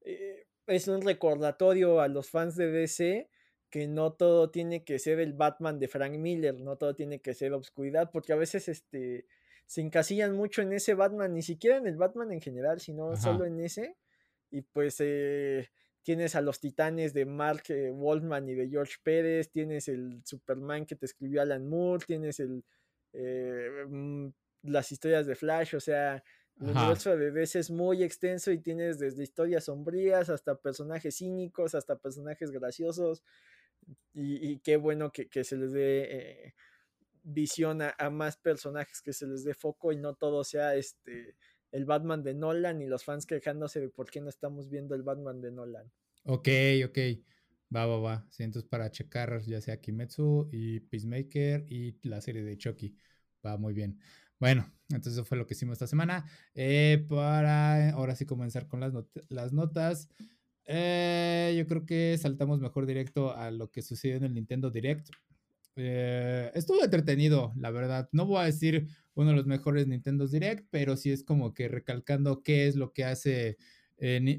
Eh, 0.01 0.47
es 0.67 0.89
un 0.89 1.03
recordatorio 1.03 2.01
a 2.01 2.09
los 2.09 2.31
fans 2.31 2.57
de 2.57 2.71
DC 2.71 3.29
que 3.71 3.87
no 3.87 4.13
todo 4.13 4.51
tiene 4.51 4.85
que 4.85 4.99
ser 4.99 5.19
el 5.19 5.33
Batman 5.33 5.79
de 5.79 5.89
Frank 5.89 6.17
Miller, 6.17 6.61
no 6.61 6.77
todo 6.77 6.95
tiene 6.95 7.21
que 7.21 7.35
ser 7.35 7.53
obscuridad, 7.53 8.11
porque 8.13 8.33
a 8.33 8.37
veces 8.37 8.69
este, 8.69 9.27
se 9.67 9.81
encasillan 9.81 10.35
mucho 10.37 10.63
en 10.63 10.73
ese 10.73 10.95
Batman, 10.95 11.35
ni 11.35 11.43
siquiera 11.43 11.77
en 11.77 11.87
el 11.87 11.97
Batman 11.97 12.33
en 12.33 12.41
general, 12.41 12.81
sino 12.81 13.17
solo 13.17 13.45
en 13.45 13.59
ese. 13.61 13.97
Y 14.51 14.63
pues 14.63 14.97
eh, 15.01 15.71
tienes 16.03 16.37
a 16.37 16.41
los 16.41 16.61
titanes 16.61 17.13
de 17.15 17.27
Mark 17.27 17.65
eh, 17.69 17.91
Wolfman 17.91 18.49
y 18.49 18.55
de 18.55 18.69
George 18.69 18.95
Pérez, 19.03 19.51
tienes 19.51 19.89
el 19.89 20.23
Superman 20.25 20.87
que 20.87 20.95
te 20.95 21.07
escribió 21.07 21.43
Alan 21.43 21.69
Moore, 21.69 22.05
tienes 22.07 22.39
el, 22.39 22.65
eh, 23.15 23.85
mm, 23.89 24.29
las 24.65 24.93
historias 24.93 25.27
de 25.27 25.35
Flash, 25.35 25.75
o 25.77 25.81
sea, 25.81 26.23
el 26.61 26.71
universo 26.71 27.17
de 27.17 27.31
DC 27.33 27.59
es 27.59 27.71
muy 27.71 28.03
extenso 28.03 28.53
y 28.53 28.59
tienes 28.59 28.99
desde 28.99 29.23
historias 29.23 29.65
sombrías 29.65 30.31
hasta 30.31 30.55
personajes 30.57 31.17
cínicos, 31.17 31.75
hasta 31.75 31.99
personajes 31.99 32.51
graciosos. 32.51 33.25
Y, 34.15 34.59
qué 34.61 34.77
bueno 34.77 35.11
que, 35.13 35.45
se 35.45 35.57
les 35.57 35.73
dé 35.73 36.09
eh, 36.11 36.55
visión 37.23 37.81
a, 37.83 38.11
más 38.11 38.37
personajes, 38.37 39.03
que 39.03 39.13
se 39.13 39.27
les 39.27 39.45
dé 39.45 39.53
foco 39.53 39.93
y 39.93 39.97
no 39.97 40.15
todo 40.15 40.45
sea 40.45 40.75
este 40.77 41.37
el 41.73 41.87
Batman 41.87 42.23
de 42.23 42.35
Nolan 42.35 42.81
y 42.81 42.87
los 42.87 43.03
fans 43.03 43.27
quejándose 43.27 43.81
de 43.81 43.89
por 43.89 44.09
qué 44.09 44.21
no 44.21 44.29
estamos 44.29 44.71
viendo 44.71 44.95
el 44.95 45.03
Batman 45.03 45.41
de 45.41 45.51
Nolan. 45.51 45.91
Ok, 46.25 46.49
ok. 46.87 46.99
Va, 47.75 47.87
va, 47.87 47.99
va. 47.99 48.27
Sí, 48.31 48.43
entonces 48.43 48.69
para 48.69 48.91
checar 48.91 49.43
ya 49.43 49.61
sea 49.61 49.81
Kimetsu 49.81 50.49
y 50.53 50.81
Peacemaker 50.81 51.67
y 51.69 51.99
la 52.03 52.21
serie 52.21 52.43
de 52.43 52.57
Chucky. 52.57 52.97
Va 53.45 53.57
muy 53.57 53.75
bien. 53.75 53.99
Bueno, 54.39 54.71
entonces 54.91 55.15
eso 55.15 55.25
fue 55.25 55.39
lo 55.39 55.47
que 55.47 55.55
hicimos 55.55 55.75
esta 55.75 55.87
semana. 55.87 56.27
Eh, 56.55 57.05
para 57.09 57.91
ahora 57.91 58.15
sí 58.15 58.27
comenzar 58.27 58.69
con 58.69 58.81
las, 58.81 58.93
las 59.29 59.53
notas. 59.53 60.09
Eh, 60.67 61.55
yo 61.59 61.67
creo 61.67 61.85
que 61.85 62.17
saltamos 62.19 62.61
mejor 62.61 62.87
directo 62.87 63.37
a 63.37 63.51
lo 63.51 63.71
que 63.71 63.83
sucedió 63.83 64.17
en 64.17 64.25
el 64.25 64.35
Nintendo 64.35 64.71
Direct. 64.71 65.11
Eh, 65.77 66.51
estuvo 66.55 66.83
entretenido, 66.85 67.53
la 67.57 67.71
verdad. 67.71 68.09
No 68.13 68.27
voy 68.27 68.43
a 68.43 68.47
decir 68.47 68.89
uno 69.15 69.31
de 69.31 69.37
los 69.37 69.47
mejores 69.47 69.87
Nintendo 69.87 70.27
Direct, 70.27 70.67
pero 70.71 70.97
sí 70.97 71.11
es 71.11 71.25
como 71.25 71.55
que 71.55 71.69
recalcando 71.69 72.43
qué 72.43 72.67
es 72.69 72.77
lo 72.77 72.93
que 72.93 73.05
hace 73.05 73.57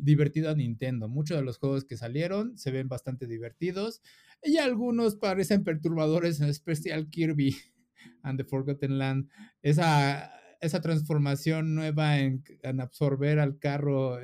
divertido 0.02 0.52
a 0.52 0.56
Nintendo. 0.56 1.08
Muchos 1.08 1.38
de 1.38 1.44
los 1.44 1.58
juegos 1.58 1.86
que 1.86 1.98
salieron 1.98 2.58
se 2.58 2.72
ven 2.72 2.88
bastante 2.88 3.26
divertidos 3.28 4.02
y 4.44 4.58
algunos 4.58 5.16
parecen 5.16 5.64
perturbadores, 5.64 6.40
en 6.40 6.50
especial 6.50 7.10
Kirby 7.10 7.56
and 8.24 8.40
the 8.40 8.44
Forgotten 8.46 8.98
Land, 9.00 9.30
esa, 9.62 10.32
esa 10.62 10.82
transformación 10.82 11.74
nueva 11.74 12.20
en, 12.20 12.44
absorber 12.80 13.40
al 13.40 13.58
carro, 13.58 14.20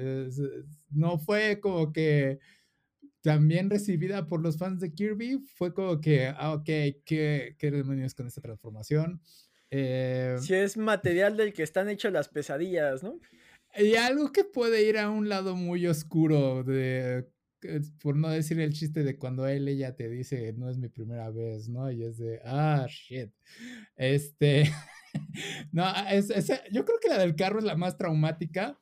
no 0.91 1.17
fue 1.17 1.59
como 1.59 1.91
que 1.91 2.39
también 3.21 3.69
recibida 3.69 4.27
por 4.27 4.41
los 4.41 4.57
fans 4.57 4.79
de 4.79 4.93
Kirby, 4.93 5.39
fue 5.55 5.73
como 5.73 6.01
que, 6.01 6.27
ah, 6.27 6.53
ok, 6.53 6.65
¿qué, 7.05 7.55
qué 7.57 7.71
demonios 7.71 8.15
con 8.15 8.27
esta 8.27 8.41
transformación? 8.41 9.21
Eh, 9.69 10.35
si 10.41 10.53
es 10.53 10.75
material 10.75 11.37
del 11.37 11.53
que 11.53 11.63
están 11.63 11.87
hechas 11.87 12.11
las 12.11 12.27
pesadillas, 12.27 13.03
¿no? 13.03 13.19
Y 13.77 13.95
algo 13.95 14.31
que 14.31 14.43
puede 14.43 14.87
ir 14.87 14.97
a 14.97 15.09
un 15.09 15.29
lado 15.29 15.55
muy 15.55 15.87
oscuro 15.87 16.63
de 16.63 17.25
por 18.01 18.15
no 18.15 18.29
decir 18.29 18.59
el 18.59 18.73
chiste 18.73 19.03
de 19.03 19.17
cuando 19.17 19.47
él, 19.47 19.67
ella 19.67 19.95
te 19.95 20.09
dice, 20.09 20.53
no 20.53 20.69
es 20.69 20.77
mi 20.77 20.89
primera 20.89 21.29
vez, 21.29 21.69
¿no? 21.69 21.91
Y 21.91 22.03
es 22.03 22.17
de, 22.17 22.41
ah, 22.43 22.87
shit. 22.89 23.31
Este, 23.95 24.71
no, 25.71 25.85
es, 26.09 26.29
yo 26.71 26.85
creo 26.85 26.99
que 26.99 27.09
la 27.09 27.19
del 27.19 27.35
carro 27.35 27.59
es 27.59 27.65
la 27.65 27.75
más 27.75 27.97
traumática. 27.97 28.79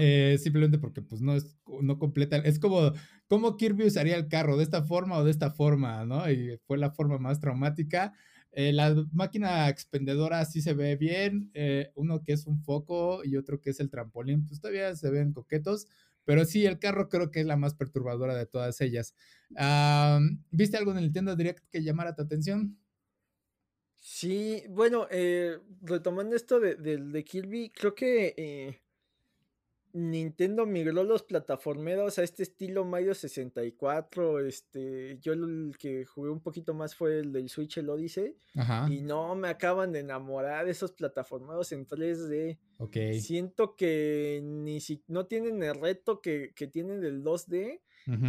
Eh, 0.00 0.38
simplemente 0.38 0.78
porque 0.78 1.02
pues 1.02 1.20
no 1.20 1.34
es, 1.34 1.56
no 1.82 1.98
completa, 1.98 2.36
es 2.36 2.60
como, 2.60 2.92
¿cómo 3.26 3.56
Kirby 3.56 3.84
usaría 3.84 4.14
el 4.14 4.28
carro? 4.28 4.56
¿De 4.56 4.62
esta 4.62 4.84
forma 4.84 5.18
o 5.18 5.24
de 5.24 5.32
esta 5.32 5.50
forma? 5.50 6.04
¿no? 6.04 6.30
Y 6.30 6.56
fue 6.66 6.78
la 6.78 6.92
forma 6.92 7.18
más 7.18 7.40
traumática. 7.40 8.14
Eh, 8.52 8.72
la 8.72 8.94
máquina 9.12 9.68
expendedora 9.68 10.44
sí 10.44 10.62
se 10.62 10.74
ve 10.74 10.96
bien, 10.96 11.50
eh, 11.54 11.92
uno 11.94 12.22
que 12.22 12.32
es 12.32 12.46
un 12.46 12.62
foco 12.62 13.24
y 13.24 13.36
otro 13.36 13.60
que 13.60 13.70
es 13.70 13.80
el 13.80 13.90
trampolín, 13.90 14.46
pues 14.46 14.60
todavía 14.60 14.94
se 14.96 15.10
ven 15.10 15.32
coquetos, 15.32 15.86
pero 16.24 16.44
sí, 16.44 16.66
el 16.66 16.78
carro 16.78 17.08
creo 17.08 17.30
que 17.30 17.40
es 17.40 17.46
la 17.46 17.56
más 17.56 17.74
perturbadora 17.74 18.34
de 18.34 18.46
todas 18.46 18.80
ellas. 18.80 19.14
¿Viste 20.50 20.76
algo 20.76 20.90
en 20.90 20.98
el 20.98 21.04
Nintendo 21.04 21.36
Direct 21.36 21.64
que 21.70 21.82
llamara 21.82 22.14
tu 22.14 22.22
atención? 22.22 22.78
Sí, 24.00 24.62
bueno, 24.68 25.06
eh, 25.10 25.58
retomando 25.82 26.36
esto 26.36 26.60
de, 26.60 26.76
de, 26.76 27.24
Kirby, 27.24 27.70
creo 27.70 27.94
que 27.94 28.34
eh, 28.36 28.80
Nintendo 29.98 30.64
migró 30.64 31.02
los 31.02 31.22
plataformeros 31.24 32.18
a 32.18 32.22
este 32.22 32.44
estilo 32.44 32.84
Mario 32.84 33.14
64. 33.14 34.40
Este, 34.40 35.18
yo 35.20 35.32
el 35.32 35.74
que 35.78 36.04
jugué 36.04 36.30
un 36.30 36.40
poquito 36.40 36.72
más 36.72 36.94
fue 36.94 37.18
el 37.18 37.32
del 37.32 37.48
Switch, 37.48 37.78
el 37.78 37.90
Odyssey. 37.90 38.36
Y 38.88 39.00
no 39.00 39.34
me 39.34 39.48
acaban 39.48 39.92
de 39.92 40.00
enamorar 40.00 40.66
de 40.66 40.72
esos 40.72 40.92
plataformeros 40.92 41.72
en 41.72 41.86
3D. 41.86 42.58
Siento 43.20 43.74
que 43.74 44.40
ni 44.42 44.80
si, 44.80 45.02
no 45.08 45.26
tienen 45.26 45.62
el 45.62 45.74
reto 45.74 46.20
que, 46.20 46.52
que 46.54 46.68
tienen 46.68 47.00
del 47.00 47.22
2D. 47.22 47.80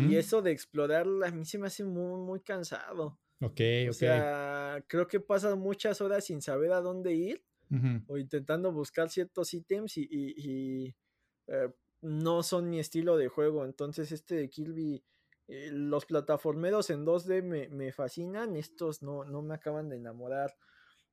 Y 0.09 0.15
eso 0.17 0.41
de 0.41 0.51
explorar 0.51 1.07
a 1.23 1.31
mí 1.31 1.45
se 1.45 1.57
me 1.57 1.67
hace 1.67 1.85
muy, 1.85 2.19
muy 2.19 2.41
cansado. 2.41 3.17
Ok, 3.41 3.61
o 3.89 3.93
sea, 3.93 4.83
creo 4.87 5.07
que 5.07 5.21
pasan 5.21 5.57
muchas 5.59 6.01
horas 6.01 6.25
sin 6.25 6.41
saber 6.41 6.73
a 6.73 6.81
dónde 6.81 7.13
ir. 7.13 7.43
O 8.07 8.17
intentando 8.17 8.71
buscar 8.71 9.09
ciertos 9.09 9.53
ítems 9.53 9.95
y 9.97 10.95
eh, 11.49 11.69
no 12.01 12.43
son 12.43 12.69
mi 12.69 12.79
estilo 12.79 13.17
de 13.17 13.27
juego. 13.27 13.65
Entonces, 13.65 14.11
este 14.11 14.35
de 14.35 14.49
Kirby, 14.49 15.03
eh, 15.47 15.69
los 15.71 16.05
plataformeros 16.05 16.89
en 16.89 17.05
2D 17.05 17.41
me, 17.69 17.91
fascinan, 17.91 18.55
estos 18.55 19.01
no, 19.01 19.25
no, 19.25 19.41
me 19.41 19.55
acaban 19.55 19.89
de 19.89 19.97
enamorar. 19.97 20.55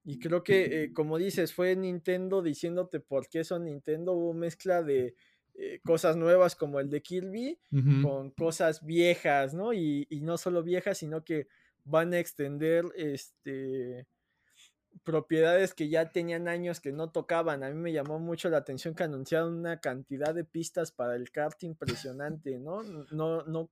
Y 0.04 0.20
creo 0.20 0.44
que, 0.44 0.84
eh, 0.84 0.92
como 0.92 1.18
dices, 1.18 1.52
fue 1.52 1.74
Nintendo 1.74 2.40
diciéndote 2.40 3.00
por 3.00 3.28
qué 3.28 3.42
son 3.42 3.64
Nintendo. 3.64 4.12
Hubo 4.12 4.32
mezcla 4.32 4.82
de 4.82 5.14
cosas 5.84 6.18
nuevas 6.18 6.54
como 6.54 6.80
el 6.80 6.90
de 6.90 7.00
Kirby 7.00 7.58
con 8.02 8.30
cosas 8.32 8.84
viejas, 8.84 9.54
¿no? 9.54 9.72
Y, 9.72 10.06
y, 10.10 10.20
no 10.20 10.36
solo 10.36 10.62
viejas, 10.62 10.98
sino 10.98 11.24
que 11.24 11.48
van 11.82 12.12
a 12.12 12.18
extender 12.18 12.84
este 12.94 14.06
propiedades 15.04 15.74
que 15.74 15.88
ya 15.88 16.10
tenían 16.10 16.48
años 16.48 16.80
que 16.80 16.92
no 16.92 17.10
tocaban. 17.10 17.62
A 17.62 17.70
mí 17.70 17.74
me 17.74 17.92
llamó 17.92 18.18
mucho 18.18 18.48
la 18.48 18.58
atención 18.58 18.94
que 18.94 19.04
anunciaron 19.04 19.54
una 19.54 19.80
cantidad 19.80 20.34
de 20.34 20.44
pistas 20.44 20.92
para 20.92 21.16
el 21.16 21.30
kart 21.30 21.62
impresionante, 21.62 22.58
¿no? 22.58 22.82
No, 23.10 23.42
no, 23.42 23.70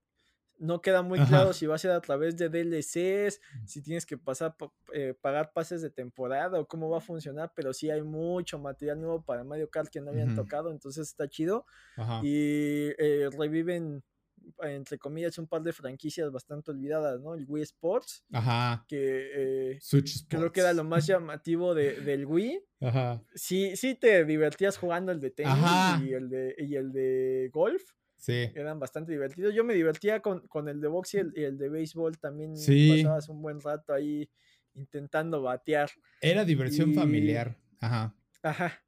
no 0.58 0.80
queda 0.80 1.02
muy 1.02 1.20
claro 1.20 1.52
si 1.52 1.66
va 1.66 1.74
a 1.74 1.78
ser 1.78 1.90
a 1.90 2.00
través 2.00 2.36
de 2.36 2.48
DLCs, 2.48 3.40
mm. 3.40 3.66
si 3.66 3.82
tienes 3.82 4.06
que 4.06 4.16
pasar 4.16 4.56
eh, 4.92 5.14
pagar 5.20 5.52
pases 5.52 5.82
de 5.82 5.90
temporada 5.90 6.60
o 6.60 6.66
cómo 6.66 6.88
va 6.88 6.98
a 6.98 7.00
funcionar, 7.00 7.52
pero 7.54 7.72
sí 7.72 7.90
hay 7.90 8.02
mucho 8.02 8.58
material 8.58 9.00
nuevo 9.00 9.22
para 9.22 9.44
Mario 9.44 9.68
Kart 9.70 9.88
que 9.88 10.00
no 10.00 10.10
habían 10.10 10.34
tocado, 10.34 10.70
entonces 10.70 11.08
está 11.08 11.28
chido. 11.28 11.66
Y 12.22 12.90
eh, 12.98 13.28
reviven 13.36 14.02
entre 14.62 14.98
comillas, 14.98 15.38
un 15.38 15.46
par 15.46 15.62
de 15.62 15.72
franquicias 15.72 16.30
bastante 16.30 16.70
olvidadas, 16.70 17.20
¿no? 17.20 17.34
El 17.34 17.44
Wii 17.46 17.62
Sports. 17.62 18.24
Ajá. 18.32 18.84
Que 18.88 19.74
eh, 19.74 19.78
creo 20.28 20.52
que 20.52 20.60
era 20.60 20.72
lo 20.72 20.84
más 20.84 21.06
llamativo 21.06 21.74
de, 21.74 22.00
del 22.00 22.26
Wii. 22.26 22.60
Ajá. 22.80 23.22
Sí, 23.34 23.76
sí 23.76 23.94
te 23.94 24.24
divertías 24.24 24.76
jugando 24.76 25.12
el 25.12 25.20
de 25.20 25.30
tenis 25.30 25.54
y 26.02 26.12
el 26.12 26.28
de, 26.28 26.54
y 26.58 26.76
el 26.76 26.92
de 26.92 27.50
golf. 27.52 27.82
Sí. 28.16 28.50
Eran 28.54 28.78
bastante 28.78 29.12
divertidos. 29.12 29.54
Yo 29.54 29.64
me 29.64 29.74
divertía 29.74 30.20
con, 30.20 30.46
con 30.48 30.68
el 30.68 30.80
de 30.80 30.88
box 30.88 31.14
y 31.14 31.18
el, 31.18 31.58
de 31.58 31.68
béisbol 31.68 32.18
también. 32.18 32.56
Sí. 32.56 33.02
Pasabas 33.02 33.28
un 33.28 33.42
buen 33.42 33.60
rato 33.60 33.92
ahí 33.92 34.30
intentando 34.74 35.42
batear. 35.42 35.90
Era 36.20 36.44
diversión 36.44 36.94
familiar. 36.94 37.58
Ajá. 37.80 38.14
Ajá. 38.42 38.82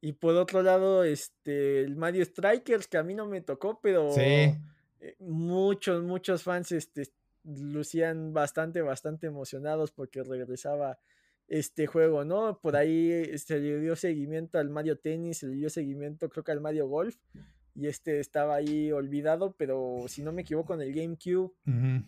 Y 0.00 0.12
por 0.12 0.36
otro 0.36 0.62
lado, 0.62 1.04
este, 1.04 1.80
el 1.80 1.96
Mario 1.96 2.24
Strikers, 2.24 2.86
que 2.86 2.96
a 2.96 3.02
mí 3.02 3.14
no 3.14 3.26
me 3.26 3.40
tocó, 3.40 3.80
pero 3.80 4.12
sí. 4.12 4.54
Eh, 5.00 5.16
muchos, 5.18 6.02
muchos 6.02 6.42
fans 6.42 6.72
este, 6.72 7.04
lucían 7.44 8.32
bastante, 8.32 8.82
bastante 8.82 9.26
emocionados 9.26 9.92
porque 9.92 10.22
regresaba 10.22 10.98
este 11.48 11.86
juego, 11.86 12.24
¿no? 12.24 12.58
Por 12.58 12.76
ahí 12.76 13.38
se 13.38 13.60
le 13.60 13.78
dio 13.78 13.94
seguimiento 13.94 14.58
al 14.58 14.68
Mario 14.68 14.98
Tennis, 14.98 15.38
se 15.38 15.46
le 15.46 15.54
dio 15.54 15.70
seguimiento 15.70 16.28
creo 16.28 16.42
que 16.42 16.52
al 16.52 16.60
Mario 16.60 16.88
Golf 16.88 17.16
y 17.76 17.88
este 17.88 18.20
estaba 18.20 18.54
ahí 18.54 18.90
olvidado, 18.90 19.54
pero 19.58 20.06
si 20.08 20.22
no 20.22 20.32
me 20.32 20.42
equivoco, 20.42 20.74
en 20.74 20.80
el 20.80 20.94
GameCube 20.94 21.52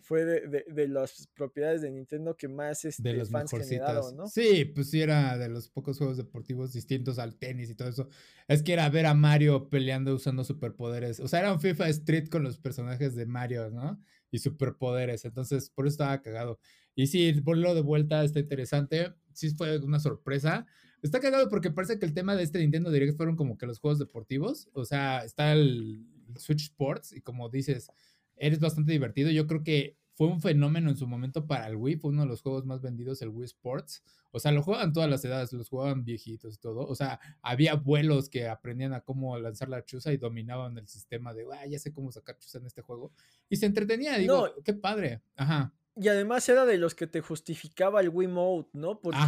fue 0.00 0.24
de, 0.24 0.88
las 0.88 1.28
propiedades 1.34 1.82
de 1.82 1.90
Nintendo 1.90 2.36
que 2.36 2.48
más 2.48 2.86
este, 2.86 3.02
de 3.02 3.12
los 3.14 3.28
fans 3.28 3.50
generaron, 3.50 4.16
¿no? 4.16 4.26
Sí, 4.28 4.64
pues 4.64 4.90
sí, 4.90 5.02
era 5.02 5.36
de 5.36 5.50
los 5.50 5.68
pocos 5.68 5.98
juegos 5.98 6.16
deportivos 6.16 6.72
distintos 6.72 7.18
al 7.18 7.36
tenis 7.36 7.68
y 7.68 7.74
todo 7.74 7.88
eso. 7.88 8.08
Es 8.48 8.62
que 8.62 8.72
era 8.72 8.88
ver 8.88 9.04
a 9.04 9.12
Mario 9.12 9.68
peleando 9.68 10.14
usando 10.14 10.42
superpoderes. 10.42 11.20
O 11.20 11.28
sea, 11.28 11.40
era 11.40 11.52
un 11.52 11.60
FIFA 11.60 11.88
Street 11.90 12.28
con 12.28 12.42
los 12.42 12.58
personajes 12.58 13.14
de 13.14 13.26
Mario, 13.26 13.70
¿no? 13.70 14.02
Y 14.30 14.38
superpoderes. 14.38 15.26
Entonces, 15.26 15.68
por 15.68 15.86
eso 15.86 15.92
estaba 15.92 16.22
cagado. 16.22 16.58
Y 16.94 17.08
sí, 17.08 17.30
volverlo 17.42 17.74
de 17.74 17.82
vuelta 17.82 18.24
está 18.24 18.40
interesante. 18.40 19.12
Sí, 19.34 19.50
fue 19.50 19.78
una 19.78 20.00
sorpresa. 20.00 20.66
Está 21.02 21.20
cagado 21.20 21.48
porque 21.48 21.70
parece 21.70 21.98
que 21.98 22.06
el 22.06 22.14
tema 22.14 22.34
de 22.34 22.42
este 22.42 22.58
Nintendo 22.58 22.90
Direct 22.90 23.16
fueron 23.16 23.36
como 23.36 23.56
que 23.56 23.66
los 23.66 23.78
juegos 23.78 23.98
deportivos. 23.98 24.68
O 24.72 24.84
sea, 24.84 25.24
está 25.24 25.52
el 25.52 26.04
Switch 26.36 26.62
Sports 26.62 27.12
y 27.12 27.20
como 27.20 27.48
dices, 27.48 27.90
eres 28.36 28.60
bastante 28.60 28.92
divertido. 28.92 29.30
Yo 29.30 29.46
creo 29.46 29.62
que 29.62 29.96
fue 30.14 30.26
un 30.26 30.40
fenómeno 30.40 30.90
en 30.90 30.96
su 30.96 31.06
momento 31.06 31.46
para 31.46 31.68
el 31.68 31.76
Wii. 31.76 31.96
Fue 31.96 32.10
uno 32.10 32.22
de 32.22 32.28
los 32.28 32.42
juegos 32.42 32.66
más 32.66 32.82
vendidos, 32.82 33.22
el 33.22 33.28
Wii 33.28 33.44
Sports. 33.44 34.02
O 34.32 34.40
sea, 34.40 34.50
lo 34.50 34.62
juegan 34.62 34.92
todas 34.92 35.08
las 35.08 35.24
edades, 35.24 35.52
los 35.52 35.68
jugaban 35.68 36.04
viejitos 36.04 36.56
y 36.56 36.58
todo. 36.58 36.80
O 36.80 36.94
sea, 36.96 37.20
había 37.40 37.72
abuelos 37.72 38.28
que 38.28 38.48
aprendían 38.48 38.92
a 38.94 39.02
cómo 39.02 39.38
lanzar 39.38 39.68
la 39.68 39.84
chuza 39.84 40.12
y 40.12 40.16
dominaban 40.16 40.76
el 40.76 40.88
sistema 40.88 41.32
de, 41.32 41.46
ah, 41.52 41.66
ya 41.66 41.78
sé 41.78 41.92
cómo 41.92 42.10
sacar 42.10 42.36
chuza 42.36 42.58
en 42.58 42.66
este 42.66 42.82
juego. 42.82 43.12
Y 43.48 43.56
se 43.56 43.66
entretenía, 43.66 44.18
digo, 44.18 44.48
qué 44.64 44.74
padre. 44.74 45.22
Ajá. 45.36 45.72
Y 45.94 46.08
además 46.08 46.48
era 46.48 46.64
de 46.66 46.78
los 46.78 46.94
que 46.94 47.06
te 47.06 47.20
justificaba 47.20 48.00
el 48.00 48.08
Wii 48.08 48.28
Mode, 48.28 48.68
¿no? 48.72 49.00
Porque, 49.00 49.20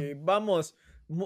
eh, 0.00 0.16
vamos, 0.18 0.76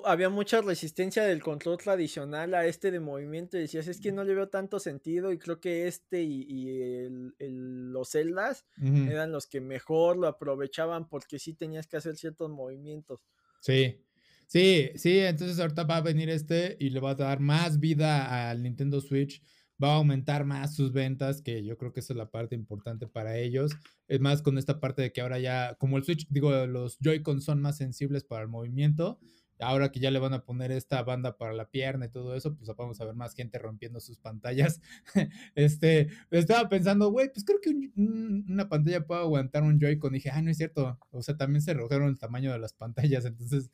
había 0.05 0.29
mucha 0.29 0.61
resistencia 0.61 1.25
del 1.25 1.43
control 1.43 1.77
tradicional 1.77 2.55
a 2.55 2.67
este 2.67 2.91
de 2.91 3.01
movimiento 3.01 3.57
y 3.57 3.63
decías, 3.63 3.89
es 3.89 4.01
que 4.01 4.13
no 4.13 4.23
le 4.23 4.35
veo 4.35 4.49
tanto 4.49 4.79
sentido 4.79 5.33
y 5.33 5.39
creo 5.39 5.61
que 5.61 5.89
este 5.89 6.23
y, 6.23 7.09
los 7.39 8.09
celdas 8.11 8.65
eran 8.81 9.33
los 9.33 9.47
que 9.47 9.61
mejor 9.61 10.17
lo 10.17 10.29
aprovechaban 10.29 11.09
porque 11.09 11.39
sí 11.39 11.55
tenías 11.55 11.87
que 11.87 11.97
hacer 11.97 12.17
ciertos 12.17 12.51
movimientos. 12.51 13.21
Sí, 13.61 14.05
sí, 14.47 14.91
sí, 14.95 15.19
entonces 15.19 15.59
ahorita 15.59 15.85
va 15.85 15.97
a 15.97 16.01
venir 16.03 16.31
este 16.31 16.77
y 16.79 16.91
le 16.91 17.01
va 17.01 17.11
a 17.11 17.15
dar 17.17 17.41
más 17.41 17.81
vida 17.81 18.51
al 18.51 18.63
Nintendo 18.63 19.01
Switch, 19.01 19.43
va 19.83 19.95
a 19.95 19.97
aumentar 19.97 20.45
más 20.45 20.77
sus 20.77 20.93
ventas, 20.93 21.43
que 21.43 21.65
yo 21.65 21.77
creo 21.77 21.93
que 21.93 22.01
esa 22.01 22.13
es 22.13 22.17
la 22.17 22.31
parte 22.31 22.55
importante 22.55 23.09
para 23.09 23.37
ellos. 23.37 23.73
Es 24.07 24.21
más 24.21 24.43
con 24.43 24.59
esta 24.59 24.79
parte 24.79 25.03
de 25.03 25.13
que 25.13 25.21
ahora 25.21 25.41
ya, 25.41 25.75
como 25.79 25.97
el 25.97 26.05
Switch, 26.05 26.27
digo, 26.29 26.67
los 26.67 26.99
Joy-Con 27.01 27.41
son 27.41 27.61
más 27.61 27.79
sensibles 27.79 28.23
para 28.23 28.43
el 28.43 28.49
movimiento 28.49 29.19
ahora 29.63 29.91
que 29.91 30.01
ya 30.01 30.11
le 30.11 30.19
van 30.19 30.35
a 30.35 30.45
poner 30.45 30.73
esta 30.73 31.03
banda 31.03 31.37
para 31.37 31.53
la 31.53 31.71
pierna 31.71 32.07
y 32.07 32.09
todo 32.11 32.35
eso, 32.35 32.55
pues 32.55 32.71
vamos 32.77 33.01
a 33.01 33.05
ver 33.05 33.15
más 33.15 33.35
gente 33.35 33.59
rompiendo 33.59 34.01
sus 34.01 34.19
pantallas. 34.19 34.81
este, 35.55 36.09
estaba 36.31 36.69
pensando, 36.69 37.11
güey, 37.11 37.33
pues 37.33 37.45
creo 37.45 37.61
que 37.61 37.91
una 37.97 38.69
pantalla 38.69 39.07
puede 39.07 39.23
aguantar 39.23 39.63
un 39.63 39.79
Joy-Con. 39.79 40.13
dije, 40.13 40.31
ah, 40.31 40.43
no 40.43 40.51
es 40.51 40.57
cierto. 40.57 40.99
O 41.11 41.23
sea, 41.23 41.37
también 41.37 41.63
se 41.63 41.75
redujeron 41.75 42.09
el 42.09 42.19
tamaño 42.19 42.53
de 42.53 42.59
las 42.59 42.73
pantallas, 42.73 43.25
entonces 43.25 43.71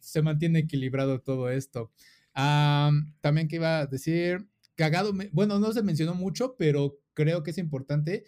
se 0.00 0.22
mantiene 0.22 0.60
equilibrado 0.60 1.20
todo 1.20 1.50
esto. 1.50 1.92
también 2.34 3.48
que 3.48 3.56
iba 3.56 3.80
a 3.80 3.86
decir, 3.86 4.48
cagado, 4.76 5.12
bueno, 5.32 5.58
no 5.58 5.72
se 5.72 5.82
mencionó 5.82 6.14
mucho, 6.14 6.56
pero 6.56 6.98
creo 7.14 7.42
que 7.42 7.50
es 7.50 7.58
importante. 7.58 8.24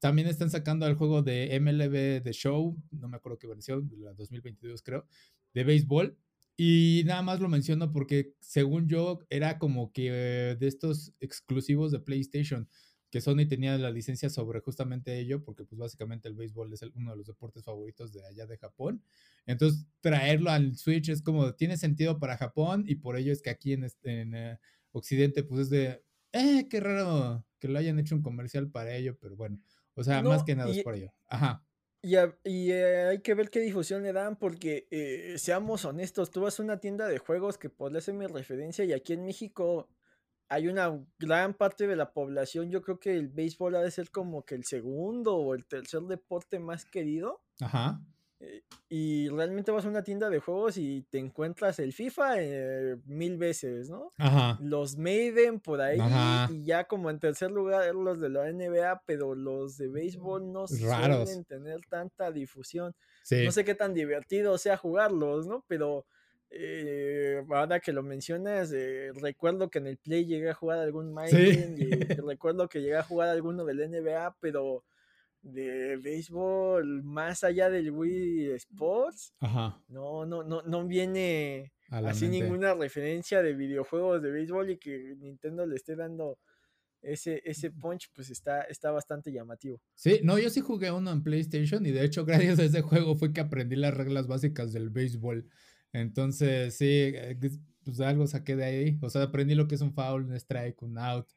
También 0.00 0.28
están 0.28 0.50
sacando 0.50 0.86
el 0.86 0.94
juego 0.94 1.22
de 1.22 1.58
MLB 1.60 2.22
The 2.22 2.32
Show, 2.32 2.76
no 2.92 3.08
me 3.08 3.16
acuerdo 3.16 3.38
qué 3.38 3.48
versión, 3.48 3.90
la 3.98 4.12
2022 4.12 4.82
creo, 4.82 5.06
de 5.54 5.64
béisbol 5.64 6.16
y 6.60 7.04
nada 7.06 7.22
más 7.22 7.38
lo 7.38 7.48
menciono 7.48 7.92
porque, 7.92 8.34
según 8.40 8.88
yo, 8.88 9.20
era 9.30 9.60
como 9.60 9.92
que 9.92 10.10
de 10.10 10.66
estos 10.66 11.14
exclusivos 11.20 11.92
de 11.92 12.00
PlayStation, 12.00 12.68
que 13.10 13.20
Sony 13.20 13.46
tenía 13.48 13.78
la 13.78 13.92
licencia 13.92 14.28
sobre 14.28 14.58
justamente 14.58 15.20
ello, 15.20 15.44
porque 15.44 15.64
pues 15.64 15.78
básicamente 15.78 16.26
el 16.28 16.34
béisbol 16.34 16.72
es 16.72 16.82
uno 16.94 17.12
de 17.12 17.16
los 17.16 17.28
deportes 17.28 17.62
favoritos 17.64 18.12
de 18.12 18.26
allá 18.26 18.46
de 18.46 18.58
Japón. 18.58 19.04
Entonces, 19.46 19.86
traerlo 20.00 20.50
al 20.50 20.76
Switch 20.76 21.08
es 21.10 21.22
como, 21.22 21.54
tiene 21.54 21.76
sentido 21.76 22.18
para 22.18 22.36
Japón 22.36 22.82
y 22.88 22.96
por 22.96 23.16
ello 23.16 23.32
es 23.32 23.40
que 23.40 23.50
aquí 23.50 23.74
en, 23.74 23.86
en 24.02 24.34
eh, 24.34 24.58
Occidente 24.90 25.44
pues 25.44 25.60
es 25.60 25.70
de, 25.70 26.02
eh, 26.32 26.66
qué 26.68 26.80
raro 26.80 27.46
que 27.60 27.68
lo 27.68 27.78
hayan 27.78 28.00
hecho 28.00 28.16
un 28.16 28.22
comercial 28.22 28.68
para 28.68 28.96
ello, 28.96 29.16
pero 29.20 29.36
bueno, 29.36 29.60
o 29.94 30.02
sea, 30.02 30.24
más 30.24 30.42
que 30.42 30.56
nada 30.56 30.72
es 30.72 30.82
por 30.82 30.96
ello. 30.96 31.14
Ajá. 31.28 31.64
Y, 32.00 32.16
y 32.44 32.70
eh, 32.70 33.08
hay 33.08 33.18
que 33.20 33.34
ver 33.34 33.50
qué 33.50 33.60
difusión 33.60 34.02
le 34.02 34.12
dan 34.12 34.36
porque, 34.36 34.86
eh, 34.90 35.34
seamos 35.38 35.84
honestos, 35.84 36.30
tú 36.30 36.42
vas 36.42 36.58
a 36.58 36.62
una 36.62 36.78
tienda 36.78 37.08
de 37.08 37.18
juegos 37.18 37.58
que 37.58 37.70
podría 37.70 38.00
ser 38.00 38.14
mi 38.14 38.26
referencia 38.26 38.84
y 38.84 38.92
aquí 38.92 39.14
en 39.14 39.24
México 39.24 39.88
hay 40.48 40.68
una 40.68 40.98
gran 41.18 41.54
parte 41.54 41.86
de 41.86 41.96
la 41.96 42.12
población, 42.12 42.70
yo 42.70 42.82
creo 42.82 42.98
que 42.98 43.14
el 43.14 43.28
béisbol 43.28 43.76
ha 43.76 43.82
de 43.82 43.90
ser 43.90 44.10
como 44.10 44.44
que 44.44 44.54
el 44.54 44.64
segundo 44.64 45.36
o 45.36 45.54
el 45.54 45.66
tercer 45.66 46.02
deporte 46.02 46.58
más 46.58 46.84
querido. 46.84 47.42
Ajá. 47.60 48.00
Eh, 48.40 48.62
y 48.88 49.28
realmente 49.28 49.72
vas 49.72 49.84
a 49.84 49.88
una 49.88 50.04
tienda 50.04 50.30
de 50.30 50.38
juegos 50.38 50.76
y 50.76 51.02
te 51.10 51.18
encuentras 51.18 51.80
el 51.80 51.92
FIFA 51.92 52.34
eh, 52.38 52.96
mil 53.06 53.36
veces, 53.36 53.90
¿no? 53.90 54.12
Ajá. 54.16 54.56
Los 54.62 54.96
Maiden 54.96 55.58
por 55.58 55.80
ahí 55.80 55.98
y 56.50 56.64
ya 56.64 56.84
como 56.84 57.10
en 57.10 57.18
tercer 57.18 57.50
lugar 57.50 57.92
los 57.94 58.20
de 58.20 58.28
la 58.28 58.50
NBA, 58.50 59.02
pero 59.06 59.34
los 59.34 59.76
de 59.76 59.88
béisbol 59.88 60.52
no 60.52 60.68
suelen 60.68 61.44
tener 61.44 61.80
tanta 61.88 62.30
difusión. 62.30 62.94
No 63.30 63.50
sé 63.50 63.64
qué 63.64 63.74
tan 63.74 63.92
divertido 63.92 64.56
sea 64.56 64.76
jugarlos, 64.76 65.46
¿no? 65.46 65.64
Pero 65.66 66.06
eh, 66.50 67.44
ahora 67.50 67.80
que 67.80 67.92
lo 67.92 68.04
mencionas, 68.04 68.72
recuerdo 69.20 69.68
que 69.68 69.78
en 69.80 69.88
el 69.88 69.98
Play 69.98 70.26
llegué 70.26 70.50
a 70.50 70.54
jugar 70.54 70.78
algún 70.78 71.12
Maiden 71.12 71.76
y 71.76 71.90
recuerdo 72.24 72.68
que 72.68 72.80
llegué 72.80 72.96
a 72.96 73.02
jugar 73.02 73.30
alguno 73.30 73.64
del 73.64 73.90
NBA, 73.90 74.36
pero 74.40 74.84
de 75.52 75.96
béisbol 75.96 77.02
más 77.02 77.44
allá 77.44 77.70
del 77.70 77.90
Wii 77.90 78.50
Sports, 78.52 79.34
no, 79.40 80.26
no, 80.26 80.42
no, 80.42 80.62
no 80.62 80.86
viene 80.86 81.72
así 81.90 82.28
ninguna 82.28 82.74
referencia 82.74 83.42
de 83.42 83.54
videojuegos 83.54 84.22
de 84.22 84.30
béisbol 84.30 84.70
y 84.70 84.78
que 84.78 85.16
Nintendo 85.18 85.66
le 85.66 85.76
esté 85.76 85.96
dando 85.96 86.38
ese, 87.00 87.40
ese 87.44 87.70
punch, 87.70 88.10
pues 88.14 88.30
está, 88.30 88.62
está 88.62 88.90
bastante 88.90 89.32
llamativo. 89.32 89.80
Sí, 89.94 90.20
no, 90.22 90.38
yo 90.38 90.50
sí 90.50 90.60
jugué 90.60 90.90
uno 90.90 91.10
en 91.12 91.22
PlayStation 91.22 91.84
y 91.86 91.92
de 91.92 92.04
hecho 92.04 92.24
gracias 92.24 92.58
a 92.58 92.64
ese 92.64 92.82
juego 92.82 93.16
fue 93.16 93.32
que 93.32 93.40
aprendí 93.40 93.76
las 93.76 93.94
reglas 93.94 94.26
básicas 94.26 94.72
del 94.72 94.90
béisbol. 94.90 95.48
Entonces, 95.92 96.76
sí, 96.76 97.12
eh, 97.14 97.38
pues 97.84 98.00
algo 98.00 98.26
saqué 98.26 98.56
de 98.56 98.64
ahí. 98.64 98.98
O 99.00 99.08
sea, 99.08 99.22
aprendí 99.22 99.54
lo 99.54 99.66
que 99.66 99.76
es 99.76 99.80
un 99.80 99.94
foul, 99.94 100.24
un 100.24 100.34
strike, 100.34 100.82
un 100.82 100.98
out 100.98 101.28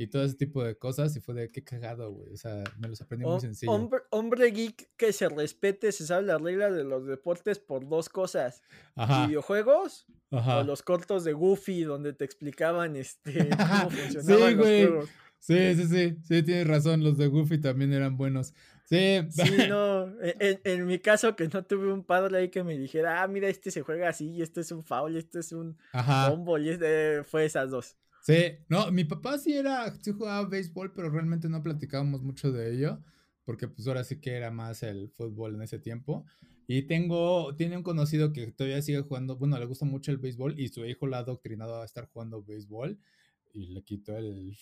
y 0.00 0.06
todo 0.06 0.24
ese 0.24 0.34
tipo 0.34 0.64
de 0.64 0.76
cosas. 0.76 1.14
Y 1.16 1.20
fue 1.20 1.34
de 1.34 1.50
qué 1.50 1.62
cagado, 1.62 2.10
güey. 2.12 2.32
O 2.32 2.36
sea, 2.36 2.64
me 2.78 2.88
los 2.88 3.00
aprendí 3.00 3.26
muy 3.26 3.40
sencillo. 3.40 3.90
Hombre, 4.10 4.50
geek 4.50 4.90
que 4.96 5.12
se 5.12 5.28
respete, 5.28 5.92
se 5.92 6.06
sabe 6.06 6.26
las 6.26 6.40
reglas 6.40 6.74
de 6.74 6.84
los 6.84 7.06
deportes 7.06 7.58
por 7.58 7.86
dos 7.88 8.08
cosas: 8.08 8.62
videojuegos 8.96 10.06
o 10.30 10.62
los 10.62 10.82
cortos 10.82 11.24
de 11.24 11.34
Goofy, 11.34 11.82
donde 11.82 12.12
te 12.14 12.24
explicaban 12.24 12.96
este, 12.96 13.48
cómo 13.50 13.90
funcionaban 13.90 14.56
los 14.56 14.66
juegos. 14.66 15.10
Sí, 15.38 15.74
sí, 15.74 15.86
sí, 15.86 16.16
sí, 16.22 16.42
tienes 16.42 16.66
razón, 16.66 17.02
los 17.02 17.16
de 17.16 17.26
Goofy 17.26 17.58
también 17.58 17.94
eran 17.94 18.16
buenos. 18.18 18.52
Sí, 18.84 19.20
sí 19.30 19.42
no, 19.68 20.04
en, 20.20 20.60
en, 20.64 20.86
mi 20.86 20.98
caso 20.98 21.34
que 21.34 21.48
no 21.48 21.64
tuve 21.64 21.92
un 21.92 22.04
padre 22.04 22.38
ahí 22.38 22.48
que 22.50 22.62
me 22.62 22.76
dijera, 22.76 23.22
ah, 23.22 23.28
mira, 23.28 23.48
este 23.48 23.70
se 23.70 23.80
juega 23.80 24.08
así, 24.08 24.30
y 24.32 24.42
este 24.42 24.60
es 24.60 24.70
un 24.70 24.84
foul, 24.84 25.14
y 25.14 25.18
este 25.18 25.38
es 25.38 25.52
un 25.52 25.78
combo, 26.26 26.58
y 26.58 26.68
este 26.70 27.24
fue 27.24 27.46
esas 27.46 27.70
dos. 27.70 27.96
Sí, 28.22 28.58
no, 28.68 28.90
mi 28.92 29.04
papá 29.04 29.38
sí 29.38 29.54
era, 29.54 29.92
sí 30.02 30.12
jugaba 30.12 30.46
béisbol, 30.48 30.92
pero 30.92 31.10
realmente 31.10 31.48
no 31.48 31.62
platicábamos 31.62 32.22
mucho 32.22 32.52
de 32.52 32.74
ello, 32.74 33.02
porque 33.44 33.68
pues 33.68 33.86
ahora 33.88 34.04
sí 34.04 34.20
que 34.20 34.32
era 34.32 34.50
más 34.50 34.82
el 34.82 35.10
fútbol 35.10 35.54
en 35.54 35.62
ese 35.62 35.78
tiempo. 35.78 36.26
Y 36.66 36.82
tengo, 36.82 37.56
tiene 37.56 37.76
un 37.76 37.82
conocido 37.82 38.32
que 38.32 38.52
todavía 38.52 38.80
sigue 38.82 39.00
jugando, 39.00 39.36
bueno, 39.36 39.58
le 39.58 39.64
gusta 39.64 39.84
mucho 39.84 40.12
el 40.12 40.18
béisbol 40.18 40.60
y 40.60 40.68
su 40.68 40.84
hijo 40.84 41.06
lo 41.06 41.16
ha 41.16 41.20
adoctrinado 41.20 41.82
a 41.82 41.84
estar 41.84 42.06
jugando 42.06 42.44
béisbol 42.44 42.98
y 43.52 43.66
le 43.66 43.82
quitó 43.82 44.16
el, 44.16 44.56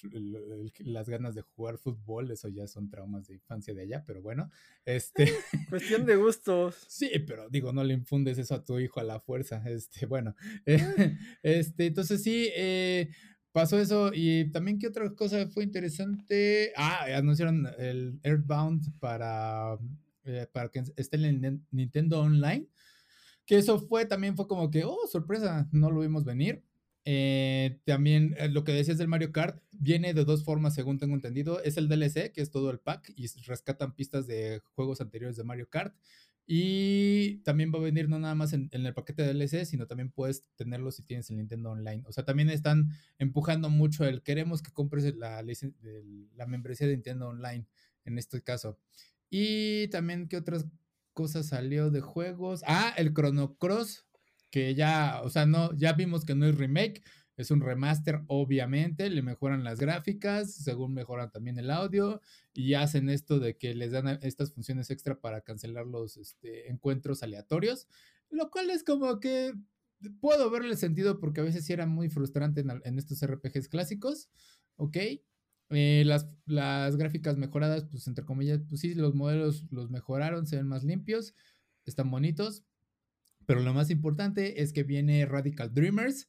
las 0.79 1.09
ganas 1.09 1.35
de 1.35 1.42
jugar 1.42 1.79
fútbol, 1.79 2.31
eso 2.31 2.49
ya 2.49 2.66
son 2.66 2.88
traumas 2.88 3.27
de 3.29 3.35
infancia 3.35 3.75
de 3.75 3.85
ella, 3.85 4.05
pero 4.07 4.23
bueno, 4.23 4.51
este... 4.85 5.27
Cuestión 5.68 6.07
de 6.07 6.16
gustos. 6.16 6.77
sí, 6.88 7.11
pero 7.27 7.49
digo, 7.51 7.73
no 7.73 7.85
le 7.85 7.94
infundes 7.94 8.38
eso 8.38 8.55
a 8.55 8.64
tu 8.64 8.79
hijo 8.79 9.01
a 9.01 9.05
la 9.05 9.21
fuerza, 9.21 9.62
este, 9.66 10.07
bueno, 10.07 10.35
este, 11.42 11.87
entonces 11.87 12.23
sí, 12.23 12.49
eh, 12.57 13.11
pasó 13.53 13.79
eso 13.79 14.11
y 14.15 14.51
también 14.51 14.79
qué 14.79 14.89
otra 14.89 15.11
cosa 15.15 15.49
fue 15.49 15.65
interesante. 15.65 16.73
Ah, 16.77 17.07
anunciaron 17.17 17.67
el 17.79 18.21
Earthbound 18.23 18.99
para, 18.99 19.79
eh, 20.25 20.47
para 20.53 20.69
que 20.69 20.83
esté 20.97 21.17
en 21.17 21.45
el 21.45 21.63
Nintendo 21.71 22.21
Online. 22.21 22.67
Que 23.47 23.57
eso 23.57 23.79
fue, 23.79 24.05
también 24.05 24.37
fue 24.37 24.47
como 24.47 24.71
que, 24.71 24.85
oh, 24.85 25.07
sorpresa, 25.11 25.69
no 25.73 25.91
lo 25.91 26.01
vimos 26.01 26.25
venir. 26.25 26.63
Eh, 27.11 27.81
también 27.87 28.35
eh, 28.37 28.51
lo 28.51 28.65
que 28.65 28.73
decías 28.73 28.99
del 28.99 29.09
Mario 29.09 29.33
Kart 29.33 29.63
viene 29.73 30.13
de 30.13 30.27
dos 30.27 30.45
formas, 30.45 30.75
según 30.75 30.99
tengo 30.99 31.15
entendido. 31.15 31.63
Es 31.63 31.79
el 31.79 31.89
DLC, 31.89 32.33
que 32.33 32.43
es 32.43 32.51
todo 32.51 32.71
el 32.71 32.81
pack, 32.81 33.11
y 33.17 33.27
rescatan 33.47 33.95
pistas 33.95 34.27
de 34.27 34.61
juegos 34.75 35.01
anteriores 35.01 35.37
de 35.37 35.45
Mario 35.45 35.71
Kart. 35.71 35.95
Y 36.51 37.43
también 37.43 37.71
va 37.71 37.79
a 37.79 37.83
venir 37.83 38.09
no 38.09 38.19
nada 38.19 38.35
más 38.35 38.55
en, 38.55 38.71
el 38.73 38.95
paquete 38.95 39.23
de 39.23 39.35
DLC, 39.35 39.67
sino 39.67 39.87
también 39.87 40.11
puedes 40.11 40.45
tenerlo 40.57 40.91
si 40.91 41.03
tienes 41.03 41.29
el 41.29 41.37
Nintendo 41.37 41.73
Online. 41.73 42.03
O 42.07 42.13
sea, 42.13 42.25
también 42.25 42.49
están 42.49 42.89
empujando 43.19 43.69
mucho 43.69 44.07
el 44.07 44.23
queremos 44.23 44.63
que 44.63 44.73
compres 44.73 45.15
la, 45.15 45.43
la 45.43 46.47
membresía 46.47 46.87
de 46.87 46.95
Nintendo 46.95 47.29
Online 47.29 47.67
en 48.07 48.19
este 48.19 48.41
caso. 48.43 48.79
Y 49.29 49.89
también, 49.89 50.27
¿qué 50.27 50.39
otras 50.39 50.65
cosas 51.13 51.49
salió 51.49 51.91
de 51.91 52.01
juegos? 52.01 52.63
Ah, 52.67 52.95
el 52.97 53.13
Chrono 53.13 53.59
Cross, 53.59 54.07
que 54.51 54.75
ya, 54.75 55.21
o 55.23 55.29
sea, 55.29 55.45
no, 55.45 55.77
ya 55.77 55.93
vimos 55.93 56.25
que 56.25 56.35
no 56.35 56.47
es 56.47 56.57
remake, 56.57 57.03
es 57.38 57.53
un 57.53 57.61
remaster, 57.61 58.22
obviamente, 58.27 59.09
le 59.09 59.22
mejoran 59.22 59.62
las 59.62 59.79
gráficas, 59.79 60.53
según 60.53 60.92
mejoran 60.92 61.31
también 61.31 61.57
el 61.57 61.70
audio, 61.70 62.20
y 62.53 62.74
hacen 62.74 63.09
esto 63.09 63.38
de 63.38 63.57
que 63.57 63.77
les 63.77 63.92
dan 63.92 64.18
estas 64.22 64.53
funciones 64.53 64.90
extra 64.90 65.20
para 65.20 65.42
cancelar 65.42 65.87
los 65.87 66.16
este, 66.16 66.68
encuentros 66.68 67.22
aleatorios, 67.22 67.87
lo 68.29 68.51
cual 68.51 68.70
es 68.70 68.83
como 68.83 69.20
que 69.20 69.55
puedo 70.20 70.51
verle 70.51 70.77
sentido 70.77 71.20
porque 71.20 71.40
a 71.40 71.44
veces 71.44 71.64
sí 71.64 71.72
era 71.72 71.87
muy 71.87 72.09
frustrante 72.09 72.64
en, 72.83 72.98
estos 72.98 73.24
RPGs 73.24 73.68
clásicos, 73.68 74.29
¿ok? 74.74 74.96
Eh, 75.70 76.03
las, 76.05 76.29
las 76.44 76.96
gráficas 76.96 77.37
mejoradas, 77.37 77.85
pues 77.85 78.09
entre 78.09 78.24
comillas, 78.24 78.62
pues 78.68 78.81
sí, 78.81 78.94
los 78.94 79.14
modelos 79.14 79.64
los 79.70 79.90
mejoraron, 79.90 80.48
se 80.48 80.57
ven 80.57 80.66
más 80.66 80.83
limpios, 80.83 81.35
están 81.85 82.11
bonitos, 82.11 82.64
pero 83.46 83.61
lo 83.61 83.72
más 83.72 83.90
importante 83.90 84.61
es 84.61 84.72
que 84.72 84.83
viene 84.83 85.24
Radical 85.24 85.72
Dreamers, 85.72 86.27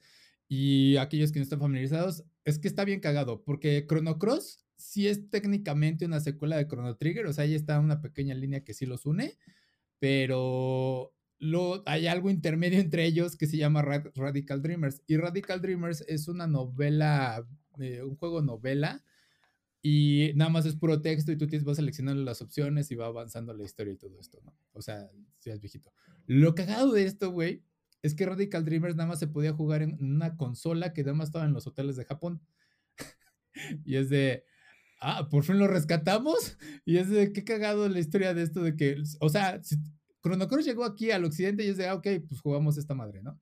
y 0.50 0.98
aquellos 0.98 1.32
que 1.32 1.40
no 1.40 1.44
están 1.44 1.60
familiarizados, 1.60 2.26
es 2.44 2.58
que 2.58 2.68
está 2.68 2.84
bien 2.84 3.00
cagado, 3.00 3.44
porque 3.44 3.86
Chrono 3.88 4.18
Cross 4.18 4.66
sí 4.76 5.08
es 5.08 5.30
técnicamente 5.30 6.06
una 6.06 6.20
secuela 6.20 6.58
de 6.58 6.68
Chrono 6.68 6.98
Trigger, 6.98 7.28
o 7.28 7.34
sea, 7.34 7.44
ahí 7.44 7.54
está 7.54 7.80
una 7.80 8.02
pequeña 8.02 8.34
línea 8.34 8.64
que 8.64 8.74
sí 8.74 8.88
los 8.88 9.06
une, 9.06 9.38
pero 10.00 11.14
lo, 11.38 11.84
hay 11.86 12.08
algo 12.08 12.32
intermedio 12.32 12.80
entre 12.80 13.06
ellos 13.06 13.38
que 13.38 13.46
se 13.46 13.58
llama 13.58 13.82
Radical 13.82 14.62
Dreamers. 14.62 15.04
Y 15.06 15.18
Radical 15.18 15.62
Dreamers 15.62 16.04
es 16.08 16.28
una 16.28 16.48
novela, 16.48 17.46
eh, 17.80 18.02
un 18.02 18.16
juego 18.16 18.42
novela, 18.42 19.04
y 19.82 20.32
nada 20.36 20.50
más 20.50 20.66
es 20.66 20.76
puro 20.76 21.02
texto 21.02 21.32
y 21.32 21.38
tú 21.38 21.48
tienes, 21.48 21.64
vas 21.64 21.78
seleccionando 21.78 22.24
las 22.24 22.42
opciones 22.42 22.92
y 22.92 22.96
va 22.96 23.06
avanzando 23.06 23.54
la 23.54 23.64
historia 23.64 23.94
y 23.94 23.98
todo 23.98 24.20
esto, 24.20 24.42
¿no? 24.44 24.54
O 24.74 24.82
sea, 24.82 25.10
si 25.38 25.52
es 25.52 25.62
viejito. 25.62 25.94
Lo 26.26 26.54
cagado 26.56 26.92
de 26.92 27.06
esto, 27.06 27.32
güey, 27.32 27.64
es 28.02 28.16
que 28.16 28.26
Radical 28.26 28.66
Dreamers 28.66 28.96
nada 28.96 29.10
más 29.10 29.20
se 29.20 29.28
podía 29.28 29.54
jugar 29.54 29.82
en 29.82 29.98
una 30.02 30.38
consola 30.38 30.94
que 30.94 31.04
nada 31.04 31.16
más 31.16 31.30
estaba 31.30 31.46
en 31.46 31.54
los 31.54 31.68
hoteles 31.68 31.96
de 31.96 32.06
Japón. 32.06 32.42
y 33.86 33.96
es 33.98 34.10
de, 34.10 34.46
ah, 35.02 35.28
por 35.30 35.44
fin 35.44 35.60
lo 35.60 35.68
rescatamos. 35.68 36.58
Y 36.86 36.98
es 36.98 37.10
de, 37.10 37.32
qué 37.34 37.44
cagado 37.44 37.88
la 37.88 38.00
historia 38.00 38.34
de 38.34 38.42
esto 38.42 38.64
de 38.64 38.76
que, 38.76 38.98
o 39.20 39.30
sea, 39.30 39.62
Chrono 40.24 40.48
Cross 40.48 40.66
llegó 40.66 40.86
aquí 40.86 41.12
al 41.12 41.26
occidente 41.26 41.64
y 41.64 41.70
es 41.70 41.78
de, 41.78 41.88
ah, 41.88 41.96
ok, 41.96 42.08
pues 42.28 42.42
jugamos 42.42 42.78
esta 42.78 42.96
madre, 42.96 43.22
¿no? 43.22 43.40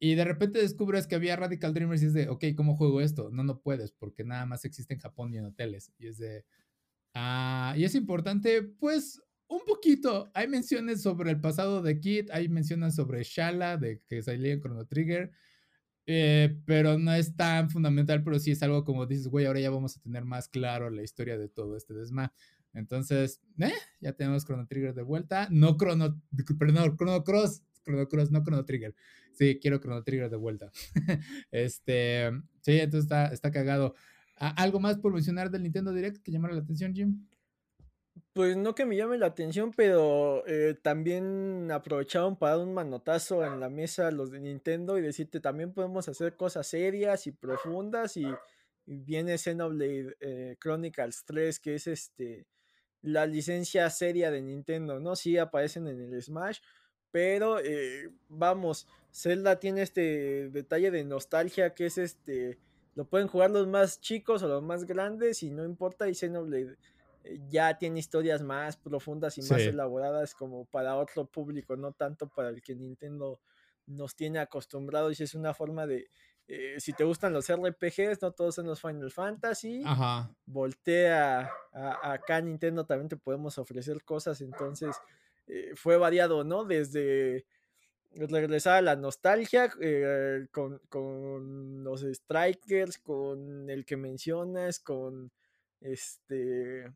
Y 0.00 0.16
de 0.16 0.24
repente 0.24 0.58
descubres 0.58 1.06
que 1.06 1.14
había 1.14 1.36
Radical 1.36 1.72
Dreamers 1.72 2.02
y 2.02 2.06
es 2.06 2.12
de, 2.14 2.28
ok, 2.28 2.44
¿cómo 2.56 2.76
juego 2.76 3.00
esto? 3.00 3.30
No, 3.30 3.44
no 3.44 3.60
puedes, 3.60 3.92
porque 3.92 4.24
nada 4.24 4.44
más 4.44 4.64
existe 4.64 4.92
en 4.94 5.00
Japón 5.00 5.32
y 5.32 5.38
en 5.38 5.46
hoteles. 5.46 5.92
Y 5.98 6.08
es 6.08 6.18
de, 6.18 6.44
ah, 7.14 7.74
y 7.76 7.84
es 7.84 7.94
importante, 7.94 8.62
pues, 8.62 9.22
un 9.48 9.60
poquito. 9.66 10.30
Hay 10.34 10.48
menciones 10.48 11.02
sobre 11.02 11.30
el 11.30 11.40
pasado 11.40 11.82
de 11.82 12.00
Kid, 12.00 12.30
hay 12.32 12.48
menciones 12.48 12.94
sobre 12.94 13.22
Shala, 13.22 13.76
de 13.76 14.00
que 14.06 14.22
salía 14.22 14.52
en 14.52 14.60
Chrono 14.60 14.86
Trigger, 14.86 15.30
eh, 16.06 16.58
pero 16.66 16.98
no 16.98 17.14
es 17.14 17.34
tan 17.36 17.70
fundamental, 17.70 18.22
pero 18.22 18.38
sí 18.38 18.50
es 18.50 18.62
algo 18.62 18.84
como 18.84 19.06
dices, 19.06 19.28
güey, 19.28 19.46
ahora 19.46 19.60
ya 19.60 19.70
vamos 19.70 19.96
a 19.96 20.00
tener 20.00 20.24
más 20.24 20.48
claro 20.48 20.90
la 20.90 21.02
historia 21.02 21.38
de 21.38 21.48
todo 21.48 21.76
este 21.76 21.94
desma. 21.94 22.32
Entonces, 22.72 23.40
eh, 23.58 23.72
ya 24.00 24.12
tenemos 24.12 24.44
Chrono 24.44 24.66
Trigger 24.66 24.94
de 24.94 25.02
vuelta. 25.02 25.48
No 25.50 25.76
Chrono, 25.76 26.20
perdón, 26.58 26.96
Chrono 26.96 27.22
Cross, 27.22 27.62
Chrono 27.84 28.08
Cross, 28.08 28.30
no 28.30 28.42
Chrono 28.42 28.64
Trigger. 28.64 28.94
Sí, 29.32 29.58
quiero 29.60 29.78
Chrono 29.78 30.02
Trigger 30.02 30.30
de 30.30 30.36
vuelta. 30.36 30.70
este, 31.50 32.30
sí, 32.60 32.72
entonces 32.78 33.04
está, 33.04 33.26
está 33.28 33.50
cagado. 33.50 33.94
¿Algo 34.36 34.80
más 34.80 34.98
por 34.98 35.12
mencionar 35.12 35.50
del 35.50 35.62
Nintendo 35.62 35.92
Direct 35.92 36.22
que 36.22 36.32
llamara 36.32 36.54
la 36.54 36.60
atención, 36.60 36.92
Jim? 36.92 37.24
Pues 38.32 38.56
no 38.56 38.74
que 38.74 38.84
me 38.84 38.96
llame 38.96 39.18
la 39.18 39.26
atención, 39.26 39.72
pero 39.72 40.46
eh, 40.46 40.74
también 40.80 41.70
aprovecharon 41.72 42.36
para 42.36 42.56
dar 42.56 42.66
un 42.66 42.74
manotazo 42.74 43.44
en 43.44 43.60
la 43.60 43.68
mesa 43.68 44.10
los 44.10 44.30
de 44.30 44.40
Nintendo 44.40 44.98
y 44.98 45.02
decirte 45.02 45.40
también 45.40 45.72
podemos 45.72 46.08
hacer 46.08 46.36
cosas 46.36 46.66
serias 46.66 47.26
y 47.26 47.32
profundas 47.32 48.16
y, 48.16 48.26
viene 48.86 49.38
Xenoblade 49.38 50.14
eh, 50.20 50.56
Chronicles 50.60 51.24
3 51.24 51.58
que 51.58 51.76
es 51.76 51.86
este 51.86 52.46
la 53.00 53.26
licencia 53.26 53.88
seria 53.90 54.30
de 54.30 54.42
Nintendo, 54.42 55.00
¿no? 55.00 55.16
Sí 55.16 55.38
aparecen 55.38 55.86
en 55.88 56.00
el 56.00 56.22
Smash, 56.22 56.60
pero 57.10 57.60
eh, 57.60 58.10
vamos, 58.28 58.86
Zelda 59.12 59.60
tiene 59.60 59.82
este 59.82 60.50
detalle 60.50 60.90
de 60.90 61.04
nostalgia 61.04 61.74
que 61.74 61.86
es 61.86 61.98
este, 61.98 62.58
lo 62.94 63.04
pueden 63.06 63.28
jugar 63.28 63.50
los 63.50 63.66
más 63.68 64.00
chicos 64.00 64.42
o 64.42 64.48
los 64.48 64.62
más 64.62 64.84
grandes 64.84 65.42
y 65.42 65.50
no 65.50 65.64
importa 65.64 66.08
y 66.08 66.14
Xenoblade 66.14 66.76
ya 67.48 67.76
tiene 67.78 68.00
historias 68.00 68.42
más 68.42 68.76
profundas 68.76 69.38
y 69.38 69.42
más 69.42 69.60
elaboradas 69.60 70.34
como 70.34 70.66
para 70.66 70.96
otro 70.96 71.26
público, 71.26 71.76
no 71.76 71.92
tanto 71.92 72.28
para 72.28 72.50
el 72.50 72.62
que 72.62 72.74
Nintendo 72.74 73.40
nos 73.86 74.14
tiene 74.14 74.38
acostumbrados 74.38 75.18
y 75.18 75.24
es 75.24 75.34
una 75.34 75.54
forma 75.54 75.86
de, 75.86 76.08
eh, 76.46 76.76
si 76.78 76.92
te 76.92 77.04
gustan 77.04 77.32
los 77.32 77.50
RPGs, 77.50 78.20
no 78.20 78.32
todos 78.32 78.54
son 78.54 78.66
los 78.66 78.80
Final 78.80 79.10
Fantasy, 79.10 79.82
voltea 80.46 81.50
a, 81.72 82.12
acá 82.12 82.40
Nintendo 82.40 82.84
también 82.84 83.08
te 83.08 83.16
podemos 83.16 83.58
ofrecer 83.58 84.02
cosas, 84.04 84.40
entonces 84.40 84.96
eh, 85.46 85.72
fue 85.74 85.96
variado, 85.96 86.44
¿no? 86.44 86.64
Desde 86.64 87.46
regresar 88.12 88.76
a 88.76 88.82
la 88.82 88.96
nostalgia 88.96 89.68
con, 90.52 90.78
con, 90.88 91.82
los 91.82 92.02
Strikers, 92.02 92.98
con 92.98 93.68
el 93.68 93.84
que 93.84 93.96
mencionas, 93.96 94.78
con 94.78 95.32
este 95.80 96.92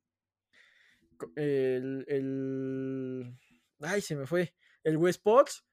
el, 1.37 2.05
el 2.09 3.35
ay, 3.81 4.01
se 4.01 4.17
me 4.17 4.27
fue, 4.27 4.55
el 4.85 4.97
Wii 4.97 5.11
Sports 5.11 5.65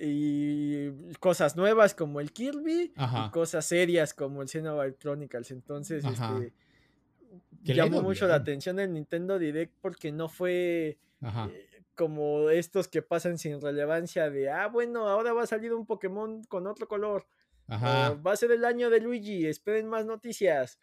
y 0.00 0.90
cosas 1.18 1.56
nuevas 1.56 1.94
como 1.94 2.20
el 2.20 2.32
Kirby 2.32 2.92
y 2.96 3.30
cosas 3.30 3.66
serias 3.66 4.14
como 4.14 4.42
el 4.42 4.48
Xenoblade 4.48 4.96
Chronicles. 4.96 5.50
Entonces, 5.50 6.04
este 6.04 6.52
llamó 7.62 8.02
mucho 8.02 8.26
la 8.26 8.36
atención 8.36 8.78
el 8.78 8.92
Nintendo 8.92 9.38
Direct 9.38 9.74
porque 9.80 10.12
no 10.12 10.28
fue 10.28 10.98
eh, 11.22 11.82
como 11.94 12.50
estos 12.50 12.88
que 12.88 13.02
pasan 13.02 13.38
sin 13.38 13.60
relevancia 13.60 14.30
de, 14.30 14.50
ah, 14.50 14.68
bueno, 14.68 15.08
ahora 15.08 15.32
va 15.32 15.42
a 15.42 15.46
salir 15.46 15.72
un 15.74 15.86
Pokémon 15.86 16.44
con 16.44 16.66
otro 16.66 16.88
color. 16.88 17.26
va 17.68 18.32
a 18.32 18.36
ser 18.36 18.52
el 18.52 18.64
año 18.64 18.90
de 18.90 19.00
Luigi, 19.00 19.46
esperen 19.46 19.86
más 19.86 20.06
noticias. 20.06 20.78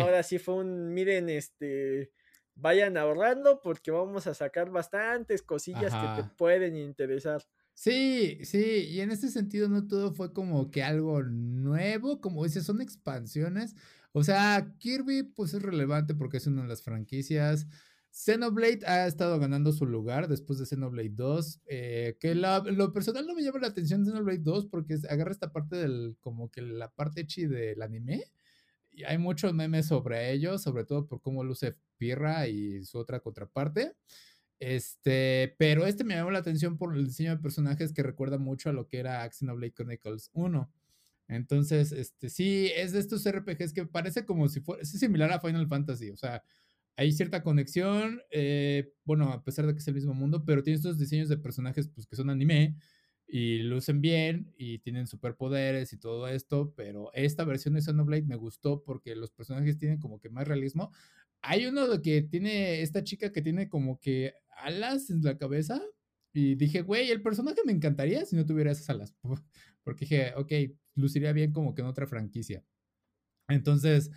ahora 0.00 0.22
sí 0.22 0.38
fue 0.38 0.54
un, 0.54 0.94
miren, 0.94 1.28
este, 1.28 2.10
vayan 2.56 2.96
ahorrando 2.96 3.60
porque 3.62 3.90
vamos 3.90 4.26
a 4.26 4.34
sacar 4.34 4.70
bastantes 4.70 5.42
cosillas 5.42 5.94
que 5.94 6.22
te 6.22 6.28
pueden 6.36 6.76
interesar. 6.76 7.42
Sí, 7.74 8.38
sí, 8.42 8.86
y 8.88 9.00
en 9.00 9.10
este 9.10 9.28
sentido 9.28 9.68
no 9.68 9.86
todo 9.86 10.14
fue 10.14 10.32
como 10.32 10.70
que 10.70 10.82
algo 10.82 11.22
nuevo, 11.22 12.20
como 12.22 12.42
dices, 12.42 12.64
son 12.64 12.80
expansiones. 12.80 13.74
O 14.12 14.24
sea, 14.24 14.74
Kirby 14.78 15.24
pues 15.24 15.52
es 15.52 15.62
relevante 15.62 16.14
porque 16.14 16.38
es 16.38 16.46
una 16.46 16.62
de 16.62 16.68
las 16.68 16.82
franquicias. 16.82 17.66
Xenoblade 18.10 18.80
ha 18.86 19.06
estado 19.06 19.38
ganando 19.38 19.72
su 19.72 19.84
lugar 19.84 20.26
después 20.26 20.58
de 20.58 20.64
Xenoblade 20.64 21.10
2, 21.10 21.60
eh, 21.66 22.16
que 22.18 22.34
lo 22.34 22.92
personal 22.94 23.26
no 23.26 23.34
me 23.34 23.42
llama 23.42 23.58
la 23.58 23.66
atención 23.66 24.06
Xenoblade 24.06 24.38
2 24.38 24.68
porque 24.68 24.96
agarra 25.10 25.32
esta 25.32 25.52
parte 25.52 25.76
del, 25.76 26.16
como 26.20 26.50
que 26.50 26.62
la 26.62 26.90
parte 26.90 27.26
chi 27.26 27.44
del 27.44 27.82
anime 27.82 28.24
hay 29.04 29.18
muchos 29.18 29.54
memes 29.54 29.86
sobre 29.86 30.32
ellos, 30.32 30.62
sobre 30.62 30.84
todo 30.84 31.06
por 31.06 31.20
cómo 31.20 31.44
luce 31.44 31.76
Pirra 31.98 32.48
y 32.48 32.84
su 32.84 32.98
otra 32.98 33.20
contraparte. 33.20 33.94
Este, 34.58 35.54
pero 35.58 35.86
este 35.86 36.04
me 36.04 36.14
llamó 36.14 36.30
la 36.30 36.38
atención 36.38 36.78
por 36.78 36.96
el 36.96 37.06
diseño 37.06 37.30
de 37.36 37.42
personajes 37.42 37.92
que 37.92 38.02
recuerda 38.02 38.38
mucho 38.38 38.70
a 38.70 38.72
lo 38.72 38.88
que 38.88 38.98
era 38.98 39.28
Blade 39.40 39.72
Chronicles 39.72 40.30
1. 40.32 40.72
Entonces, 41.28 41.92
este, 41.92 42.30
sí, 42.30 42.70
es 42.74 42.92
de 42.92 43.00
estos 43.00 43.26
RPGs 43.26 43.72
que 43.72 43.86
parece 43.86 44.24
como 44.24 44.48
si 44.48 44.60
fuera, 44.60 44.82
es 44.82 44.90
similar 44.90 45.32
a 45.32 45.40
Final 45.40 45.66
Fantasy, 45.66 46.10
o 46.10 46.16
sea, 46.16 46.42
hay 46.96 47.12
cierta 47.12 47.42
conexión, 47.42 48.22
eh, 48.30 48.92
bueno, 49.04 49.32
a 49.32 49.44
pesar 49.44 49.66
de 49.66 49.74
que 49.74 49.80
es 49.80 49.88
el 49.88 49.94
mismo 49.94 50.14
mundo, 50.14 50.44
pero 50.46 50.62
tiene 50.62 50.76
estos 50.76 50.98
diseños 50.98 51.28
de 51.28 51.36
personajes 51.36 51.88
pues, 51.88 52.06
que 52.06 52.16
son 52.16 52.30
anime, 52.30 52.76
y 53.28 53.58
lucen 53.58 54.00
bien 54.00 54.52
y 54.56 54.78
tienen 54.78 55.06
superpoderes 55.06 55.92
y 55.92 55.98
todo 55.98 56.28
esto, 56.28 56.72
pero 56.76 57.10
esta 57.12 57.44
versión 57.44 57.74
de 57.74 57.82
Xenoblade 57.82 58.22
me 58.22 58.36
gustó 58.36 58.82
porque 58.84 59.16
los 59.16 59.30
personajes 59.32 59.78
tienen 59.78 59.98
como 59.98 60.20
que 60.20 60.30
más 60.30 60.46
realismo. 60.46 60.92
Hay 61.42 61.66
uno 61.66 62.00
que 62.02 62.22
tiene 62.22 62.82
esta 62.82 63.02
chica 63.02 63.32
que 63.32 63.42
tiene 63.42 63.68
como 63.68 64.00
que 64.00 64.34
alas 64.58 65.10
en 65.10 65.22
la 65.22 65.36
cabeza 65.36 65.82
y 66.32 66.54
dije, 66.54 66.82
güey, 66.82 67.10
el 67.10 67.22
personaje 67.22 67.60
me 67.64 67.72
encantaría 67.72 68.24
si 68.24 68.36
no 68.36 68.46
tuviera 68.46 68.70
esas 68.70 68.90
alas, 68.90 69.14
porque 69.84 70.04
dije, 70.04 70.32
ok, 70.36 70.52
luciría 70.94 71.32
bien 71.32 71.52
como 71.52 71.74
que 71.74 71.82
en 71.82 71.88
otra 71.88 72.06
franquicia. 72.06 72.64
Entonces, 73.48 74.10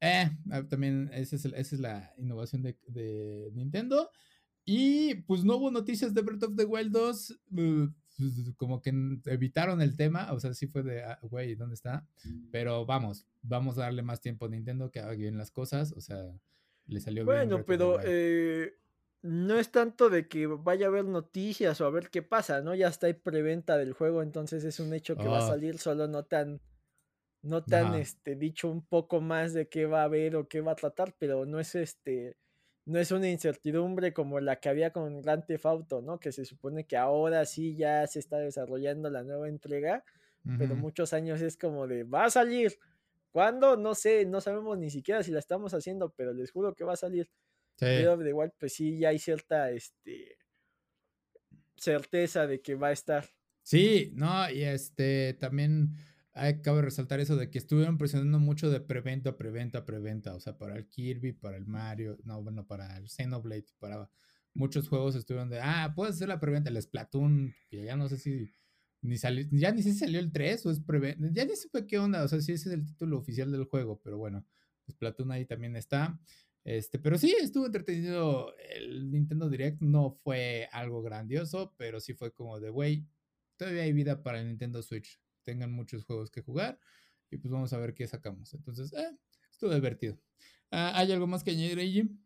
eh, 0.00 0.30
ah, 0.50 0.62
también 0.68 1.10
esa 1.12 1.36
es, 1.36 1.44
esa 1.44 1.74
es 1.74 1.80
la 1.80 2.12
innovación 2.18 2.62
de, 2.62 2.76
de 2.88 3.50
Nintendo. 3.54 4.10
Y 4.64 5.14
pues 5.22 5.44
no 5.44 5.56
hubo 5.56 5.70
noticias 5.70 6.12
de 6.12 6.22
Breath 6.22 6.42
of 6.42 6.56
the 6.56 6.64
Wild 6.64 6.92
2. 6.92 7.40
Pues, 8.18 8.32
como 8.56 8.80
que 8.80 8.92
evitaron 9.26 9.82
el 9.82 9.96
tema, 9.96 10.32
o 10.32 10.40
sea, 10.40 10.54
sí 10.54 10.66
fue 10.66 10.82
de, 10.82 11.04
ah, 11.04 11.18
güey, 11.22 11.54
¿dónde 11.54 11.74
está? 11.74 12.06
Pero 12.50 12.86
vamos, 12.86 13.26
vamos 13.42 13.76
a 13.78 13.82
darle 13.82 14.02
más 14.02 14.20
tiempo 14.20 14.46
a 14.46 14.48
Nintendo 14.48 14.90
que 14.90 15.00
haga 15.00 15.12
bien 15.12 15.36
las 15.36 15.50
cosas, 15.50 15.92
o 15.92 16.00
sea, 16.00 16.32
le 16.86 17.00
salió 17.00 17.24
bien. 17.24 17.36
Bueno, 17.36 17.64
pero 17.66 17.98
eh, 18.02 18.78
no 19.22 19.58
es 19.58 19.70
tanto 19.70 20.08
de 20.08 20.28
que 20.28 20.46
vaya 20.46 20.86
a 20.86 20.88
haber 20.88 21.04
noticias 21.04 21.80
o 21.80 21.86
a 21.86 21.90
ver 21.90 22.10
qué 22.10 22.22
pasa, 22.22 22.62
¿no? 22.62 22.74
Ya 22.74 22.88
está 22.88 23.06
ahí 23.06 23.14
preventa 23.14 23.76
del 23.76 23.92
juego, 23.92 24.22
entonces 24.22 24.64
es 24.64 24.80
un 24.80 24.94
hecho 24.94 25.16
que 25.16 25.28
va 25.28 25.40
a 25.40 25.44
ah. 25.44 25.48
salir, 25.48 25.78
solo 25.78 26.08
no 26.08 26.24
tan, 26.24 26.60
no 27.42 27.64
tan, 27.64 27.94
este, 27.94 28.34
dicho 28.34 28.68
un 28.68 28.84
poco 28.86 29.20
más 29.20 29.52
de 29.52 29.68
qué 29.68 29.86
va 29.86 30.02
a 30.02 30.04
haber 30.04 30.36
o 30.36 30.48
qué 30.48 30.60
va 30.60 30.72
a 30.72 30.76
tratar, 30.76 31.14
pero 31.18 31.44
no 31.44 31.60
es 31.60 31.74
este 31.74 32.36
no 32.86 33.00
es 33.00 33.10
una 33.10 33.28
incertidumbre 33.28 34.12
como 34.12 34.40
la 34.40 34.56
que 34.56 34.68
había 34.68 34.92
con 34.92 35.20
Grand 35.20 35.44
Theft 35.44 35.66
Auto, 35.66 36.02
¿no? 36.02 36.18
Que 36.18 36.32
se 36.32 36.44
supone 36.44 36.86
que 36.86 36.96
ahora 36.96 37.44
sí 37.44 37.76
ya 37.76 38.06
se 38.06 38.20
está 38.20 38.38
desarrollando 38.38 39.10
la 39.10 39.24
nueva 39.24 39.48
entrega, 39.48 40.04
pero 40.58 40.76
muchos 40.76 41.12
años 41.12 41.42
es 41.42 41.56
como 41.56 41.88
de, 41.88 42.04
va 42.04 42.26
a 42.26 42.30
salir. 42.30 42.78
¿Cuándo? 43.32 43.76
No 43.76 43.96
sé, 43.96 44.24
no 44.24 44.40
sabemos 44.40 44.78
ni 44.78 44.90
siquiera 44.90 45.24
si 45.24 45.32
la 45.32 45.40
estamos 45.40 45.74
haciendo, 45.74 46.10
pero 46.16 46.32
les 46.32 46.52
juro 46.52 46.74
que 46.74 46.84
va 46.84 46.92
a 46.92 46.96
salir. 46.96 47.28
Pero 47.76 48.16
de 48.16 48.30
igual, 48.30 48.52
pues 48.56 48.72
sí, 48.74 48.98
ya 48.98 49.08
hay 49.08 49.18
cierta 49.18 49.72
este, 49.72 50.38
certeza 51.76 52.46
de 52.46 52.62
que 52.62 52.76
va 52.76 52.88
a 52.88 52.92
estar. 52.92 53.26
Sí, 53.62 54.12
no, 54.14 54.48
y 54.48 54.62
este 54.62 55.34
también 55.34 55.96
cabe 56.62 56.82
resaltar 56.82 57.20
eso 57.20 57.36
de 57.36 57.50
que 57.50 57.58
estuvieron 57.58 57.96
presionando 57.96 58.38
mucho 58.38 58.70
de 58.70 58.80
preventa, 58.80 59.36
preventa, 59.36 59.84
preventa. 59.84 60.34
O 60.34 60.40
sea, 60.40 60.56
para 60.58 60.76
el 60.76 60.86
Kirby, 60.86 61.32
para 61.32 61.56
el 61.56 61.66
Mario, 61.66 62.18
no, 62.24 62.42
bueno, 62.42 62.66
para 62.66 62.96
el 62.98 63.08
Xenoblade, 63.08 63.66
para 63.78 64.10
muchos 64.54 64.88
juegos 64.88 65.14
estuvieron 65.14 65.48
de, 65.50 65.60
ah, 65.60 65.92
puedes 65.94 66.16
hacer 66.16 66.28
la 66.28 66.40
preventa, 66.40 66.70
el 66.70 66.80
Splatoon, 66.80 67.54
que 67.68 67.84
ya 67.84 67.96
no 67.96 68.08
sé 68.08 68.18
si 68.18 68.52
ni 69.02 69.18
salió, 69.18 69.46
ya 69.50 69.72
ni 69.72 69.82
si 69.82 69.92
salió 69.94 70.18
el 70.18 70.32
3 70.32 70.66
o 70.66 70.70
es 70.70 70.80
preventa, 70.80 71.28
ya 71.32 71.44
ni 71.44 71.56
supe 71.56 71.86
qué 71.86 71.98
onda, 71.98 72.24
o 72.24 72.28
sea, 72.28 72.40
si 72.40 72.52
ese 72.52 72.70
es 72.70 72.74
el 72.74 72.84
título 72.84 73.18
oficial 73.18 73.52
del 73.52 73.64
juego, 73.64 74.00
pero 74.02 74.18
bueno, 74.18 74.44
Splatoon 74.90 75.30
ahí 75.32 75.46
también 75.46 75.76
está. 75.76 76.18
Este, 76.64 76.98
pero 76.98 77.16
sí, 77.16 77.34
estuvo 77.40 77.66
entretenido. 77.66 78.52
El 78.58 79.10
Nintendo 79.12 79.48
Direct 79.48 79.80
no 79.80 80.10
fue 80.24 80.68
algo 80.72 81.00
grandioso, 81.00 81.74
pero 81.76 82.00
sí 82.00 82.14
fue 82.14 82.32
como 82.32 82.58
de, 82.58 82.70
güey, 82.70 83.06
todavía 83.56 83.82
hay 83.82 83.92
vida 83.92 84.22
para 84.22 84.40
el 84.40 84.48
Nintendo 84.48 84.82
Switch 84.82 85.20
tengan 85.46 85.72
muchos 85.72 86.04
juegos 86.04 86.30
que 86.30 86.42
jugar 86.42 86.78
y 87.30 87.38
pues 87.38 87.52
vamos 87.52 87.72
a 87.72 87.78
ver 87.78 87.94
qué 87.94 88.06
sacamos. 88.06 88.52
Entonces, 88.52 88.92
eh, 88.92 89.16
estuvo 89.50 89.72
divertido. 89.72 90.18
Ah, 90.70 90.92
¿Hay 90.96 91.12
algo 91.12 91.26
más 91.28 91.44
que 91.44 91.52
añadir 91.52 91.78
Jim? 91.80 92.18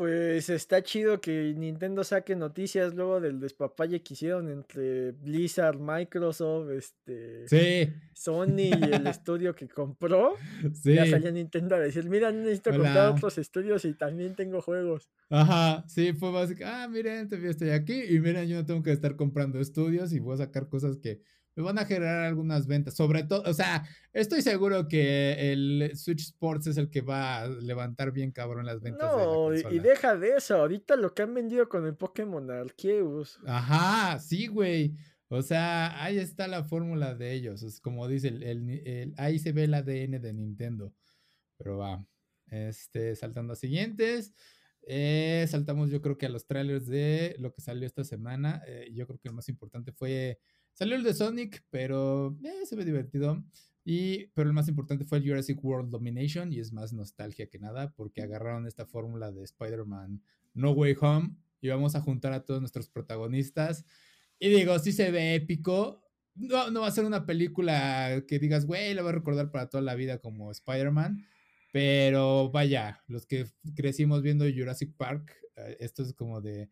Pues 0.00 0.48
está 0.48 0.82
chido 0.82 1.20
que 1.20 1.52
Nintendo 1.54 2.02
saque 2.04 2.34
noticias 2.34 2.94
luego 2.94 3.20
del 3.20 3.38
despapalle 3.38 4.02
que 4.02 4.14
hicieron 4.14 4.48
entre 4.48 5.12
Blizzard, 5.12 5.78
Microsoft, 5.78 6.70
este 6.70 7.92
Sony 8.14 8.46
y 8.80 8.94
el 8.94 9.06
estudio 9.06 9.54
que 9.54 9.68
compró. 9.68 10.36
Ya 10.84 11.04
salía 11.04 11.30
Nintendo 11.30 11.76
a 11.76 11.80
decir, 11.80 12.08
mira, 12.08 12.32
necesito 12.32 12.70
comprar 12.70 13.10
otros 13.10 13.36
estudios 13.36 13.84
y 13.84 13.92
también 13.92 14.34
tengo 14.34 14.62
juegos. 14.62 15.10
Ajá, 15.28 15.84
sí, 15.86 16.14
fue 16.14 16.30
básicamente, 16.30 16.64
ah, 16.64 16.88
miren, 16.88 17.28
estoy 17.30 17.68
aquí 17.68 18.02
y 18.02 18.20
miren, 18.20 18.48
yo 18.48 18.56
no 18.56 18.64
tengo 18.64 18.82
que 18.82 18.92
estar 18.92 19.16
comprando 19.16 19.60
estudios 19.60 20.14
y 20.14 20.18
voy 20.18 20.32
a 20.32 20.38
sacar 20.38 20.70
cosas 20.70 20.96
que 20.96 21.20
van 21.62 21.78
a 21.78 21.84
generar 21.84 22.24
algunas 22.24 22.66
ventas. 22.66 22.94
Sobre 22.94 23.24
todo, 23.24 23.42
o 23.44 23.54
sea, 23.54 23.84
estoy 24.12 24.42
seguro 24.42 24.88
que 24.88 25.52
el 25.52 25.92
Switch 25.94 26.22
Sports 26.22 26.66
es 26.66 26.76
el 26.76 26.90
que 26.90 27.00
va 27.00 27.40
a 27.40 27.48
levantar 27.48 28.12
bien 28.12 28.32
cabrón 28.32 28.66
las 28.66 28.80
ventas. 28.80 29.12
No, 29.12 29.54
y 29.54 29.78
deja 29.78 30.16
de 30.16 30.36
eso. 30.36 30.56
Ahorita 30.56 30.96
lo 30.96 31.14
que 31.14 31.22
han 31.22 31.34
vendido 31.34 31.68
con 31.68 31.86
el 31.86 31.94
Pokémon 31.94 32.50
Arceus. 32.50 33.38
Ajá, 33.46 34.18
sí, 34.18 34.46
güey. 34.46 34.94
O 35.28 35.42
sea, 35.42 36.02
ahí 36.02 36.18
está 36.18 36.48
la 36.48 36.64
fórmula 36.64 37.14
de 37.14 37.32
ellos. 37.32 37.62
Es 37.62 37.80
como 37.80 38.08
dice, 38.08 38.28
el, 38.28 39.14
ahí 39.16 39.38
se 39.38 39.52
ve 39.52 39.64
el 39.64 39.74
ADN 39.74 40.20
de 40.20 40.32
Nintendo. 40.32 40.92
Pero 41.56 41.78
va. 41.78 42.04
Este, 42.48 43.14
saltando 43.14 43.52
a 43.52 43.56
siguientes. 43.56 44.34
Eh, 44.82 45.46
saltamos, 45.48 45.90
yo 45.90 46.00
creo 46.00 46.18
que 46.18 46.26
a 46.26 46.30
los 46.30 46.46
trailers 46.46 46.86
de 46.86 47.36
lo 47.38 47.52
que 47.52 47.60
salió 47.60 47.86
esta 47.86 48.02
semana. 48.02 48.62
Eh, 48.66 48.90
yo 48.92 49.06
creo 49.06 49.18
que 49.18 49.28
el 49.28 49.34
más 49.34 49.48
importante 49.48 49.92
fue 49.92 50.40
Salió 50.72 50.96
el 50.96 51.02
de 51.02 51.14
Sonic, 51.14 51.64
pero 51.70 52.36
eh, 52.42 52.66
se 52.66 52.76
ve 52.76 52.84
divertido. 52.84 53.44
Y, 53.84 54.26
pero 54.34 54.48
el 54.48 54.54
más 54.54 54.68
importante 54.68 55.04
fue 55.04 55.18
el 55.18 55.28
Jurassic 55.28 55.62
World 55.64 55.90
Domination 55.90 56.52
y 56.52 56.60
es 56.60 56.72
más 56.72 56.92
nostalgia 56.92 57.48
que 57.48 57.58
nada 57.58 57.92
porque 57.92 58.22
agarraron 58.22 58.66
esta 58.66 58.86
fórmula 58.86 59.32
de 59.32 59.42
Spider-Man 59.42 60.22
No 60.54 60.72
Way 60.72 60.96
Home 61.00 61.36
y 61.60 61.68
vamos 61.68 61.94
a 61.94 62.00
juntar 62.00 62.32
a 62.32 62.44
todos 62.44 62.60
nuestros 62.60 62.88
protagonistas. 62.88 63.84
Y 64.38 64.48
digo, 64.48 64.78
sí 64.78 64.92
se 64.92 65.10
ve 65.10 65.34
épico. 65.34 66.02
No, 66.34 66.70
no 66.70 66.82
va 66.82 66.88
a 66.88 66.92
ser 66.92 67.04
una 67.04 67.26
película 67.26 68.24
que 68.26 68.38
digas, 68.38 68.66
güey, 68.66 68.94
la 68.94 69.02
voy 69.02 69.10
a 69.10 69.14
recordar 69.14 69.50
para 69.50 69.68
toda 69.68 69.82
la 69.82 69.94
vida 69.94 70.18
como 70.18 70.50
Spider-Man. 70.50 71.26
Pero 71.72 72.50
vaya, 72.50 73.02
los 73.06 73.26
que 73.26 73.46
crecimos 73.74 74.22
viendo 74.22 74.44
Jurassic 74.44 74.94
Park, 74.96 75.36
eh, 75.56 75.76
esto 75.80 76.02
es 76.02 76.14
como 76.14 76.40
de, 76.40 76.70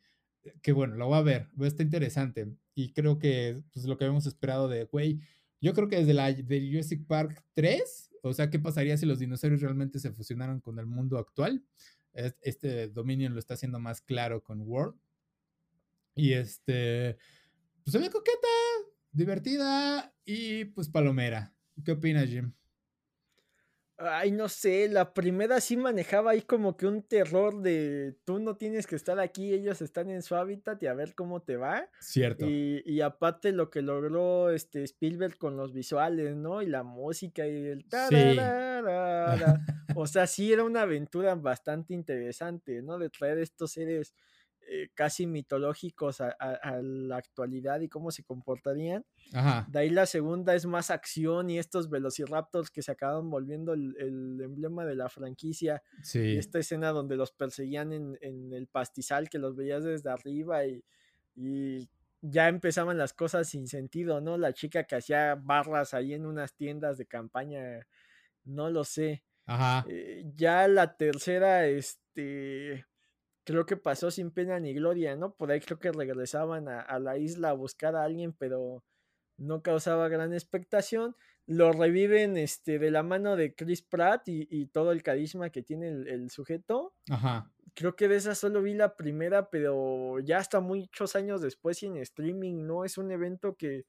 que 0.63 0.73
bueno, 0.73 0.97
lo 0.97 1.07
voy 1.09 1.19
a 1.19 1.23
ver, 1.23 1.49
está 1.61 1.83
interesante. 1.83 2.49
Y 2.79 2.93
creo 2.93 3.19
que 3.19 3.61
pues 3.73 3.87
lo 3.87 3.99
que 3.99 4.05
habíamos 4.05 4.27
esperado 4.27 4.69
de, 4.69 4.85
güey, 4.85 5.19
yo 5.61 5.75
creo 5.75 5.89
que 5.89 5.97
desde 5.97 6.15
la 6.15 6.33
de 6.33 6.69
Jurassic 6.71 7.05
Park 7.09 7.45
3, 7.55 8.11
o 8.23 8.33
sea, 8.33 8.51
¿qué 8.51 8.61
pasaría 8.61 8.97
si 8.97 9.05
los 9.05 9.19
dinosaurios 9.19 9.63
realmente 9.63 9.99
se 9.99 10.13
fusionaran 10.13 10.61
con 10.61 10.79
el 10.79 10.87
mundo 10.87 11.19
actual? 11.19 11.65
Este 12.13 12.87
Dominion 12.87 13.33
lo 13.33 13.41
está 13.41 13.55
haciendo 13.55 13.81
más 13.81 14.01
claro 14.01 14.45
con 14.45 14.61
World. 14.61 14.97
Y 16.15 16.35
este, 16.35 17.19
pues 17.83 17.91
se 17.91 17.99
ve 17.99 18.11
coqueta, 18.11 18.47
divertida 19.11 20.15
y 20.25 20.67
pues 20.67 20.89
palomera. 20.89 21.53
¿Qué 21.85 21.91
opinas, 21.91 22.29
Jim? 22.29 22.53
Ay, 24.01 24.31
no 24.31 24.49
sé, 24.49 24.89
la 24.89 25.13
primera 25.13 25.61
sí 25.61 25.77
manejaba 25.77 26.31
ahí 26.31 26.43
como 26.43 26.77
que 26.77 26.87
un 26.87 27.03
terror 27.03 27.61
de 27.61 28.15
tú 28.25 28.39
no 28.39 28.57
tienes 28.57 28.87
que 28.87 28.95
estar 28.95 29.19
aquí, 29.19 29.53
ellos 29.53 29.83
están 29.83 30.09
en 30.09 30.23
su 30.23 30.37
hábitat 30.37 30.81
y 30.85 30.87
a 30.87 30.95
ver 30.95 31.17
cómo 31.17 31.43
te 31.43 31.57
va. 31.57 31.89
Cierto. 31.99 32.47
Y, 32.47 32.81
y 32.87 33.01
aparte 33.01 33.51
lo 33.51 33.71
que 33.71 33.83
logró 33.83 34.51
este 34.51 34.85
Spielberg 34.85 35.37
con 35.37 35.57
los 35.57 35.73
visuales, 35.73 36.37
¿no? 36.37 36.63
Y 36.63 36.67
la 36.67 36.85
música 36.85 37.45
y 37.49 37.67
el... 37.67 37.87
Sí. 38.09 38.39
o 39.97 40.07
sea, 40.07 40.29
sí 40.29 40.53
era 40.53 40.63
una 40.63 40.83
aventura 40.83 41.35
bastante 41.35 41.93
interesante, 41.93 42.81
¿no? 42.83 42.99
De 42.99 43.11
traer 43.11 43.39
estos 43.39 43.73
seres 43.73 44.15
eh, 44.71 44.91
casi 44.93 45.27
mitológicos 45.27 46.21
a, 46.21 46.37
la 46.83 47.17
actualidad 47.17 47.81
y 47.81 47.89
cómo 47.89 48.11
se 48.11 48.23
comportarían. 48.23 49.03
De 49.69 49.79
ahí 49.79 49.89
la 49.89 50.05
segunda 50.05 50.55
es 50.55 50.67
más 50.67 50.91
acción 50.91 51.49
y 51.49 51.59
estos 51.59 51.89
velociraptors 51.89 52.71
que 52.71 52.83
se 52.83 52.93
acaban 52.93 53.31
volviendo 53.31 53.73
el, 53.73 54.39
emblema 54.43 54.85
de 54.85 54.95
la 54.95 55.09
franquicia. 55.09 55.83
Sí. 56.03 56.37
esta 56.37 56.59
escena 56.59 56.91
donde 56.91 57.17
los 57.17 57.33
perseguían 57.33 57.93
en, 57.93 58.53
el 58.53 58.67
pastizal 58.67 59.31
que 59.31 59.39
los 59.39 59.57
veías 59.57 59.85
desde 59.85 60.11
arriba 60.11 60.67
y, 60.67 60.85
ya 62.21 62.49
empezaban 62.49 62.99
las 62.99 63.13
cosas 63.15 63.49
sin 63.49 63.69
sentido, 63.69 64.21
¿no? 64.21 64.37
La 64.37 64.53
chica 64.53 64.85
que 64.85 64.97
hacía 64.97 65.37
barras 65.37 65.95
ahí 65.95 66.15
en 66.15 66.27
unas 66.27 66.53
tiendas 66.57 66.99
de 66.99 67.07
campaña, 67.07 67.87
no 68.45 68.71
lo 68.71 68.83
sé. 68.83 69.23
Ajá. 69.47 69.87
Eh, 69.89 70.25
ya 70.35 70.67
la 70.67 70.97
tercera, 70.97 71.67
este 71.69 72.88
creo 73.53 73.65
que 73.65 73.79
pasó 73.79 74.11
sin 74.11 74.31
pena 74.31 74.61
ni 74.61 74.75
gloria, 74.75 75.17
¿no? 75.17 75.33
Por 75.33 75.51
ahí 75.51 75.61
creo 75.61 75.79
que 75.79 75.91
regresaban 75.91 76.69
a, 76.69 76.99
la 76.99 77.17
isla 77.17 77.49
a 77.49 77.55
buscar 77.55 77.97
a 77.97 78.05
alguien, 78.05 78.35
pero 78.35 78.85
no 79.39 79.63
causaba 79.63 80.09
gran 80.09 80.35
expectación. 80.35 81.17
Lo 81.47 81.73
reviven 81.73 82.37
este, 82.37 82.79
de 82.79 82.91
la 82.91 83.03
mano 83.03 83.37
de 83.37 83.55
Chris 83.55 83.81
Pratt 83.81 84.25
y, 84.27 84.67
todo 84.67 84.93
el 84.93 85.03
carisma 85.03 85.49
que 85.49 85.63
tiene 85.63 85.89
el, 85.89 86.29
sujeto. 86.29 86.93
Ajá. 87.09 87.51
Creo 87.73 87.97
que 87.97 88.09
de 88.09 88.17
esa 88.17 88.35
solo 88.35 88.61
vi 88.61 88.75
la 88.75 88.97
primera, 88.97 89.49
pero 89.49 90.19
ya 90.19 90.37
hasta 90.37 90.61
muchos 90.61 91.17
años 91.17 91.41
después 91.41 91.83
y 91.83 91.87
en 91.87 91.97
streaming, 91.97 92.67
no 92.67 92.85
es 92.85 92.99
un 92.99 93.11
evento 93.13 93.57
que 93.57 93.87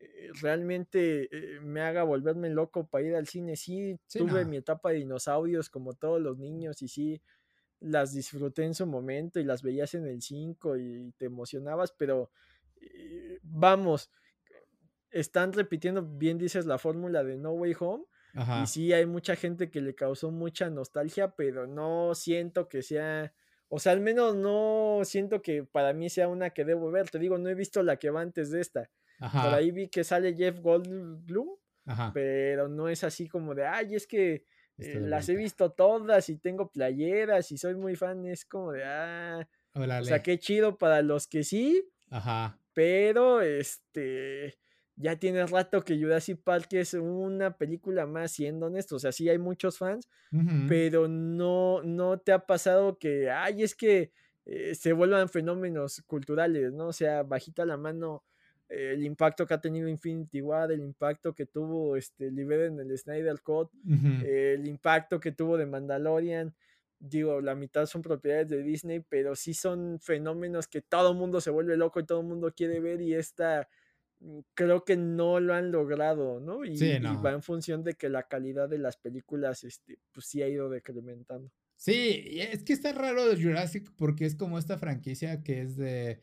eh, 0.00 0.30
realmente 0.42 1.28
eh, 1.30 1.60
me 1.60 1.82
haga 1.82 2.02
volverme 2.02 2.50
loco 2.50 2.88
para 2.88 3.04
ir 3.04 3.14
al 3.14 3.28
cine. 3.28 3.54
Sí, 3.54 3.96
tuve 4.12 4.44
mi 4.44 4.56
etapa 4.56 4.90
de 4.90 4.96
dinosaurios 4.96 5.70
como 5.70 5.94
todos 5.94 6.20
los 6.20 6.36
niños 6.36 6.82
y 6.82 6.88
sí, 6.88 7.22
las 7.80 8.12
disfruté 8.12 8.64
en 8.64 8.74
su 8.74 8.86
momento 8.86 9.38
y 9.40 9.44
las 9.44 9.62
veías 9.62 9.94
en 9.94 10.06
el 10.06 10.20
5 10.20 10.76
y 10.76 11.12
te 11.16 11.26
emocionabas, 11.26 11.92
pero 11.92 12.30
eh, 12.80 13.38
vamos, 13.42 14.10
están 15.10 15.52
repitiendo, 15.52 16.02
bien 16.02 16.38
dices, 16.38 16.66
la 16.66 16.78
fórmula 16.78 17.24
de 17.24 17.36
No 17.36 17.52
Way 17.52 17.76
Home. 17.80 18.04
Y 18.62 18.66
sí, 18.68 18.92
hay 18.92 19.04
mucha 19.04 19.34
gente 19.34 19.68
que 19.68 19.80
le 19.80 19.96
causó 19.96 20.30
mucha 20.30 20.70
nostalgia, 20.70 21.34
pero 21.34 21.66
no 21.66 22.14
siento 22.14 22.68
que 22.68 22.82
sea, 22.82 23.32
o 23.68 23.80
sea, 23.80 23.92
al 23.92 24.00
menos 24.00 24.36
no 24.36 25.00
siento 25.02 25.42
que 25.42 25.64
para 25.64 25.92
mí 25.92 26.08
sea 26.08 26.28
una 26.28 26.50
que 26.50 26.64
debo 26.64 26.90
ver. 26.92 27.10
Te 27.10 27.18
digo, 27.18 27.36
no 27.38 27.48
he 27.48 27.54
visto 27.56 27.82
la 27.82 27.96
que 27.96 28.10
va 28.10 28.20
antes 28.20 28.50
de 28.50 28.60
esta. 28.60 28.90
Por 29.18 29.54
ahí 29.54 29.72
vi 29.72 29.88
que 29.88 30.04
sale 30.04 30.36
Jeff 30.36 30.60
Goldblum, 30.60 31.48
pero 32.14 32.68
no 32.68 32.88
es 32.88 33.02
así 33.02 33.26
como 33.28 33.56
de, 33.56 33.66
ay, 33.66 33.96
es 33.96 34.06
que 34.06 34.44
eh, 34.78 35.00
las 35.00 35.28
he 35.28 35.34
visto 35.34 35.70
todas 35.72 36.28
y 36.28 36.36
tengo 36.36 36.70
playeras 36.70 37.50
y 37.52 37.58
soy 37.58 37.74
muy 37.74 37.96
fan, 37.96 38.24
es 38.26 38.44
como 38.44 38.72
de, 38.72 38.84
ah, 38.84 39.48
o 39.74 40.04
sea, 40.04 40.22
qué 40.22 40.38
chido 40.38 40.78
para 40.78 41.02
los 41.02 41.26
que 41.26 41.44
sí. 41.44 41.88
Ajá. 42.10 42.58
Pero, 42.72 43.42
este, 43.42 44.58
ya 44.96 45.16
tiene 45.16 45.46
rato 45.46 45.84
que 45.84 45.98
Jurassic 45.98 46.40
Park 46.42 46.68
es 46.72 46.94
una 46.94 47.56
película 47.56 48.06
más, 48.06 48.32
siendo 48.32 48.66
honesto. 48.66 48.96
O 48.96 48.98
sea, 48.98 49.12
sí 49.12 49.28
hay 49.28 49.38
muchos 49.38 49.78
fans, 49.78 50.08
pero 50.68 51.08
no, 51.08 51.82
no 51.82 52.18
te 52.18 52.32
ha 52.32 52.46
pasado 52.46 52.98
que, 52.98 53.30
ay, 53.30 53.62
es 53.62 53.74
que 53.74 54.12
eh, 54.44 54.74
se 54.74 54.92
vuelvan 54.92 55.28
fenómenos 55.28 56.02
culturales, 56.06 56.72
¿no? 56.72 56.88
O 56.88 56.92
sea, 56.92 57.22
bajita 57.22 57.64
la 57.64 57.76
mano 57.76 58.24
el 58.68 59.02
impacto 59.04 59.46
que 59.46 59.54
ha 59.54 59.60
tenido 59.60 59.88
Infinity 59.88 60.42
War, 60.42 60.70
el 60.70 60.82
impacto 60.82 61.34
que 61.34 61.46
tuvo 61.46 61.96
este 61.96 62.30
Liber 62.30 62.62
en 62.62 62.78
el 62.78 62.96
Snyder 62.98 63.40
Cut, 63.40 63.70
el 64.24 64.66
impacto 64.66 65.18
que 65.18 65.32
tuvo 65.32 65.56
de 65.56 65.66
Mandalorian. 65.66 66.54
Digo, 67.00 67.40
la 67.40 67.54
mitad 67.54 67.86
son 67.86 68.02
propiedades 68.02 68.48
de 68.48 68.62
Disney, 68.62 69.00
pero 69.08 69.36
sí 69.36 69.54
son 69.54 69.98
fenómenos 70.00 70.66
que 70.66 70.82
todo 70.82 71.12
el 71.12 71.16
mundo 71.16 71.40
se 71.40 71.50
vuelve 71.50 71.76
loco 71.76 72.00
y 72.00 72.06
todo 72.06 72.20
el 72.20 72.26
mundo 72.26 72.52
quiere 72.54 72.80
ver 72.80 73.00
y 73.00 73.14
esta 73.14 73.68
mm, 74.18 74.40
creo 74.52 74.84
que 74.84 74.96
no 74.96 75.38
lo 75.38 75.54
han 75.54 75.70
logrado, 75.70 76.40
¿no? 76.40 76.64
Y, 76.64 76.76
va 77.24 77.32
en 77.32 77.42
función 77.42 77.84
de 77.84 77.94
que 77.94 78.08
la 78.08 78.24
calidad 78.24 78.68
de 78.68 78.78
las 78.78 78.96
películas, 78.96 79.62
este, 79.62 79.98
pues 80.12 80.26
sí 80.26 80.42
ha 80.42 80.48
ido 80.48 80.68
decrementando. 80.68 81.50
Sí, 81.76 82.40
es 82.40 82.64
que 82.64 82.72
está 82.72 82.92
raro 82.92 83.28
de 83.28 83.40
Jurassic 83.40 83.92
porque 83.96 84.26
es 84.26 84.34
como 84.34 84.58
esta 84.58 84.76
franquicia 84.76 85.44
que 85.44 85.62
es 85.62 85.76
de 85.76 86.20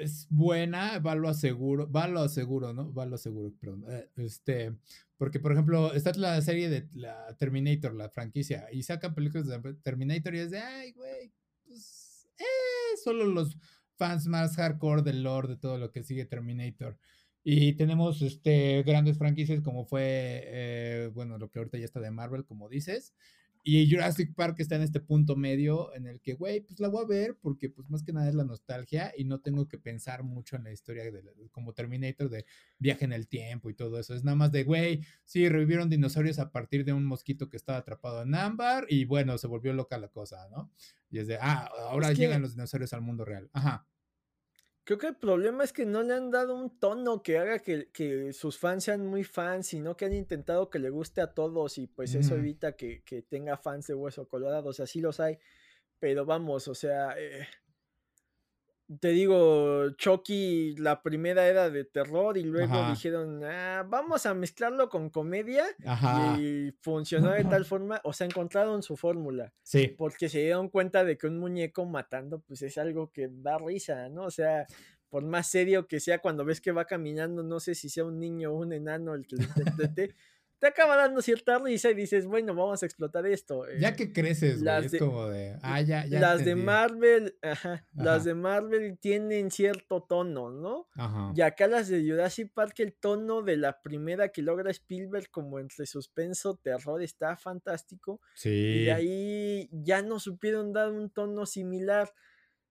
es 0.00 0.26
buena, 0.30 0.98
va 0.98 1.14
lo 1.14 1.28
aseguro, 1.28 1.90
va 1.90 2.08
lo 2.08 2.20
aseguro, 2.20 2.72
¿no? 2.72 2.92
Va 2.92 3.06
lo 3.06 3.16
aseguro, 3.16 3.52
perdón. 3.60 3.84
Eh, 3.88 4.08
este, 4.16 4.74
porque 5.16 5.40
por 5.40 5.52
ejemplo, 5.52 5.92
está 5.94 6.12
la 6.14 6.40
serie 6.42 6.68
de 6.68 6.88
la 6.94 7.36
Terminator, 7.36 7.94
la 7.94 8.08
franquicia, 8.10 8.66
y 8.72 8.82
sacan 8.82 9.14
películas 9.14 9.46
de 9.46 9.74
Terminator 9.82 10.34
y 10.34 10.38
es 10.38 10.50
de, 10.50 10.60
ay, 10.60 10.92
güey, 10.92 11.32
pues, 11.66 12.28
eh, 12.38 12.96
solo 13.02 13.24
los 13.24 13.56
fans 13.96 14.26
más 14.28 14.56
hardcore 14.56 15.02
del 15.02 15.22
lore 15.22 15.48
de 15.48 15.56
todo 15.56 15.76
lo 15.78 15.90
que 15.90 16.04
sigue 16.04 16.24
Terminator. 16.24 16.98
Y 17.44 17.74
tenemos 17.74 18.22
este, 18.22 18.82
grandes 18.82 19.18
franquicias 19.18 19.60
como 19.60 19.86
fue, 19.86 20.42
eh, 20.44 21.10
bueno, 21.14 21.38
lo 21.38 21.50
que 21.50 21.58
ahorita 21.58 21.78
ya 21.78 21.84
está 21.84 22.00
de 22.00 22.10
Marvel, 22.10 22.44
como 22.44 22.68
dices. 22.68 23.14
Y 23.62 23.90
Jurassic 23.90 24.34
Park 24.34 24.56
está 24.58 24.76
en 24.76 24.82
este 24.82 25.00
punto 25.00 25.36
medio 25.36 25.94
en 25.94 26.06
el 26.06 26.20
que, 26.20 26.34
güey, 26.34 26.60
pues 26.60 26.80
la 26.80 26.88
voy 26.88 27.04
a 27.04 27.06
ver 27.06 27.36
porque 27.40 27.68
pues 27.68 27.90
más 27.90 28.02
que 28.02 28.12
nada 28.12 28.28
es 28.28 28.34
la 28.34 28.44
nostalgia 28.44 29.12
y 29.16 29.24
no 29.24 29.40
tengo 29.40 29.68
que 29.68 29.78
pensar 29.78 30.22
mucho 30.22 30.56
en 30.56 30.64
la 30.64 30.72
historia 30.72 31.04
de, 31.04 31.22
como 31.50 31.74
Terminator 31.74 32.30
de 32.30 32.46
viaje 32.78 33.04
en 33.04 33.12
el 33.12 33.28
tiempo 33.28 33.70
y 33.70 33.74
todo 33.74 33.98
eso. 33.98 34.14
Es 34.14 34.24
nada 34.24 34.36
más 34.36 34.52
de, 34.52 34.64
güey, 34.64 35.02
sí, 35.24 35.48
revivieron 35.48 35.90
dinosaurios 35.90 36.38
a 36.38 36.50
partir 36.50 36.84
de 36.84 36.92
un 36.92 37.04
mosquito 37.04 37.48
que 37.48 37.56
estaba 37.56 37.78
atrapado 37.78 38.22
en 38.22 38.34
ámbar 38.34 38.86
y 38.88 39.04
bueno, 39.04 39.36
se 39.38 39.46
volvió 39.46 39.72
loca 39.72 39.98
la 39.98 40.08
cosa, 40.08 40.48
¿no? 40.50 40.70
Y 41.10 41.18
es 41.18 41.26
de, 41.26 41.38
ah, 41.40 41.70
ahora 41.90 42.12
llegan 42.12 42.42
los 42.42 42.52
dinosaurios 42.52 42.92
al 42.92 43.02
mundo 43.02 43.24
real. 43.24 43.50
Ajá. 43.52 43.86
Creo 44.88 44.96
que 44.96 45.08
el 45.08 45.16
problema 45.16 45.64
es 45.64 45.74
que 45.74 45.84
no 45.84 46.02
le 46.02 46.14
han 46.14 46.30
dado 46.30 46.54
un 46.54 46.80
tono 46.80 47.22
que 47.22 47.36
haga 47.36 47.58
que, 47.58 48.32
sus 48.32 48.58
fans 48.58 48.84
sean 48.84 49.06
muy 49.06 49.22
fans, 49.22 49.66
sino 49.66 49.94
que 49.98 50.06
han 50.06 50.14
intentado 50.14 50.70
que 50.70 50.78
le 50.78 50.88
guste 50.88 51.20
a 51.20 51.34
todos 51.34 51.76
y 51.76 51.86
pues 51.86 52.14
eso 52.14 52.36
evita 52.36 52.72
que, 52.72 53.02
que, 53.04 53.20
tenga 53.20 53.58
fans 53.58 53.88
de 53.88 53.92
hueso 53.92 54.26
colorado. 54.26 54.70
O 54.70 54.72
sea, 54.72 54.86
sí 54.86 55.02
los 55.02 55.20
hay, 55.20 55.38
pero 55.98 56.24
vamos, 56.24 56.68
o 56.68 56.74
sea, 56.74 57.14
eh, 57.18 57.46
te 59.00 59.08
digo, 59.08 59.90
Chucky, 59.90 60.74
la 60.76 61.02
primera 61.02 61.46
era 61.46 61.68
de 61.68 61.84
terror 61.84 62.38
y 62.38 62.42
luego 62.42 62.88
dijeron, 62.88 63.44
ah, 63.44 63.84
vamos 63.86 64.24
a 64.24 64.32
mezclarlo 64.32 64.88
con 64.88 65.10
comedia 65.10 65.64
y 66.38 66.72
funcionó 66.80 67.32
de 67.32 67.44
tal 67.44 67.64
forma, 67.66 68.00
o 68.04 68.14
sea, 68.14 68.26
encontraron 68.26 68.82
su 68.82 68.96
fórmula. 68.96 69.52
Sí. 69.62 69.88
Porque 69.88 70.30
se 70.30 70.40
dieron 70.40 70.70
cuenta 70.70 71.04
de 71.04 71.18
que 71.18 71.26
un 71.26 71.38
muñeco 71.38 71.84
matando, 71.84 72.40
pues 72.40 72.62
es 72.62 72.78
algo 72.78 73.12
que 73.12 73.28
da 73.30 73.58
risa, 73.58 74.08
¿no? 74.08 74.22
O 74.22 74.30
sea, 74.30 74.66
por 75.10 75.22
más 75.22 75.50
serio 75.50 75.86
que 75.86 76.00
sea, 76.00 76.20
cuando 76.20 76.46
ves 76.46 76.60
que 76.62 76.72
va 76.72 76.86
caminando, 76.86 77.42
no 77.42 77.60
sé 77.60 77.74
si 77.74 77.90
sea 77.90 78.06
un 78.06 78.18
niño 78.18 78.52
o 78.52 78.56
un 78.56 78.72
enano 78.72 79.14
el 79.14 79.26
que 79.26 79.36
lo 79.36 79.42
te 80.58 80.66
acaba 80.66 80.96
dando 80.96 81.22
cierta 81.22 81.58
risa 81.58 81.90
y 81.90 81.94
dices, 81.94 82.26
bueno, 82.26 82.54
vamos 82.54 82.82
a 82.82 82.86
explotar 82.86 83.26
esto. 83.26 83.64
ya 83.78 83.90
eh, 83.90 83.96
que 83.96 84.12
creces, 84.12 84.62
güey, 84.62 84.86
es 84.86 84.98
como 84.98 85.28
de, 85.28 85.56
ah, 85.62 85.80
ya, 85.80 86.04
ya 86.06 86.20
Las 86.20 86.44
de 86.44 86.56
Marvel, 86.56 87.36
ajá, 87.42 87.86
las 87.94 88.24
de 88.24 88.34
Marvel 88.34 88.98
tienen 88.98 89.50
cierto 89.50 90.02
tono, 90.02 90.50
¿no? 90.50 90.88
Ajá. 90.94 91.32
Y 91.34 91.42
acá 91.42 91.68
las 91.68 91.88
de 91.88 92.02
Jurassic 92.02 92.52
Park, 92.52 92.74
el 92.80 92.94
tono 92.94 93.42
de 93.42 93.56
la 93.56 93.80
primera 93.80 94.28
que 94.28 94.42
logra 94.42 94.70
Spielberg 94.70 95.30
como 95.30 95.60
entre 95.60 95.86
suspenso, 95.86 96.56
terror, 96.56 97.02
está 97.02 97.36
fantástico. 97.36 98.20
Sí. 98.34 98.84
Y 98.84 98.90
ahí 98.90 99.68
ya 99.72 100.02
no 100.02 100.18
supieron 100.18 100.72
dar 100.72 100.90
un 100.90 101.10
tono 101.10 101.46
similar. 101.46 102.12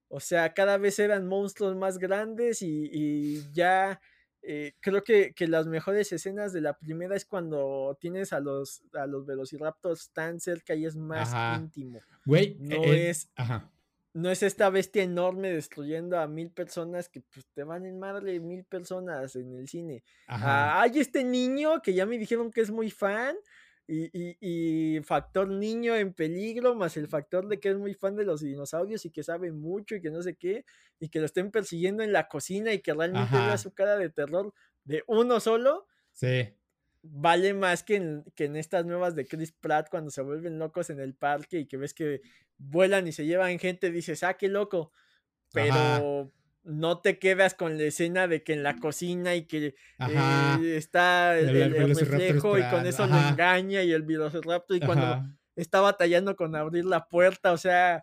O 0.08 0.20
sea, 0.20 0.52
cada 0.54 0.78
vez 0.78 0.98
eran 0.98 1.26
monstruos 1.26 1.76
más 1.76 1.98
grandes 1.98 2.62
y, 2.62 2.88
y 2.92 3.52
ya 3.52 4.00
eh, 4.50 4.72
creo 4.80 5.04
que, 5.04 5.34
las 5.46 5.66
mejores 5.66 6.10
escenas 6.10 6.54
de 6.54 6.62
la 6.62 6.72
primera 6.72 7.14
es 7.14 7.26
cuando 7.26 7.98
tienes 8.00 8.32
a 8.32 8.40
los, 8.40 8.82
a 8.94 9.06
los 9.06 9.26
velociraptors 9.26 10.10
tan 10.14 10.40
cerca 10.40 10.74
y 10.74 10.86
es 10.86 10.96
más 10.96 11.34
íntimo. 11.60 12.00
Güey, 12.24 12.56
no 12.58 12.82
eh, 12.82 13.10
es. 13.10 13.30
No 14.14 14.30
es 14.30 14.42
esta 14.42 14.70
bestia 14.70 15.02
enorme 15.02 15.50
destruyendo 15.52 16.18
a 16.18 16.26
mil 16.26 16.50
personas 16.50 17.10
que 17.10 17.20
pues, 17.20 17.46
te 17.52 17.62
van 17.62 17.84
en 17.84 17.98
madre 17.98 18.40
mil 18.40 18.64
personas 18.64 19.36
en 19.36 19.52
el 19.52 19.68
cine. 19.68 20.02
Ah, 20.26 20.80
hay 20.80 20.98
este 20.98 21.24
niño 21.24 21.82
que 21.82 21.92
ya 21.92 22.06
me 22.06 22.16
dijeron 22.16 22.50
que 22.50 22.62
es 22.62 22.70
muy 22.70 22.90
fan 22.90 23.36
y, 23.88 25.00
factor 25.02 25.48
niño 25.48 25.96
en 25.96 26.12
peligro, 26.12 26.74
más 26.74 26.96
el 26.96 27.08
factor 27.08 27.48
de 27.48 27.58
que 27.58 27.70
es 27.70 27.76
muy 27.76 27.94
fan 27.94 28.16
de 28.16 28.24
los 28.24 28.42
dinosaurios 28.42 29.04
y 29.06 29.10
que 29.10 29.22
sabe 29.22 29.50
mucho 29.50 29.94
y 29.94 30.00
que 30.00 30.10
no 30.10 30.22
sé 30.22 30.34
qué, 30.34 30.64
y 31.00 31.08
que 31.08 31.20
lo 31.20 31.26
estén 31.26 31.50
persiguiendo 31.50 32.02
en 32.02 32.12
la 32.12 32.28
cocina 32.28 32.72
y 32.72 32.80
que 32.80 32.92
realmente 32.92 33.34
vea 33.34 33.56
su 33.56 33.72
cara 33.72 33.96
de 33.96 34.10
terror 34.10 34.52
de 34.84 35.02
uno 35.06 35.40
solo. 35.40 35.86
Sí. 36.12 36.54
Vale 37.02 37.54
más 37.54 37.82
que 37.82 37.96
en, 37.96 38.24
que 38.34 38.44
en 38.44 38.56
estas 38.56 38.84
nuevas 38.84 39.14
de 39.14 39.26
Chris 39.26 39.52
Pratt 39.52 39.88
cuando 39.88 40.10
se 40.10 40.20
vuelven 40.20 40.58
locos 40.58 40.90
en 40.90 41.00
el 41.00 41.14
parque 41.14 41.60
y 41.60 41.66
que 41.66 41.76
ves 41.78 41.94
que 41.94 42.20
vuelan 42.58 43.06
y 43.06 43.12
se 43.12 43.24
llevan 43.24 43.58
gente, 43.58 43.90
dices, 43.90 44.22
ah, 44.22 44.34
qué 44.34 44.48
loco. 44.48 44.92
Pero 45.52 46.30
no 46.68 47.00
te 47.00 47.18
quedas 47.18 47.54
con 47.54 47.78
la 47.78 47.84
escena 47.84 48.28
de 48.28 48.42
que 48.42 48.52
en 48.52 48.62
la 48.62 48.76
cocina 48.76 49.34
y 49.34 49.46
que 49.46 49.74
eh, 49.98 50.76
está 50.76 51.38
el, 51.38 51.48
reflejo 51.74 52.58
y 52.58 52.62
con 52.68 52.86
eso 52.86 53.06
lo 53.06 53.16
engaña 53.16 53.82
y 53.82 53.92
el 53.92 54.02
velociraptor 54.02 54.76
y 54.76 54.80
cuando 54.80 55.24
está 55.56 55.80
batallando 55.80 56.36
con 56.36 56.54
abrir 56.54 56.84
la 56.84 57.08
puerta, 57.08 57.52
o 57.52 57.56
sea, 57.56 58.02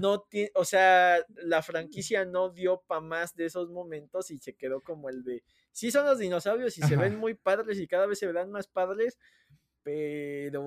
no 0.00 0.24
o 0.54 0.64
sea, 0.64 1.16
la 1.42 1.60
franquicia 1.60 2.24
no 2.24 2.50
dio 2.50 2.82
para 2.86 3.00
más 3.00 3.34
de 3.34 3.46
esos 3.46 3.68
momentos 3.68 4.30
y 4.30 4.38
se 4.38 4.54
quedó 4.54 4.80
como 4.80 5.08
el 5.08 5.24
de, 5.24 5.42
sí 5.72 5.90
son 5.90 6.06
los 6.06 6.18
dinosaurios 6.18 6.78
y 6.78 6.82
se 6.82 6.96
ven 6.96 7.16
muy 7.16 7.34
padres 7.34 7.80
y 7.80 7.88
cada 7.88 8.06
vez 8.06 8.20
se 8.20 8.26
verán 8.26 8.50
más 8.52 8.68
padres, 8.68 9.18
pero 9.82 10.62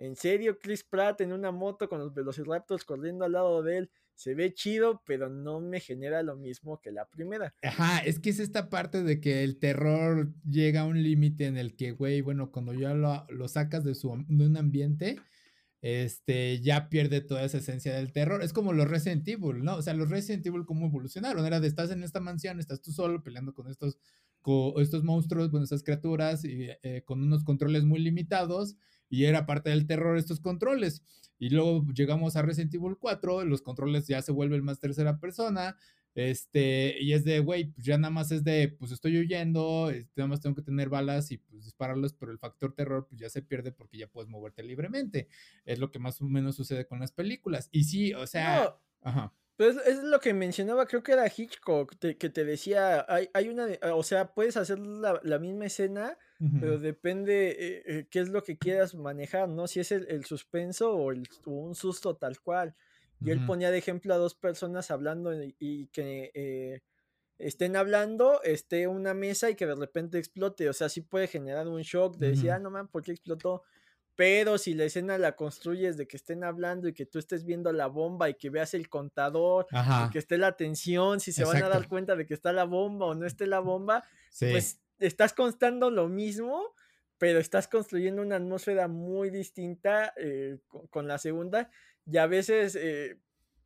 en 0.00 0.16
serio, 0.16 0.58
Chris 0.58 0.82
Pratt 0.82 1.20
en 1.20 1.32
una 1.32 1.52
moto 1.52 1.88
con 1.88 1.98
los 1.98 2.14
velociraptors 2.14 2.84
corriendo 2.84 3.24
al 3.24 3.32
lado 3.32 3.62
de 3.62 3.78
él 3.78 3.90
se 4.20 4.34
ve 4.34 4.52
chido, 4.52 5.02
pero 5.06 5.30
no 5.30 5.60
me 5.60 5.80
genera 5.80 6.22
lo 6.22 6.36
mismo 6.36 6.78
que 6.82 6.92
la 6.92 7.06
primera. 7.06 7.54
Ajá, 7.62 8.00
es 8.00 8.18
que 8.18 8.28
es 8.28 8.38
esta 8.38 8.68
parte 8.68 9.02
de 9.02 9.18
que 9.18 9.44
el 9.44 9.58
terror 9.58 10.34
llega 10.44 10.82
a 10.82 10.84
un 10.84 11.02
límite 11.02 11.46
en 11.46 11.56
el 11.56 11.74
que, 11.74 11.92
güey, 11.92 12.20
bueno, 12.20 12.52
cuando 12.52 12.74
ya 12.74 12.92
lo, 12.92 13.48
sacas 13.48 13.82
de, 13.82 13.94
su, 13.94 14.22
de 14.28 14.46
un 14.46 14.58
ambiente, 14.58 15.16
este, 15.80 16.60
ya 16.60 16.90
pierde 16.90 17.22
toda 17.22 17.44
esa 17.44 17.58
esencia 17.58 17.94
del 17.94 18.12
terror. 18.12 18.42
Es 18.42 18.52
como 18.52 18.74
los 18.74 18.90
Resident 18.90 19.26
Evil, 19.26 19.64
¿no? 19.64 19.76
O 19.76 19.82
sea, 19.82 19.94
los 19.94 20.10
Resident 20.10 20.46
Evil, 20.46 20.66
¿cómo 20.66 20.86
evolucionaron? 20.86 21.46
Era 21.46 21.58
de 21.58 21.68
estás 21.68 21.90
en 21.90 22.02
esta 22.02 22.20
mansión, 22.20 22.60
estás 22.60 22.82
tú 22.82 22.92
solo 22.92 23.22
peleando 23.22 23.54
con 23.54 23.68
estos, 23.68 23.98
con 24.42 24.74
estos 24.82 25.02
monstruos, 25.02 25.48
con 25.48 25.62
estas 25.62 25.82
criaturas, 25.82 26.44
y 26.44 26.68
eh, 26.82 27.02
con 27.06 27.22
unos 27.22 27.42
controles 27.42 27.84
muy 27.84 28.00
limitados, 28.00 28.76
y 29.10 29.24
era 29.24 29.44
parte 29.44 29.68
del 29.68 29.86
terror 29.86 30.16
estos 30.16 30.40
controles. 30.40 31.02
Y 31.38 31.50
luego 31.50 31.84
llegamos 31.92 32.36
a 32.36 32.42
Resident 32.42 32.74
Evil 32.74 32.96
4, 32.98 33.44
los 33.44 33.60
controles 33.60 34.06
ya 34.06 34.22
se 34.22 34.32
vuelven 34.32 34.64
más 34.64 34.78
tercera 34.78 35.18
persona, 35.18 35.76
este, 36.14 36.96
y 37.00 37.12
es 37.12 37.24
de, 37.24 37.38
güey, 37.40 37.70
pues 37.72 37.86
ya 37.86 37.96
nada 37.96 38.10
más 38.10 38.32
es 38.32 38.42
de, 38.42 38.68
pues 38.78 38.90
estoy 38.90 39.18
huyendo, 39.18 39.90
nada 40.16 40.28
más 40.28 40.40
tengo 40.40 40.56
que 40.56 40.62
tener 40.62 40.88
balas 40.88 41.30
y 41.30 41.38
pues 41.38 41.64
dispararlos, 41.64 42.14
pero 42.14 42.32
el 42.32 42.38
factor 42.38 42.74
terror 42.74 43.06
pues 43.08 43.20
ya 43.20 43.30
se 43.30 43.42
pierde 43.42 43.72
porque 43.72 43.98
ya 43.98 44.08
puedes 44.08 44.28
moverte 44.28 44.62
libremente. 44.62 45.28
Es 45.64 45.78
lo 45.78 45.90
que 45.90 45.98
más 45.98 46.20
o 46.20 46.24
menos 46.24 46.56
sucede 46.56 46.86
con 46.86 46.98
las 46.98 47.12
películas. 47.12 47.68
Y 47.70 47.84
sí, 47.84 48.12
o 48.14 48.26
sea, 48.26 48.76
ajá. 49.02 49.32
Pues 49.56 49.76
es 49.86 50.02
lo 50.02 50.20
que 50.20 50.32
mencionaba, 50.32 50.86
creo 50.86 51.02
que 51.02 51.12
era 51.12 51.26
Hitchcock, 51.26 51.94
que 51.98 52.30
te 52.30 52.44
decía, 52.44 53.04
hay, 53.06 53.28
hay 53.34 53.48
una, 53.48 53.68
o 53.94 54.02
sea, 54.02 54.32
puedes 54.32 54.56
hacer 54.56 54.78
la 54.78 55.38
misma 55.38 55.66
escena, 55.66 56.16
pero 56.58 56.78
depende 56.78 57.50
eh, 57.50 57.82
eh, 57.86 58.06
qué 58.10 58.20
es 58.20 58.30
lo 58.30 58.42
que 58.42 58.56
quieras 58.56 58.94
manejar, 58.94 59.48
¿no? 59.48 59.66
Si 59.66 59.80
es 59.80 59.92
el, 59.92 60.24
suspenso 60.24 60.94
o, 60.96 61.12
el, 61.12 61.28
un 61.44 61.74
susto 61.74 62.16
tal 62.16 62.40
cual. 62.40 62.74
Y 63.22 63.30
él 63.30 63.44
ponía 63.44 63.70
de 63.70 63.76
ejemplo 63.76 64.14
a 64.14 64.16
dos 64.16 64.34
personas 64.34 64.90
hablando 64.90 65.32
y, 65.58 65.88
que 65.88 66.82
estén 67.36 67.76
hablando, 67.76 68.42
esté 68.42 68.86
una 68.86 69.12
mesa 69.12 69.50
y 69.50 69.54
que 69.54 69.66
de 69.66 69.74
repente 69.74 70.18
explote. 70.18 70.68
O 70.68 70.72
sea, 70.72 70.88
sí 70.88 71.02
puede 71.02 71.26
generar 71.26 71.68
un 71.68 71.82
shock 71.82 72.16
de 72.16 72.30
decir, 72.30 72.50
ah, 72.50 72.58
no 72.58 72.70
man, 72.70 72.88
¿por 72.88 73.02
qué 73.02 73.12
explotó? 73.12 73.62
Pero 74.16 74.58
si 74.58 74.74
la 74.74 74.84
escena 74.84 75.16
la 75.16 75.36
construyes 75.36 75.96
de 75.96 76.06
que 76.06 76.16
estén 76.16 76.44
hablando 76.44 76.88
y 76.88 76.92
que 76.92 77.06
tú 77.06 77.18
estés 77.18 77.44
viendo 77.44 77.72
la 77.72 77.86
bomba 77.86 78.28
y 78.28 78.34
que 78.34 78.50
veas 78.50 78.74
el 78.74 78.88
contador, 78.88 79.66
y 79.70 80.10
que 80.10 80.18
esté 80.18 80.36
la 80.36 80.56
tensión, 80.56 81.20
si 81.20 81.32
se 81.32 81.44
van 81.44 81.62
a 81.62 81.68
dar 81.68 81.88
cuenta 81.88 82.16
de 82.16 82.26
que 82.26 82.34
está 82.34 82.52
la 82.52 82.64
bomba 82.64 83.06
o 83.06 83.14
no 83.14 83.26
esté 83.26 83.46
la 83.46 83.60
bomba, 83.60 84.04
pues 84.38 84.80
estás 85.00 85.32
constando 85.32 85.90
lo 85.90 86.08
mismo, 86.08 86.74
pero 87.18 87.38
estás 87.38 87.68
construyendo 87.68 88.22
una 88.22 88.36
atmósfera 88.36 88.88
muy 88.88 89.30
distinta 89.30 90.12
eh, 90.16 90.58
con, 90.90 91.08
la 91.08 91.18
segunda. 91.18 91.70
Y 92.06 92.16
a 92.18 92.26
veces 92.26 92.76
eh, 92.76 93.18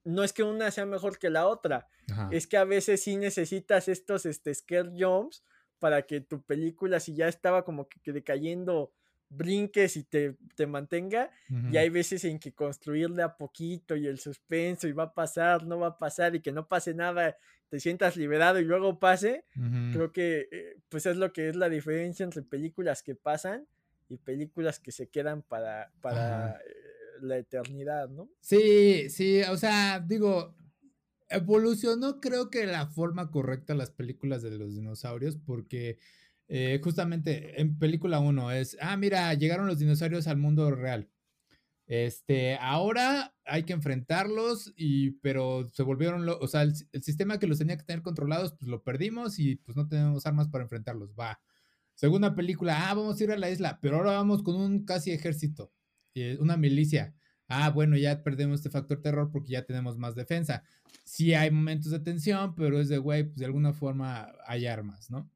no 0.05 0.25
es 0.25 0.33
que 0.33 0.43
una 0.43 0.71
sea 0.71 0.87
mejor 0.87 1.19
que 1.19 1.31
la 1.31 1.47
otra, 1.47 1.89
es 2.31 2.47
que 2.47 2.57
a 2.57 2.65
veces 2.65 3.03
sí 3.03 3.17
necesitas 3.17 3.89
estos 3.89 4.27
este, 4.27 4.55
scare 4.55 4.91
jumps 4.99 5.43
para 5.79 6.03
que 6.03 6.21
tu 6.21 6.43
película, 6.43 7.01
si 7.01 7.15
ya 7.15 7.29
estaba 7.29 7.65
como 7.65 7.89
que 7.89 8.13
decayendo 8.13 8.93
brinques 9.29 9.97
y 9.97 10.05
te, 10.05 10.37
te 10.55 10.67
mantenga. 10.67 11.31
Y 11.71 11.77
hay 11.77 11.89
veces 11.89 12.25
en 12.25 12.39
que 12.39 12.53
construirle 12.53 13.23
a 13.23 13.37
poquito 13.37 13.97
y 13.97 14.07
el 14.07 14.19
suspenso 14.19 14.87
y 14.89 14.93
va 14.93 15.05
a 15.05 15.15
pasar, 15.15 15.67
no 15.67 15.79
va 15.79 15.89
a 15.89 15.99
pasar 15.99 16.35
y 16.35 16.41
que 16.41 16.53
no 16.53 16.69
pase 16.69 16.95
nada, 16.95 17.37
te 17.69 17.81
sientas 17.81 18.17
liberado 18.17 18.61
y 18.61 18.65
luego 18.65 18.99
pase. 18.99 19.45
Creo 19.93 20.13
que 20.13 20.49
eh, 20.51 20.77
pues 20.89 21.07
es 21.07 21.17
lo 21.17 21.33
que 21.33 21.49
es 21.49 21.57
la 21.57 21.69
diferencia 21.69 22.25
entre 22.25 22.43
películas 22.43 23.03
que 23.03 23.15
pasan 23.15 23.67
y 24.09 24.17
películas 24.19 24.79
que 24.79 24.93
se 24.93 25.09
quedan 25.09 25.43
para, 25.43 25.91
para 26.01 26.53
eh, 26.53 26.61
la 27.23 27.39
eternidad, 27.39 28.09
¿no? 28.09 28.31
Sí, 28.41 29.09
sí, 29.11 29.43
o 29.43 29.57
sea, 29.57 30.01
digo, 30.01 30.55
evolucionó 31.29 32.21
creo 32.21 32.51
que 32.51 32.67
la 32.67 32.87
forma 32.87 33.31
correcta 33.31 33.75
las 33.75 33.91
películas 33.91 34.43
de 34.43 34.51
los 34.53 34.75
dinosaurios 34.75 35.37
porque 35.37 35.99
eh, 36.49 36.81
justamente 36.83 37.61
en 37.61 37.79
película 37.79 38.21
1 38.21 38.53
es, 38.53 38.77
ah, 38.81 38.97
mira, 38.97 39.33
llegaron 39.35 39.67
los 39.67 39.79
dinosaurios 39.79 40.27
al 40.27 40.37
mundo 40.37 40.71
real. 40.71 41.09
Este, 41.87 42.57
ahora 42.57 43.35
hay 43.45 43.65
que 43.65 43.75
enfrentarlos, 43.75 44.73
y, 44.77 45.13
pero 45.21 45.69
se 45.73 45.83
volvieron, 45.83 46.27
o 46.29 46.47
sea, 46.49 46.63
el, 46.63 46.75
sistema 47.03 47.39
que 47.39 47.47
los 47.47 47.59
tenía 47.59 47.77
que 47.77 47.85
tener 47.85 48.03
controlados, 48.03 48.55
pues 48.55 48.69
lo 48.69 48.83
perdimos 48.83 49.39
y 49.39 49.57
pues 49.57 49.77
no 49.77 49.87
tenemos 49.89 50.27
armas 50.27 50.49
para 50.49 50.65
enfrentarlos. 50.65 51.15
Va. 51.19 51.41
Segunda 51.95 52.35
película, 52.35 52.91
ah, 52.91 52.95
vamos 52.95 53.21
a 53.21 53.25
ir 53.25 53.33
a 53.33 53.37
la 53.39 53.51
isla, 53.51 53.79
pero 53.81 53.97
ahora 53.97 54.13
vamos 54.13 54.43
con 54.43 54.57
un 54.57 54.85
casi 54.85 55.13
ejército, 55.13 55.73
una 56.41 56.57
milicia. 56.57 57.15
Ah, 57.49 57.71
bueno, 57.71 57.97
ya 57.97 58.23
perdemos 58.23 58.57
este 58.61 58.71
factor 58.71 59.01
terror 59.03 59.31
porque 59.31 59.53
ya 59.53 59.65
tenemos 59.65 59.99
más 59.99 60.15
defensa. 60.15 60.65
Sí 61.05 61.35
hay 61.35 61.51
momentos 61.51 61.93
de 61.93 62.01
tensión, 62.01 62.55
pero 62.55 62.81
es 62.81 62.89
de, 62.89 62.99
güey, 62.99 63.25
pues 63.25 63.37
de 63.37 63.45
alguna 63.47 63.73
forma 63.73 64.33
hay 64.47 64.67
armas, 64.67 65.11
¿no? 65.11 65.31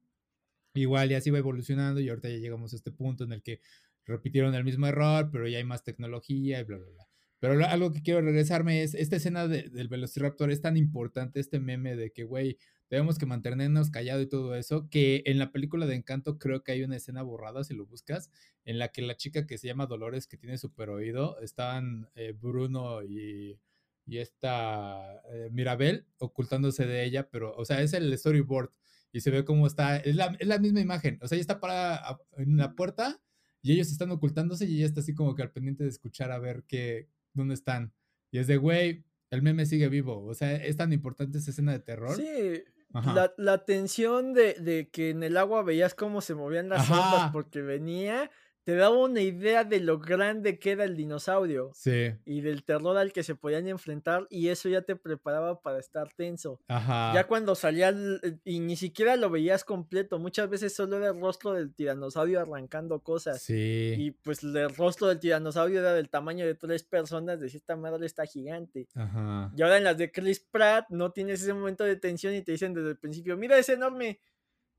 Igual 0.79 1.09
ya 1.11 1.21
se 1.21 1.31
iba 1.31 1.39
evolucionando 1.39 2.01
y 2.01 2.09
ahorita 2.09 2.29
ya 2.29 2.37
llegamos 2.37 2.73
a 2.73 2.77
este 2.77 2.93
punto 2.93 3.25
en 3.25 3.33
el 3.33 3.43
que 3.43 3.61
repitieron 4.05 4.55
el 4.55 4.65
mismo 4.65 4.87
error, 4.87 5.29
pero 5.31 5.47
ya 5.49 5.59
hay 5.59 5.65
más 5.65 5.85
tecnología 5.85 6.61
y 6.61 6.65
bla, 6.65 6.79
bla, 6.79 6.89
bla. 6.91 7.09
Pero 7.41 7.65
algo 7.67 7.93
que 7.93 8.03
quiero 8.03 8.21
regresarme 8.21 8.83
es, 8.83 8.95
esta 8.95 9.17
escena 9.17 9.47
del 9.47 9.89
Velociraptor 9.89 10.51
es 10.51 10.61
tan 10.61 10.77
importante, 10.77 11.39
este 11.39 11.61
meme 11.61 11.95
de 11.95 12.11
que, 12.11 12.25
güey, 12.25 12.59
debemos 12.91 13.19
que 13.19 13.27
mantenernos 13.27 13.91
callados 13.91 14.25
y 14.25 14.29
todo 14.29 14.57
eso, 14.57 14.89
que 14.91 15.23
en 15.27 15.39
la 15.39 15.53
película 15.53 15.87
de 15.87 15.95
Encanto 15.95 16.39
creo 16.39 16.65
que 16.65 16.73
hay 16.73 16.83
una 16.83 16.97
escena 16.97 17.23
borrada, 17.23 17.63
si 17.63 17.75
lo 17.75 17.87
buscas, 17.87 18.31
en 18.65 18.79
la 18.79 18.89
que 18.89 19.03
la 19.03 19.17
chica 19.17 19.47
que 19.47 19.59
se 19.59 19.69
llama 19.69 19.87
Dolores, 19.87 20.27
que 20.27 20.37
tiene 20.37 20.59
super 20.59 20.91
oído, 20.91 21.39
estaban 21.41 22.09
eh, 22.17 22.33
Bruno 22.33 23.05
y, 23.05 23.61
y 24.07 24.19
esta 24.19 25.23
eh, 25.31 25.49
Mirabel 25.53 26.07
ocultándose 26.19 26.87
de 26.87 27.05
ella, 27.05 27.29
pero, 27.31 27.55
o 27.57 27.65
sea, 27.65 27.83
es 27.83 27.93
el 27.93 28.17
storyboard 28.19 28.71
y 29.13 29.21
se 29.21 29.31
ve 29.31 29.45
cómo 29.45 29.67
está, 29.67 29.97
es 29.97 30.17
la, 30.17 30.37
es 30.39 30.47
la 30.47 30.59
misma 30.59 30.81
imagen, 30.81 31.19
o 31.23 31.29
sea, 31.29 31.37
ella 31.37 31.43
está 31.43 31.61
parada 31.61 32.19
en 32.37 32.57
la 32.57 32.75
puerta 32.75 33.21
y 33.63 33.73
ellos 33.73 33.91
están 33.91 34.11
ocultándose 34.11 34.67
y 34.67 34.77
ella 34.77 34.87
está 34.87 35.01
así 35.01 35.15
como 35.15 35.35
que 35.35 35.43
al 35.43 35.51
pendiente 35.51 35.85
de 35.85 35.91
escuchar 35.91 36.31
a 36.31 36.39
ver 36.39 36.65
qué, 36.69 37.09
dónde 37.33 37.55
están. 37.55 37.93
Y 38.31 38.39
es 38.39 38.47
de, 38.47 38.57
güey, 38.57 39.05
el 39.31 39.43
meme 39.43 39.67
sigue 39.67 39.89
vivo, 39.89 40.25
o 40.25 40.35
sea, 40.35 40.55
es 40.55 40.77
tan 40.77 40.93
importante 40.93 41.39
esa 41.39 41.51
escena 41.51 41.73
de 41.73 41.81
terror. 41.81 42.17
Sí, 42.17 42.63
la, 42.93 43.33
la, 43.37 43.65
tensión 43.65 44.33
de, 44.33 44.55
de, 44.55 44.89
que 44.89 45.11
en 45.11 45.23
el 45.23 45.37
agua 45.37 45.63
veías 45.63 45.95
cómo 45.95 46.21
se 46.21 46.35
movían 46.35 46.69
las 46.69 46.91
ondas 46.91 47.31
porque 47.33 47.61
venía 47.61 48.31
te 48.69 48.77
daba 48.77 48.99
una 48.99 49.23
idea 49.23 49.65
de 49.65 49.81
lo 49.81 49.99
grande 49.99 50.59
que 50.59 50.73
era 50.73 50.85
el 50.85 50.95
dinosaurio. 50.95 51.71
Sí. 51.75 52.13
Y 52.27 52.43
del 52.43 52.65
terror 52.65 52.99
al 52.99 53.15
que 53.15 53.23
se 53.23 53.35
podían 53.35 53.67
enfrentar 53.67 54.27
y 54.29 54.49
eso 54.49 54.69
ya 54.69 54.83
te 54.83 54.95
preparaba 54.95 55.63
para 55.63 55.79
estar 55.79 56.13
tenso. 56.13 56.61
Ajá. 56.69 57.15
Ya 57.15 57.27
cuando 57.27 57.55
salía 57.55 57.89
eh, 57.89 58.37
y 58.45 58.61
ni 58.61 58.77
siquiera 58.77 59.17
lo 59.17 59.31
veías 59.31 59.65
completo, 59.65 60.19
muchas 60.19 60.51
veces 60.51 60.75
solo 60.75 60.99
era 60.99 61.09
el 61.09 61.19
rostro 61.19 61.55
del 61.55 61.73
tiranosaurio 61.73 62.43
arrancando 62.43 63.01
cosas. 63.01 63.41
Sí. 63.41 63.95
Y 63.97 64.11
pues 64.11 64.43
el 64.43 64.69
rostro 64.75 65.07
del 65.07 65.19
tiranosaurio 65.19 65.81
era 65.81 65.95
del 65.95 66.11
tamaño 66.11 66.45
de 66.45 66.55
tres 66.55 66.83
personas, 66.83 67.41
de 67.41 67.47
esta 67.47 67.75
madre 67.75 68.05
está 68.05 68.27
gigante. 68.27 68.87
Ajá. 68.95 69.51
Y 69.57 69.63
ahora 69.63 69.79
en 69.79 69.85
las 69.85 69.97
de 69.97 70.13
Chris 70.13 70.41
Pratt 70.41 70.91
no 70.91 71.11
tienes 71.11 71.41
ese 71.41 71.55
momento 71.55 71.85
de 71.85 71.97
tensión 71.97 72.35
y 72.35 72.43
te 72.43 72.53
dicen 72.53 72.75
desde 72.75 72.91
el 72.91 72.99
principio, 72.99 73.35
mira, 73.39 73.57
es 73.57 73.71
enorme. 73.71 74.21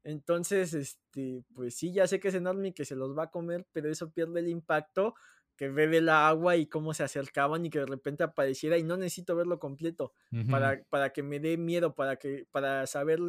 Entonces, 0.03 0.73
este, 0.73 1.43
pues 1.53 1.75
sí, 1.75 1.93
ya 1.93 2.07
sé 2.07 2.19
que 2.19 2.29
es 2.29 2.35
enorme 2.35 2.69
y 2.69 2.73
que 2.73 2.85
se 2.85 2.95
los 2.95 3.17
va 3.17 3.23
a 3.25 3.31
comer, 3.31 3.67
pero 3.71 3.89
eso 3.89 4.11
pierde 4.11 4.39
el 4.41 4.47
impacto 4.49 5.15
que 5.55 5.69
bebe 5.69 5.97
el 5.97 6.09
agua 6.09 6.55
y 6.55 6.67
cómo 6.67 6.93
se 6.93 7.03
acercaban 7.03 7.65
y 7.65 7.69
que 7.69 7.79
de 7.79 7.85
repente 7.85 8.23
apareciera 8.23 8.77
y 8.77 8.83
no 8.83 8.95
necesito 8.97 9.35
verlo 9.35 9.59
completo 9.59 10.13
para, 10.47 10.83
para 10.89 11.11
que 11.11 11.21
me 11.21 11.39
dé 11.39 11.57
miedo, 11.57 11.95
para 11.95 12.15
que, 12.15 12.47
para 12.51 12.87
saber, 12.87 13.19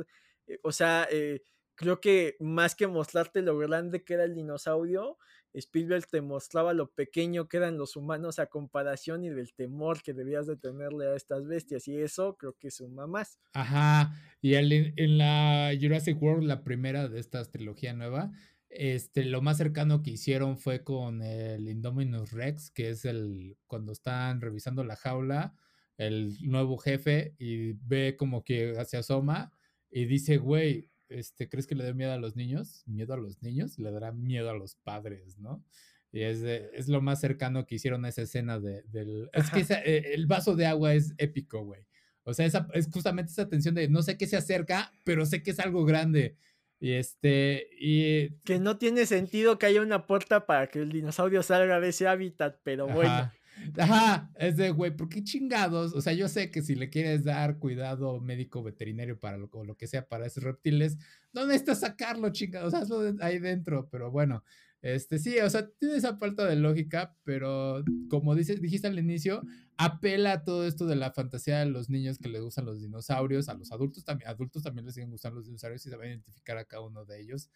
eh, 0.47 0.59
o 0.63 0.73
sea, 0.73 1.09
eh, 1.11 1.43
creo 1.81 1.99
que 1.99 2.37
más 2.41 2.75
que 2.75 2.87
mostrarte 2.87 3.41
lo 3.41 3.57
grande 3.57 4.05
que 4.05 4.13
era 4.13 4.25
el 4.25 4.35
dinosaurio, 4.35 5.17
Spielberg 5.55 6.07
te 6.07 6.21
mostraba 6.21 6.75
lo 6.75 6.91
pequeño 6.91 7.49
que 7.49 7.57
eran 7.57 7.79
los 7.79 7.97
humanos 7.97 8.39
a 8.39 8.49
comparación 8.49 9.25
y 9.25 9.31
del 9.31 9.55
temor 9.55 10.03
que 10.03 10.13
debías 10.13 10.47
de 10.47 10.59
tenerle 10.59 11.07
a 11.07 11.17
estas 11.17 11.47
bestias. 11.47 11.89
Y 11.89 11.97
eso 11.97 12.37
creo 12.37 12.55
que 12.59 12.71
suma 12.71 13.07
más. 13.07 13.39
Ajá. 13.55 14.13
Y 14.43 14.57
en 14.57 15.17
la 15.17 15.73
Jurassic 15.81 16.21
World, 16.21 16.47
la 16.47 16.65
primera 16.65 17.09
de 17.09 17.19
esta 17.19 17.43
trilogía 17.47 17.95
nueva, 17.95 18.31
este, 18.69 19.25
lo 19.25 19.41
más 19.41 19.57
cercano 19.57 20.03
que 20.03 20.11
hicieron 20.11 20.59
fue 20.59 20.85
con 20.85 21.23
el 21.23 21.67
Indominus 21.67 22.33
Rex, 22.33 22.71
que 22.71 22.91
es 22.91 23.07
el 23.07 23.57
cuando 23.67 23.93
están 23.93 24.43
revisando 24.43 24.85
la 24.85 24.97
jaula, 24.97 25.55
el 25.97 26.37
nuevo 26.43 26.77
jefe, 26.77 27.35
y 27.39 27.73
ve 27.73 28.17
como 28.19 28.45
que 28.45 28.75
se 28.85 28.99
asoma 28.99 29.51
y 29.91 30.05
dice, 30.05 30.37
güey, 30.37 30.90
este, 31.11 31.49
¿crees 31.49 31.67
que 31.67 31.75
le 31.75 31.85
dé 31.85 31.95
miedo 31.95 32.13
a 32.13 32.19
los 32.19 32.37
niños? 32.37 32.83
Miedo 32.87 33.15
a 33.15 33.17
los 33.17 33.43
niños, 33.43 33.79
le 33.79 33.91
dará 33.91 34.13
miedo 34.13 34.51
a 34.51 34.55
los 34.55 34.77
padres, 34.77 35.39
¿no? 35.39 35.65
Y 36.13 36.23
es, 36.23 36.43
es 36.43 36.89
lo 36.89 37.01
más 37.01 37.21
cercano 37.21 37.67
que 37.67 37.77
hicieron 37.77 38.05
a 38.05 38.09
esa 38.09 38.23
escena 38.23 38.59
de, 38.59 38.83
del... 38.85 39.31
Es 39.33 39.51
que 39.51 39.61
eh, 39.61 40.15
el 40.15 40.27
vaso 40.27 40.57
de 40.57 40.67
agua 40.67 40.95
es 40.95 41.15
épico, 41.19 41.65
güey. 41.65 41.87
O 42.25 42.35
sea, 42.35 42.47
esa, 42.47 42.69
es 42.75 42.89
justamente 42.91 43.31
esa 43.31 43.49
tensión 43.49 43.75
de 43.75 43.89
no 43.89 44.03
sé 44.03 44.17
qué 44.17 44.27
se 44.27 44.37
acerca, 44.37 44.93
pero 45.05 45.25
sé 45.25 45.43
que 45.43 45.53
es 45.53 45.61
algo 45.61 45.85
grande. 45.85 46.37
Y 46.81 46.93
este, 46.93 47.69
y... 47.79 48.31
Que 48.41 48.59
no 48.59 48.79
tiene 48.79 49.07
sentido 49.07 49.59
que 49.59 49.67
haya 49.67 49.83
una 49.83 50.07
puerta 50.07 50.47
para 50.47 50.67
que 50.67 50.81
el 50.81 50.91
dinosaurio 50.91 51.43
salga 51.43 51.79
de 51.79 51.91
ese 51.91 52.09
hábitat, 52.09 52.59
pero 52.65 52.89
bueno. 52.89 53.31
Ajá, 53.79 54.31
es 54.37 54.57
de, 54.57 54.71
güey, 54.71 54.97
¿por 54.97 55.09
qué 55.09 55.23
chingados? 55.23 55.95
O 55.95 56.01
sea, 56.01 56.13
yo 56.13 56.29
sé 56.29 56.51
que 56.51 56.63
si 56.63 56.75
le 56.75 56.91
quieres 56.91 57.25
dar 57.25 57.59
cuidado 57.59 58.21
médico 58.21 58.63
veterinario 58.63 59.19
para 59.19 59.37
lo, 59.37 59.77
que 59.77 59.87
sea 59.87 60.09
para 60.09 60.27
esos 60.27 60.43
reptiles, 60.43 60.99
no 61.33 61.47
necesitas 61.47 61.81
sacarlo, 61.81 62.31
chingados, 62.31 62.75
hazlo 62.75 63.15
ahí 63.21 63.39
dentro, 63.39 63.89
pero 63.91 64.11
bueno, 64.11 64.45
este 64.83 65.19
sí, 65.19 65.39
o 65.39 65.51
sea, 65.51 65.69
tiene 65.69 65.97
esa 65.97 66.17
falta 66.17 66.47
de 66.47 66.57
lógica, 66.57 67.15
pero 67.25 67.85
como 68.09 68.35
dices, 68.35 68.63
dijiste 68.63 68.87
al 68.87 68.99
inicio, 68.99 69.43
apela 69.77 70.33
a 70.33 70.45
todo 70.45 70.67
esto 70.67 70.87
de 70.87 70.97
la 70.97 71.13
fantasía 71.13 71.59
de 71.59 71.67
los 71.67 71.91
niños 71.91 72.19
que 72.19 72.29
les 72.29 72.43
gustan 72.43 72.65
los 72.65 72.81
dinosaurios, 72.81 73.49
a 73.49 73.55
los 73.55 73.73
adultos 73.73 74.05
también, 74.05 74.31
adultos 74.31 74.63
también 74.63 74.87
les 74.87 74.95
siguen 74.95 75.11
gustando 75.11 75.37
los 75.37 75.47
dinosaurios 75.47 75.85
y 75.87 75.93
a 75.93 76.07
identificar 76.07 76.57
a 76.57 76.65
cada 76.65 76.83
uno 76.83 77.05
de 77.05 77.21
ellos. 77.21 77.51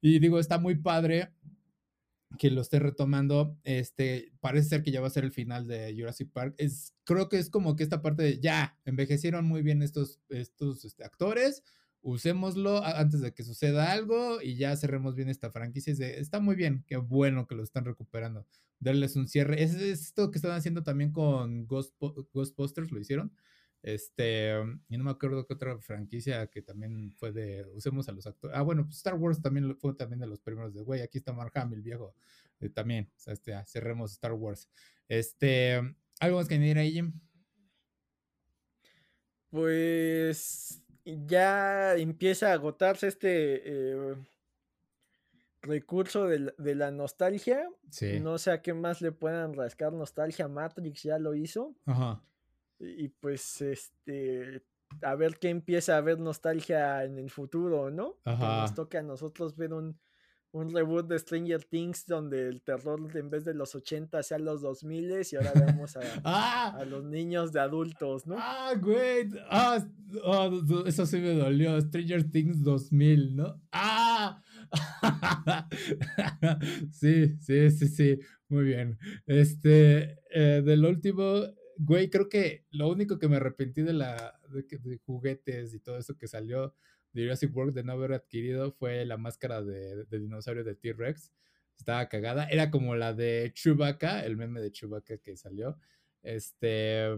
Y 0.00 0.18
digo, 0.18 0.38
está 0.38 0.58
muy 0.58 0.74
padre 0.76 1.30
que 2.36 2.50
lo 2.50 2.60
esté 2.60 2.78
retomando, 2.78 3.58
este, 3.64 4.32
parece 4.40 4.68
ser 4.68 4.82
que 4.82 4.90
ya 4.90 5.00
va 5.00 5.06
a 5.06 5.10
ser 5.10 5.24
el 5.24 5.32
final 5.32 5.66
de 5.66 5.94
Jurassic 5.96 6.30
Park. 6.30 6.54
Es, 6.58 6.94
creo 7.04 7.28
que 7.28 7.38
es 7.38 7.50
como 7.50 7.76
que 7.76 7.82
esta 7.82 8.02
parte 8.02 8.22
de 8.22 8.40
ya, 8.40 8.78
envejecieron 8.84 9.44
muy 9.44 9.62
bien 9.62 9.82
estos, 9.82 10.20
estos 10.28 10.84
este, 10.84 11.04
actores, 11.04 11.62
usémoslo 12.02 12.84
antes 12.84 13.20
de 13.20 13.34
que 13.34 13.42
suceda 13.42 13.90
algo 13.90 14.40
y 14.40 14.56
ya 14.56 14.76
cerremos 14.76 15.14
bien 15.16 15.28
esta 15.28 15.50
franquicia. 15.50 15.92
está 15.92 16.40
muy 16.40 16.54
bien, 16.54 16.84
qué 16.86 16.96
bueno 16.96 17.46
que 17.46 17.56
lo 17.56 17.62
están 17.62 17.84
recuperando. 17.84 18.46
Darles 18.78 19.16
un 19.16 19.26
cierre. 19.26 19.62
Es 19.62 19.74
esto 19.74 20.30
que 20.30 20.38
están 20.38 20.52
haciendo 20.52 20.82
también 20.82 21.10
con 21.10 21.66
Ghost, 21.66 21.94
Ghostbusters, 22.32 22.92
lo 22.92 23.00
hicieron. 23.00 23.32
Este, 23.86 24.50
y 24.88 24.98
no 24.98 25.04
me 25.04 25.12
acuerdo 25.12 25.46
qué 25.46 25.54
otra 25.54 25.78
franquicia 25.78 26.48
que 26.48 26.60
también 26.60 27.12
fue 27.12 27.30
de 27.30 27.64
usemos 27.72 28.08
a 28.08 28.12
los 28.12 28.26
actores. 28.26 28.56
Ah, 28.58 28.62
bueno, 28.62 28.84
pues 28.84 28.96
Star 28.96 29.14
Wars 29.14 29.40
también 29.40 29.76
fue 29.76 29.94
también 29.94 30.18
de 30.18 30.26
los 30.26 30.40
primeros 30.40 30.74
de 30.74 30.82
güey, 30.82 31.02
aquí 31.02 31.18
está 31.18 31.32
Mark 31.32 31.52
Hamill, 31.54 31.82
viejo. 31.82 32.12
Eh, 32.58 32.68
también, 32.68 33.08
o 33.14 33.20
sea, 33.20 33.32
este, 33.32 33.54
ah, 33.54 33.64
cerremos 33.64 34.10
Star 34.10 34.32
Wars. 34.32 34.68
Este, 35.06 35.80
¿algo 36.18 36.36
más 36.36 36.48
que 36.48 36.56
añadir 36.56 36.78
ahí, 36.78 36.94
Jim? 36.94 37.12
Pues 39.50 40.82
ya 41.04 41.94
empieza 41.94 42.50
a 42.50 42.54
agotarse 42.54 43.06
este 43.06 43.62
eh, 43.64 44.16
recurso 45.62 46.26
de, 46.26 46.74
la 46.74 46.90
nostalgia. 46.90 47.70
No 48.20 48.38
sé 48.38 48.50
a 48.50 48.62
qué 48.62 48.74
más 48.74 49.00
le 49.00 49.12
puedan 49.12 49.54
rascar 49.54 49.92
nostalgia. 49.92 50.48
Matrix 50.48 51.04
ya 51.04 51.20
lo 51.20 51.36
hizo. 51.36 51.76
Ajá. 51.84 52.20
Y, 52.78 53.08
pues, 53.08 53.60
este, 53.62 54.62
a 55.02 55.14
ver 55.14 55.38
qué 55.38 55.48
empieza 55.48 55.94
a 55.94 55.98
haber 55.98 56.18
nostalgia 56.18 57.04
en 57.04 57.18
el 57.18 57.30
futuro, 57.30 57.90
¿no? 57.90 58.18
Ajá. 58.24 58.62
nos 58.62 58.74
toca 58.74 59.00
a 59.00 59.02
nosotros 59.02 59.56
ver 59.56 59.72
un, 59.72 59.98
un 60.52 60.72
reboot 60.72 61.06
de 61.06 61.18
Stranger 61.18 61.62
Things 61.64 62.06
donde 62.06 62.48
el 62.48 62.62
terror 62.62 63.00
en 63.14 63.30
vez 63.30 63.44
de 63.44 63.54
los 63.54 63.74
80 63.74 64.22
sea 64.22 64.38
los 64.38 64.62
2000 64.62 65.20
y 65.30 65.36
ahora 65.36 65.52
vemos 65.54 65.96
a, 65.96 66.00
ah. 66.24 66.76
a 66.78 66.84
los 66.84 67.04
niños 67.04 67.52
de 67.52 67.60
adultos, 67.60 68.26
¿no? 68.26 68.36
Ah, 68.38 68.72
güey. 68.80 69.28
Ah, 69.50 69.86
oh, 70.24 70.62
eso 70.86 71.04
sí 71.04 71.18
me 71.18 71.34
dolió. 71.34 71.78
Stranger 71.80 72.30
Things 72.30 72.62
2000, 72.62 73.36
¿no? 73.36 73.60
Ah. 73.72 74.42
sí, 76.90 77.36
sí, 77.40 77.70
sí, 77.70 77.88
sí. 77.88 78.18
Muy 78.48 78.64
bien. 78.64 78.98
Este, 79.26 80.20
eh, 80.30 80.62
del 80.64 80.84
último, 80.84 81.42
güey, 81.78 82.10
creo 82.10 82.28
que 82.28 82.64
lo 82.70 82.88
único 82.88 83.18
que 83.18 83.28
me 83.28 83.36
arrepentí 83.36 83.82
de 83.82 83.92
la 83.92 84.38
de 84.48 84.98
juguetes 85.04 85.74
y 85.74 85.80
todo 85.80 85.98
eso 85.98 86.16
que 86.16 86.28
salió 86.28 86.74
de 87.12 87.22
Jurassic 87.22 87.54
World 87.56 87.74
de 87.74 87.82
no 87.82 87.92
haber 87.92 88.12
adquirido 88.12 88.72
fue 88.72 89.04
la 89.06 89.16
máscara 89.16 89.62
de, 89.62 90.04
dinosaurio 90.10 90.64
de 90.64 90.74
T-Rex. 90.74 91.32
Estaba 91.78 92.08
cagada. 92.08 92.46
Era 92.46 92.70
como 92.70 92.94
la 92.94 93.14
de 93.14 93.52
Chewbacca, 93.54 94.24
el 94.24 94.36
meme 94.36 94.60
de 94.60 94.72
Chewbacca 94.72 95.18
que 95.18 95.36
salió. 95.36 95.78
Este, 96.22 97.08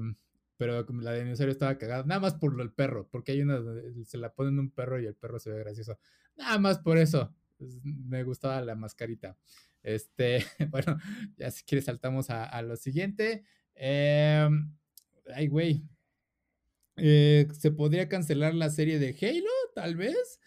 pero 0.57 0.85
la 1.01 1.13
de 1.13 1.25
dinosaurio 1.25 1.53
estaba 1.53 1.79
cagada. 1.79 2.05
Nada 2.05 2.21
más 2.21 2.35
por 2.35 2.61
el 2.61 2.73
perro, 2.73 3.09
porque 3.11 3.33
hay 3.33 3.43
una 3.43 3.61
se 4.05 4.19
la 4.19 4.33
ponen 4.35 4.59
un 4.59 4.71
perro 4.71 5.01
y 5.01 5.07
el 5.07 5.15
perro 5.15 5.39
se 5.39 5.51
ve 5.51 5.59
gracioso. 5.59 5.99
Nada 6.37 6.59
más 6.59 6.79
por 6.79 6.99
eso. 6.99 7.35
Me 7.83 8.23
gustaba 8.23 8.61
la 8.61 8.75
mascarita. 8.75 9.37
Este, 9.83 10.45
bueno, 10.71 10.99
ya 11.37 11.51
si 11.51 11.65
quieres 11.65 11.85
saltamos 11.85 12.31
a, 12.31 12.61
lo 12.63 12.77
siguiente. 12.77 13.45
Em, 13.79 14.73
ay, 15.35 15.49
güey. 15.49 15.83
Eh, 16.97 17.47
¿Se 17.59 17.71
podría 17.71 18.09
cancelar 18.09 18.55
la 18.55 18.71
serie 18.71 18.99
de 18.99 19.17
Halo? 19.21 19.51
tal 19.75 19.95
vez. 19.97 20.41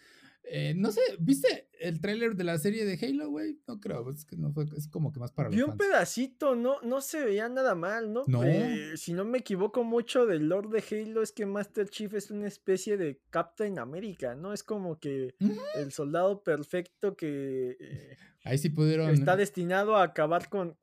Eh, 0.44 0.74
no 0.76 0.90
sé, 0.90 1.00
¿viste 1.20 1.68
el 1.80 2.00
tráiler 2.00 2.34
de 2.34 2.44
la 2.44 2.58
serie 2.58 2.84
de 2.84 2.98
Halo, 3.00 3.30
güey? 3.30 3.60
No 3.66 3.80
creo, 3.80 4.10
es 4.10 4.24
que 4.24 4.36
no 4.36 4.52
fue, 4.52 4.66
es 4.76 4.88
como 4.88 5.12
que 5.12 5.20
más 5.20 5.32
para 5.32 5.48
Vi 5.48 5.62
un 5.62 5.76
pedacito, 5.76 6.56
no, 6.56 6.80
no 6.82 7.00
se 7.00 7.24
veía 7.24 7.48
nada 7.48 7.74
mal, 7.74 8.12
¿no? 8.12 8.24
No. 8.26 8.42
Eh, 8.44 8.96
si 8.96 9.12
no 9.12 9.24
me 9.24 9.38
equivoco 9.38 9.84
mucho 9.84 10.26
del 10.26 10.48
lore 10.48 10.68
de 10.68 10.84
Halo, 11.04 11.22
es 11.22 11.32
que 11.32 11.46
Master 11.46 11.88
Chief 11.88 12.12
es 12.14 12.30
una 12.30 12.48
especie 12.48 12.96
de 12.96 13.20
Captain 13.30 13.78
America, 13.78 14.34
¿no? 14.34 14.52
Es 14.52 14.62
como 14.64 14.98
que 14.98 15.34
el 15.76 15.92
soldado 15.92 16.42
perfecto 16.42 17.16
que... 17.16 17.76
Eh, 17.78 18.16
Ahí 18.44 18.58
sí 18.58 18.70
pudieron... 18.70 19.10
Está 19.10 19.36
destinado 19.36 19.96
a 19.96 20.02
acabar 20.02 20.48
con, 20.48 20.76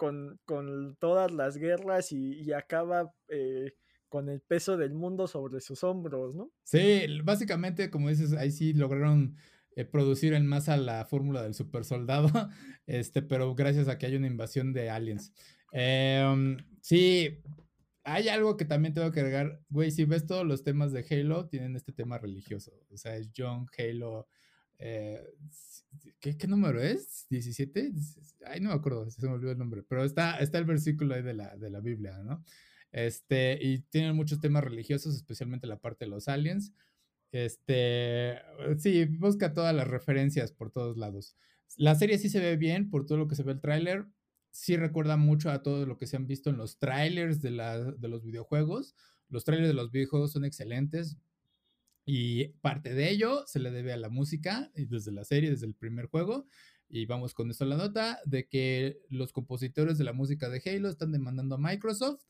todas 0.99 1.31
las 1.31 1.57
guerras 1.57 2.13
y, 2.13 2.41
y 2.41 2.53
acaba 2.53 3.13
con 4.09 4.27
el 4.29 4.41
peso 4.41 4.75
del 4.75 4.93
mundo 4.93 5.27
sobre 5.27 5.61
sus 5.61 5.83
hombros, 5.83 6.35
¿no? 6.35 6.51
Sí, 6.63 7.03
básicamente, 7.23 7.89
como 7.89 8.09
dices, 8.09 8.33
ahí 8.33 8.51
sí 8.51 8.73
lograron 8.73 9.37
eh, 9.75 9.85
producir 9.85 10.33
en 10.33 10.45
masa 10.45 10.75
la 10.75 11.05
fórmula 11.05 11.43
del 11.43 11.53
super 11.53 11.85
soldado, 11.85 12.29
este, 12.87 13.21
pero 13.21 13.55
gracias 13.55 13.87
a 13.87 13.97
que 13.97 14.07
hay 14.07 14.15
una 14.15 14.27
invasión 14.27 14.73
de 14.73 14.89
aliens. 14.89 15.31
Em, 15.71 16.57
sí, 16.81 17.39
hay 18.03 18.27
algo 18.27 18.57
que 18.57 18.65
también 18.65 18.93
tengo 18.93 19.11
que 19.11 19.19
agregar, 19.19 19.61
güey, 19.69 19.91
si 19.91 20.05
ves 20.05 20.25
todos 20.25 20.45
los 20.45 20.63
temas 20.63 20.91
de 20.91 21.05
Halo, 21.09 21.47
tienen 21.47 21.75
este 21.75 21.93
tema 21.93 22.17
religioso, 22.17 22.73
o 22.89 22.97
sea, 22.97 23.15
es 23.15 23.29
John 23.35 23.67
Halo. 23.77 24.27
Eh, 24.79 25.21
¿qué, 26.19 26.47
número 26.47 26.81
es? 26.81 27.27
¿17? 27.29 27.93
Ay, 28.45 28.61
no 28.61 28.69
me 28.69 28.75
acuerdo, 28.75 29.09
se 29.09 29.25
me 29.27 29.33
olvidó 29.33 29.51
el 29.51 29.57
nombre, 29.57 29.83
pero 29.83 30.03
está, 30.03 30.39
está 30.39 30.57
el 30.57 30.65
versículo 30.65 31.15
ahí 31.15 31.21
de 31.21 31.33
la, 31.33 31.55
de 31.57 31.69
la 31.69 31.81
Biblia, 31.81 32.17
¿no? 32.23 32.43
Este, 32.91 33.59
y 33.61 33.79
tienen 33.79 34.15
muchos 34.15 34.39
temas 34.39 34.63
religiosos, 34.63 35.15
especialmente 35.15 35.67
la 35.67 35.79
parte 35.79 36.05
de 36.05 36.11
los 36.11 36.27
aliens. 36.27 36.73
Este, 37.31 38.39
sí, 38.77 39.05
busca 39.05 39.53
todas 39.53 39.75
las 39.75 39.87
referencias 39.87 40.51
por 40.51 40.71
todos 40.71 40.97
lados. 40.97 41.35
La 41.77 41.95
serie 41.95 42.17
sí 42.17 42.29
se 42.29 42.39
ve 42.39 42.57
bien 42.57 42.89
por 42.89 43.05
todo 43.05 43.17
lo 43.17 43.27
que 43.27 43.35
se 43.35 43.43
ve 43.43 43.53
el 43.53 43.61
tráiler. 43.61 44.05
Sí 44.51 44.77
recuerda 44.77 45.17
mucho 45.17 45.51
a 45.51 45.61
todo 45.61 45.85
lo 45.85 45.97
que 45.97 46.07
se 46.07 46.17
han 46.17 46.25
visto 46.25 46.49
en 46.49 46.57
los 46.57 46.79
trailers 46.79 47.41
de, 47.41 47.51
de 47.97 48.07
los 48.07 48.23
videojuegos. 48.23 48.95
Los 49.27 49.43
trailers 49.43 49.69
de 49.69 49.75
los 49.75 49.91
videojuegos 49.91 50.31
son 50.31 50.45
excelentes. 50.45 51.17
Y 52.05 52.47
parte 52.61 52.95
de 52.95 53.11
ello 53.11 53.43
se 53.45 53.59
le 53.59 53.69
debe 53.69 53.93
a 53.93 53.97
la 53.97 54.09
música, 54.09 54.71
y 54.75 54.85
desde 54.85 55.11
la 55.11 55.23
serie, 55.23 55.51
desde 55.51 55.67
el 55.67 55.75
primer 55.75 56.07
juego. 56.07 56.47
Y 56.87 57.05
vamos 57.05 57.35
con 57.35 57.51
esto 57.51 57.65
a 57.65 57.67
la 57.67 57.77
nota 57.77 58.19
de 58.25 58.47
que 58.47 58.99
los 59.09 59.31
compositores 59.31 59.99
de 59.99 60.05
la 60.05 60.13
música 60.13 60.49
de 60.49 60.59
Halo 60.65 60.89
están 60.89 61.11
demandando 61.11 61.53
a 61.53 61.59
Microsoft 61.59 62.23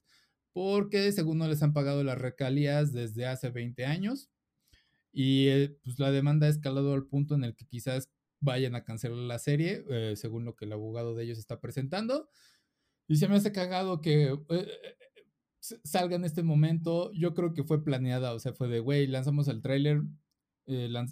porque 0.54 1.12
según 1.12 1.38
no 1.38 1.48
les 1.48 1.64
han 1.64 1.74
pagado 1.74 2.04
las 2.04 2.18
recalías 2.18 2.94
desde 2.94 3.26
hace 3.26 3.50
20 3.50 3.86
años 3.86 4.30
y 5.12 5.48
eh, 5.48 5.78
pues 5.84 6.00
la 6.00 6.12
demanda 6.12 6.48
ha 6.48 6.50
escalado 6.50 6.94
al 6.94 7.06
punto 7.08 7.36
en 7.36 7.44
el 7.44 7.56
que 7.56 7.66
quizás 7.66 8.10
vayan 8.42 8.76
a 8.76 8.84
cancelar 8.84 9.18
la 9.18 9.40
serie, 9.40 9.84
eh, 9.90 10.14
según 10.16 10.46
lo 10.46 10.56
que 10.56 10.66
el 10.66 10.74
abogado 10.74 11.16
de 11.16 11.24
ellos 11.24 11.40
está 11.40 11.60
presentando. 11.60 12.30
Y 13.08 13.18
se 13.18 13.28
me 13.28 13.36
hace 13.36 13.52
cagado 13.52 14.02
que 14.02 14.38
eh, 14.50 14.68
salga 15.84 16.16
en 16.16 16.26
este 16.26 16.44
momento. 16.44 17.12
Yo 17.14 17.34
creo 17.34 17.54
que 17.54 17.64
fue 17.64 17.84
planeada, 17.84 18.34
o 18.34 18.40
sea, 18.40 18.54
fue 18.54 18.68
de, 18.68 18.80
güey, 18.80 19.08
lanzamos 19.08 19.48
el 19.48 19.62
tráiler. 19.62 20.04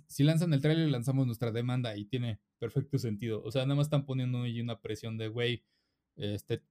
si 0.07 0.23
lanzan 0.23 0.53
el 0.53 0.61
tráiler, 0.61 0.89
lanzamos 0.89 1.25
nuestra 1.25 1.51
demanda 1.51 1.97
y 1.97 2.05
tiene 2.05 2.39
perfecto 2.59 2.97
sentido. 2.99 3.43
O 3.43 3.51
sea, 3.51 3.63
nada 3.63 3.75
más 3.75 3.87
están 3.87 4.05
poniendo 4.05 4.43
ahí 4.43 4.61
una 4.61 4.79
presión 4.79 5.17
de, 5.17 5.27
güey, 5.29 5.63
este, 6.15 6.63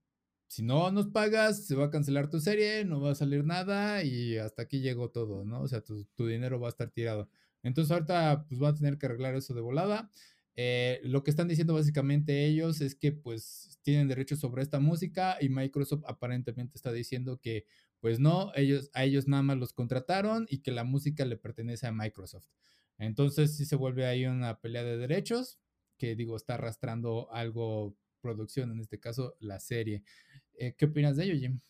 si 0.48 0.62
no 0.62 0.90
nos 0.92 1.08
pagas, 1.08 1.66
se 1.66 1.74
va 1.74 1.86
a 1.86 1.90
cancelar 1.90 2.30
tu 2.30 2.40
serie, 2.40 2.84
no 2.84 3.00
va 3.00 3.12
a 3.12 3.14
salir 3.14 3.44
nada 3.44 4.04
y 4.04 4.38
hasta 4.38 4.62
aquí 4.62 4.80
llegó 4.80 5.10
todo, 5.10 5.44
¿no? 5.44 5.62
O 5.62 5.68
sea, 5.68 5.82
tu, 5.82 6.06
dinero 6.26 6.60
va 6.60 6.68
a 6.68 6.70
estar 6.70 6.90
tirado. 6.90 7.28
Entonces 7.62 7.90
ahorita 7.90 8.46
pues 8.48 8.60
van 8.60 8.74
a 8.74 8.76
tener 8.76 8.98
que 8.98 9.06
arreglar 9.06 9.34
eso 9.34 9.54
de 9.54 9.60
volada. 9.60 10.10
Eh, 10.54 11.00
lo 11.04 11.22
que 11.22 11.30
están 11.30 11.48
diciendo 11.48 11.74
básicamente 11.74 12.46
ellos 12.46 12.80
es 12.80 12.94
que 12.94 13.12
pues 13.12 13.78
tienen 13.82 14.08
derechos 14.08 14.40
sobre 14.40 14.62
esta 14.62 14.80
música 14.80 15.36
y 15.40 15.48
Microsoft 15.50 16.04
aparentemente 16.06 16.76
está 16.76 16.92
diciendo 16.92 17.38
que 17.40 17.66
pues 18.00 18.20
no, 18.20 18.52
ellos, 18.54 18.90
a 18.94 19.04
ellos 19.04 19.26
nada 19.26 19.42
más 19.42 19.58
los 19.58 19.72
contrataron 19.72 20.46
y 20.48 20.58
que 20.58 20.70
la 20.70 20.84
música 20.84 21.24
le 21.24 21.36
pertenece 21.36 21.86
a 21.86 21.92
Microsoft. 21.92 22.46
Entonces 22.98 23.56
sí 23.56 23.64
se 23.66 23.76
vuelve 23.76 24.06
ahí 24.06 24.26
una 24.26 24.60
pelea 24.60 24.84
de 24.84 24.96
derechos 24.96 25.58
que 25.98 26.14
digo 26.14 26.36
está 26.36 26.54
arrastrando 26.54 27.28
algo 27.32 27.96
producción, 28.20 28.70
en 28.72 28.80
este 28.80 28.98
caso 28.98 29.36
la 29.40 29.60
serie. 29.60 30.02
Eh, 30.58 30.74
¿Qué 30.76 30.86
opinas 30.86 31.16
de 31.16 31.24
ello, 31.24 31.34
Jim? 31.38 31.60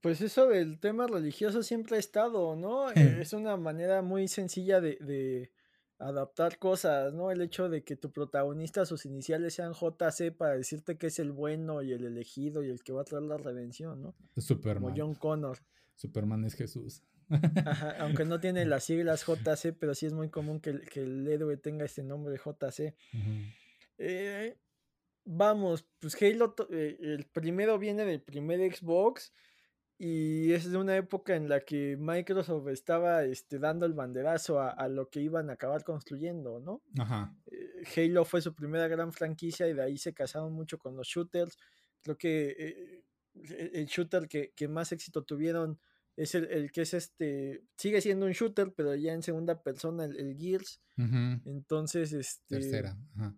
Pues 0.00 0.20
eso 0.20 0.46
del 0.46 0.78
tema 0.78 1.06
religioso 1.06 1.62
siempre 1.62 1.96
ha 1.96 1.98
estado, 1.98 2.54
¿no? 2.56 2.90
Eh, 2.90 2.94
es 3.22 3.32
una 3.32 3.56
manera 3.56 4.02
muy 4.02 4.28
sencilla 4.28 4.80
de, 4.80 5.52
adaptar 5.98 6.58
cosas, 6.58 7.14
¿no? 7.14 7.30
El 7.30 7.40
hecho 7.40 7.70
de 7.70 7.82
que 7.82 7.96
tu 7.96 8.12
protagonista, 8.12 8.84
sus 8.84 9.06
iniciales 9.06 9.54
sean 9.54 9.72
JC 9.72 10.30
para 10.30 10.54
decirte 10.54 10.98
que 10.98 11.06
es 11.06 11.18
el 11.18 11.32
bueno 11.32 11.80
y 11.82 11.92
el 11.92 12.04
elegido 12.04 12.62
y 12.62 12.68
el 12.68 12.84
que 12.84 12.92
va 12.92 13.00
a 13.00 13.04
traer 13.04 13.22
la 13.22 13.38
redención, 13.38 14.02
¿no? 14.02 14.14
Superman. 14.36 14.92
Como 14.92 14.94
John 14.96 15.14
Connor. 15.14 15.58
Superman 15.94 16.44
es 16.44 16.54
Jesús. 16.54 17.02
aunque 17.98 18.26
no 18.26 18.38
tiene 18.40 18.64
las 18.66 18.84
siglas 18.84 19.24
JC, 19.26 19.74
pero 19.78 19.94
sí 19.94 20.04
es 20.04 20.12
muy 20.12 20.28
común 20.28 20.60
que, 20.60 20.70
el 20.94 21.26
héroe 21.26 21.56
tenga 21.56 21.86
este 21.86 22.02
nombre 22.02 22.36
JC. 22.36 22.94
eh, 23.96 24.58
vamos, 25.26 25.86
pues 25.98 26.16
Halo, 26.22 26.54
eh, 26.70 26.96
el 27.00 27.26
primero 27.26 27.78
viene 27.78 28.04
del 28.04 28.22
primer 28.22 28.74
Xbox 28.74 29.32
y 29.98 30.52
es 30.52 30.70
de 30.70 30.76
una 30.78 30.96
época 30.96 31.34
en 31.34 31.48
la 31.48 31.60
que 31.60 31.96
Microsoft 31.98 32.68
estaba 32.68 33.24
este, 33.24 33.58
dando 33.58 33.86
el 33.86 33.94
banderazo 33.94 34.60
a, 34.60 34.88
lo 34.88 35.08
que 35.08 35.20
iban 35.20 35.50
a 35.50 35.54
acabar 35.54 35.84
construyendo, 35.84 36.60
¿no? 36.60 36.82
Ajá. 36.98 37.34
Eh, 37.46 37.82
Halo 37.96 38.24
fue 38.24 38.40
su 38.40 38.54
primera 38.54 38.88
gran 38.88 39.12
franquicia 39.12 39.68
y 39.68 39.74
de 39.74 39.82
ahí 39.82 39.98
se 39.98 40.14
casaron 40.14 40.52
mucho 40.52 40.78
con 40.78 40.96
los 40.96 41.08
shooters. 41.08 41.56
Creo 42.02 42.16
que 42.16 42.56
eh, 42.58 43.04
el 43.72 43.86
shooter 43.86 44.28
que, 44.28 44.68
más 44.68 44.92
éxito 44.92 45.24
tuvieron 45.24 45.78
es 46.14 46.34
el, 46.34 46.70
que 46.72 46.82
es 46.82 46.94
este, 46.94 47.64
sigue 47.76 48.00
siendo 48.00 48.26
un 48.26 48.32
shooter, 48.32 48.72
pero 48.74 48.94
ya 48.94 49.12
en 49.12 49.22
segunda 49.22 49.62
persona, 49.62 50.04
el, 50.04 50.36
Gears. 50.38 50.80
Entonces, 51.44 52.12
este... 52.12 52.56
Tercera. 52.56 52.96
Ajá 53.16 53.34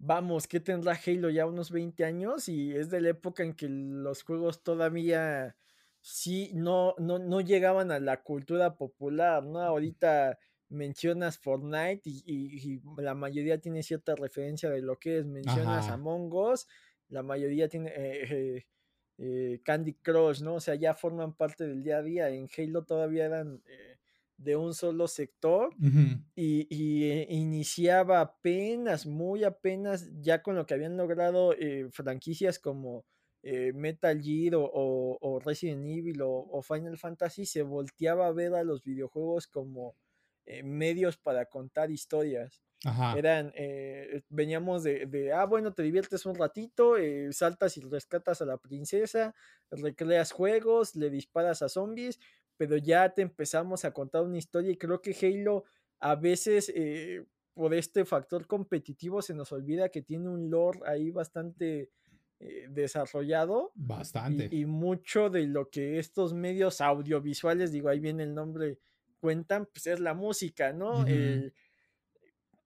vamos, 0.00 0.48
¿qué 0.48 0.60
tendrá 0.60 0.98
Halo 1.06 1.30
ya 1.30 1.46
unos 1.46 1.70
20 1.70 2.04
años? 2.04 2.48
Y 2.48 2.74
es 2.74 2.90
de 2.90 3.00
la 3.00 3.10
época 3.10 3.44
en 3.44 3.54
que 3.54 3.68
los 3.68 4.22
juegos 4.22 4.62
todavía 4.62 5.56
sí 6.00 6.50
no, 6.54 6.94
no, 6.98 7.18
no 7.18 7.40
llegaban 7.40 7.92
a 7.92 8.00
la 8.00 8.22
cultura 8.22 8.76
popular, 8.76 9.44
¿no? 9.44 9.60
Ahorita 9.60 10.38
mencionas 10.70 11.38
Fortnite 11.38 12.02
y, 12.04 12.80
la 12.96 13.14
mayoría 13.14 13.60
tiene 13.60 13.82
cierta 13.82 14.14
referencia 14.14 14.70
de 14.70 14.80
lo 14.80 14.98
que 14.98 15.18
es, 15.18 15.26
mencionas 15.26 15.88
Among 15.88 16.32
Us, 16.32 16.66
la 17.08 17.22
mayoría 17.22 17.68
tiene 17.68 17.92
eh, 17.94 18.66
eh, 19.18 19.60
Candy 19.64 19.94
Crush, 19.94 20.40
¿no? 20.40 20.54
O 20.54 20.60
sea, 20.60 20.76
ya 20.76 20.94
forman 20.94 21.34
parte 21.34 21.66
del 21.66 21.82
día 21.82 21.98
a 21.98 22.02
día, 22.02 22.28
en 22.30 22.48
Halo 22.56 22.84
todavía 22.84 23.26
eran... 23.26 23.62
Eh, 23.66 23.96
de 24.40 24.56
un 24.56 24.72
solo 24.72 25.06
sector 25.06 25.74
y, 26.34 27.04
eh, 27.04 27.26
iniciaba 27.28 28.20
apenas, 28.22 29.04
muy 29.06 29.44
apenas, 29.44 30.08
ya 30.20 30.42
con 30.42 30.56
lo 30.56 30.64
que 30.64 30.74
habían 30.74 30.96
logrado 30.96 31.52
eh, 31.52 31.88
franquicias 31.92 32.58
como 32.58 33.04
eh, 33.42 33.72
Metal 33.74 34.20
Gear 34.20 34.54
o, 34.56 35.40
Resident 35.44 35.84
Evil 35.84 36.20
o, 36.22 36.62
Final 36.62 36.96
Fantasy, 36.96 37.44
se 37.44 37.62
volteaba 37.62 38.26
a 38.28 38.32
ver 38.32 38.54
a 38.54 38.64
los 38.64 38.82
videojuegos 38.82 39.46
como 39.46 39.94
medios 40.64 41.16
para 41.16 41.44
contar 41.46 41.90
historias. 41.90 42.62
Eran, 43.14 43.52
veníamos 44.30 44.82
de, 44.82 45.04
de, 45.04 45.32
ah, 45.32 45.44
bueno, 45.44 45.74
te 45.74 45.82
diviertes 45.82 46.24
un 46.24 46.34
ratito, 46.34 46.94
saltas 47.30 47.76
y 47.76 47.82
rescatas 47.82 48.40
a 48.40 48.46
la 48.46 48.56
princesa, 48.56 49.34
recreas 49.70 50.32
juegos, 50.32 50.96
le 50.96 51.10
disparas 51.10 51.60
a 51.60 51.68
zombies, 51.68 52.18
pero 52.60 52.76
ya 52.76 53.08
te 53.08 53.22
empezamos 53.22 53.86
a 53.86 53.90
contar 53.90 54.22
una 54.22 54.36
historia 54.36 54.70
y 54.70 54.76
creo 54.76 55.00
que 55.00 55.16
Halo 55.22 55.64
a 55.98 56.14
veces 56.14 56.70
eh, 56.76 57.24
por 57.54 57.72
este 57.72 58.04
factor 58.04 58.46
competitivo 58.46 59.22
se 59.22 59.32
nos 59.32 59.50
olvida 59.52 59.88
que 59.88 60.02
tiene 60.02 60.28
un 60.28 60.50
lore 60.50 60.80
ahí 60.84 61.10
bastante 61.10 61.88
eh, 62.38 62.66
desarrollado. 62.68 63.72
Bastante. 63.74 64.50
Y, 64.54 64.66
mucho 64.66 65.30
de 65.30 65.46
lo 65.46 65.70
que 65.70 65.98
estos 65.98 66.34
medios 66.34 66.82
audiovisuales, 66.82 67.72
digo, 67.72 67.88
ahí 67.88 67.98
viene 67.98 68.24
el 68.24 68.34
nombre, 68.34 68.78
cuentan, 69.20 69.64
pues 69.64 69.86
es 69.86 69.98
la 69.98 70.12
música, 70.12 70.74
¿no? 70.74 71.06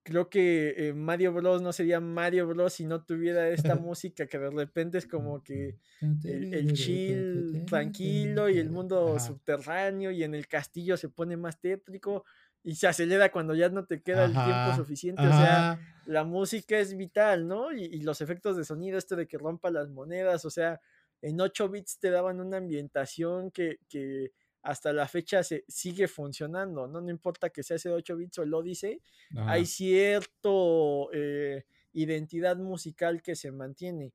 Creo 0.04 0.28
que 0.28 0.74
eh, 0.76 0.92
Mario 0.92 1.32
Bros 1.32 1.62
no 1.62 1.72
sería 1.72 1.98
Mario 1.98 2.46
Bros 2.46 2.74
si 2.74 2.84
no 2.84 3.02
tuviera 3.02 3.48
esta 3.48 3.74
música 3.74 4.26
que 4.26 4.38
de 4.38 4.50
repente 4.50 4.98
es 4.98 5.06
como 5.08 5.42
que 5.42 5.76
el, 6.00 6.72
chill 6.74 7.64
tranquilo 7.66 8.48
y 8.48 8.58
el 8.58 8.70
mundo 8.70 9.18
subterráneo 9.18 10.10
y 10.12 10.22
en 10.22 10.34
el 10.34 10.46
castillo 10.46 10.96
se 10.96 11.08
pone 11.08 11.36
más 11.36 11.58
tétrico 11.58 12.24
y 12.62 12.76
se 12.76 12.86
acelera 12.86 13.32
cuando 13.32 13.54
ya 13.54 13.70
no 13.70 13.86
te 13.86 14.02
queda 14.02 14.26
el 14.26 14.32
tiempo 14.32 14.76
suficiente. 14.76 15.22
O 15.22 15.30
sea, 15.30 15.78
la 16.06 16.24
música 16.24 16.78
es 16.78 16.96
vital, 16.96 17.48
¿no? 17.48 17.72
Y, 17.72 18.00
los 18.02 18.20
efectos 18.20 18.56
de 18.56 18.64
sonido, 18.64 18.96
este 18.96 19.16
de 19.16 19.26
que 19.26 19.36
rompa 19.36 19.70
las 19.70 19.90
monedas, 19.90 20.44
o 20.44 20.50
sea, 20.50 20.80
en 21.20 21.40
8 21.40 21.68
bits 21.68 21.98
te 21.98 22.10
daban 22.10 22.40
una 22.40 22.58
ambientación 22.58 23.50
que, 23.50 23.78
que 23.88 24.32
hasta 24.64 24.94
la 24.94 25.06
fecha 25.06 25.44
se 25.44 25.64
sigue 25.68 26.08
funcionando, 26.08 26.86
¿no? 26.86 27.02
No 27.02 27.10
importa 27.10 27.50
que 27.50 27.62
sea 27.62 27.76
ese 27.76 27.90
8 27.90 28.16
bits 28.16 28.38
o 28.38 28.42
el 28.42 28.54
Odyssey, 28.54 29.00
hay 29.36 29.66
cierto 29.66 31.10
eh, 31.12 31.66
identidad 31.92 32.56
musical 32.56 33.20
que 33.22 33.36
se 33.36 33.52
mantiene. 33.52 34.14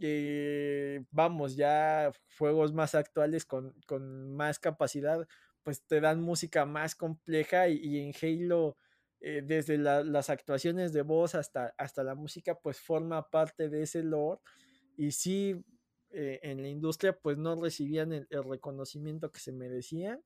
Eh, 0.00 1.04
vamos, 1.12 1.54
ya 1.54 2.10
juegos 2.36 2.72
más 2.72 2.96
actuales 2.96 3.46
con, 3.46 3.74
más 4.34 4.58
capacidad, 4.58 5.26
pues 5.62 5.86
te 5.86 6.00
dan 6.00 6.20
música 6.20 6.66
más 6.66 6.96
compleja 6.96 7.68
y, 7.68 7.98
en 7.98 8.12
Halo, 8.20 8.76
eh, 9.20 9.40
desde 9.44 9.78
las 9.78 10.30
actuaciones 10.30 10.92
de 10.92 11.02
voz 11.02 11.36
hasta, 11.36 11.74
hasta 11.78 12.02
la 12.02 12.16
música, 12.16 12.58
pues 12.58 12.80
forma 12.80 13.30
parte 13.30 13.68
de 13.68 13.84
ese 13.84 14.02
lore. 14.02 14.40
Y 14.96 15.12
sí, 15.12 15.64
eh, 16.12 16.40
en 16.42 16.60
la 16.60 16.68
industria 16.68 17.16
pues 17.16 17.38
no 17.38 17.54
recibían 17.54 18.12
el, 18.12 18.26
reconocimiento 18.44 19.30
que 19.30 19.38
se 19.38 19.52
merecían 19.52 20.20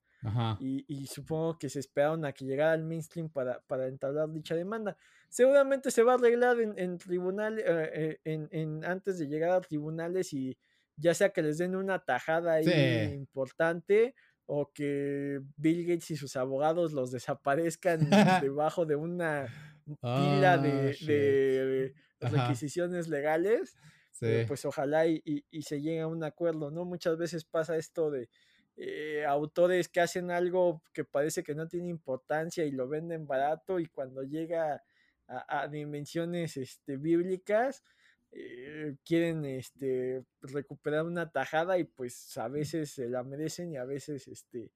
Y, 0.59 1.07
supongo 1.07 1.59
que 1.59 1.69
se 1.69 1.81
esperaron 1.81 2.25
a 2.25 2.33
que 2.33 2.47
llegara 2.47 2.73
al 2.73 2.85
mainstream 2.85 3.29
para, 3.29 3.61
para 3.67 3.89
entablar 3.89 4.31
dicha 4.31 4.55
demanda. 4.55 4.97
Seguramente 5.29 5.91
se 5.91 6.03
va 6.03 6.13
a 6.13 6.15
arreglar 6.15 6.59
en, 6.61 6.79
en 6.79 6.97
tribunal, 6.97 7.59
eh, 7.59 8.19
eh, 8.25 8.49
en, 8.51 8.85
antes 8.87 9.19
de 9.19 9.27
llegar 9.27 9.51
a 9.51 9.61
tribunales 9.61 10.33
y 10.33 10.57
ya 10.97 11.13
sea 11.13 11.29
que 11.29 11.43
les 11.43 11.59
den 11.59 11.77
una 11.77 11.99
tajada 11.99 12.55
ahí 12.55 13.13
importante 13.13 14.15
o 14.47 14.73
que 14.73 15.43
Bill 15.57 15.87
Gates 15.87 16.13
y 16.13 16.17
sus 16.17 16.37
abogados 16.37 16.93
los 16.93 17.11
desaparezcan 17.11 18.09
debajo 18.43 18.87
de 18.87 18.97
una 18.97 19.49
pila 20.01 20.57
de, 20.57 20.97
ah, 21.03 22.27
de 22.27 22.29
requisiciones 22.31 23.09
legales 23.09 23.77
pues 24.21 24.65
ojalá 24.65 25.07
y, 25.07 25.45
se 25.63 25.81
llegue 25.81 26.01
a 26.01 26.07
un 26.07 26.25
acuerdo, 26.25 26.71
¿no? 26.71 26.85
Muchas 26.85 27.17
veces 27.17 27.45
pasa 27.45 27.77
esto 27.77 28.11
de 28.11 28.29
eh, 28.77 29.25
autores 29.27 29.89
que 29.89 30.01
hacen 30.01 30.31
algo 30.31 30.83
que 30.93 31.05
parece 31.05 31.43
que 31.43 31.55
no 31.55 31.69
tiene 31.69 31.89
importancia 31.89 32.65
y 32.65 32.73
lo 32.73 32.89
venden 32.89 33.27
barato 33.27 33.79
y 33.79 33.87
cuando 33.87 34.23
llega 34.23 34.83
a, 35.27 35.69
dimensiones 35.69 36.57
este, 36.57 36.97
bíblicas 36.97 37.83
eh, 38.31 38.97
quieren 39.05 39.45
este, 39.45 40.25
recuperar 40.43 41.05
una 41.05 41.31
tajada 41.31 41.79
y 41.79 41.85
pues 41.85 42.37
a 42.37 42.49
veces 42.49 42.91
se 42.91 43.09
la 43.09 43.23
merecen 43.23 43.73
y 43.73 43.77
a 43.77 43.85
veces 43.85 44.29
este, 44.29 44.71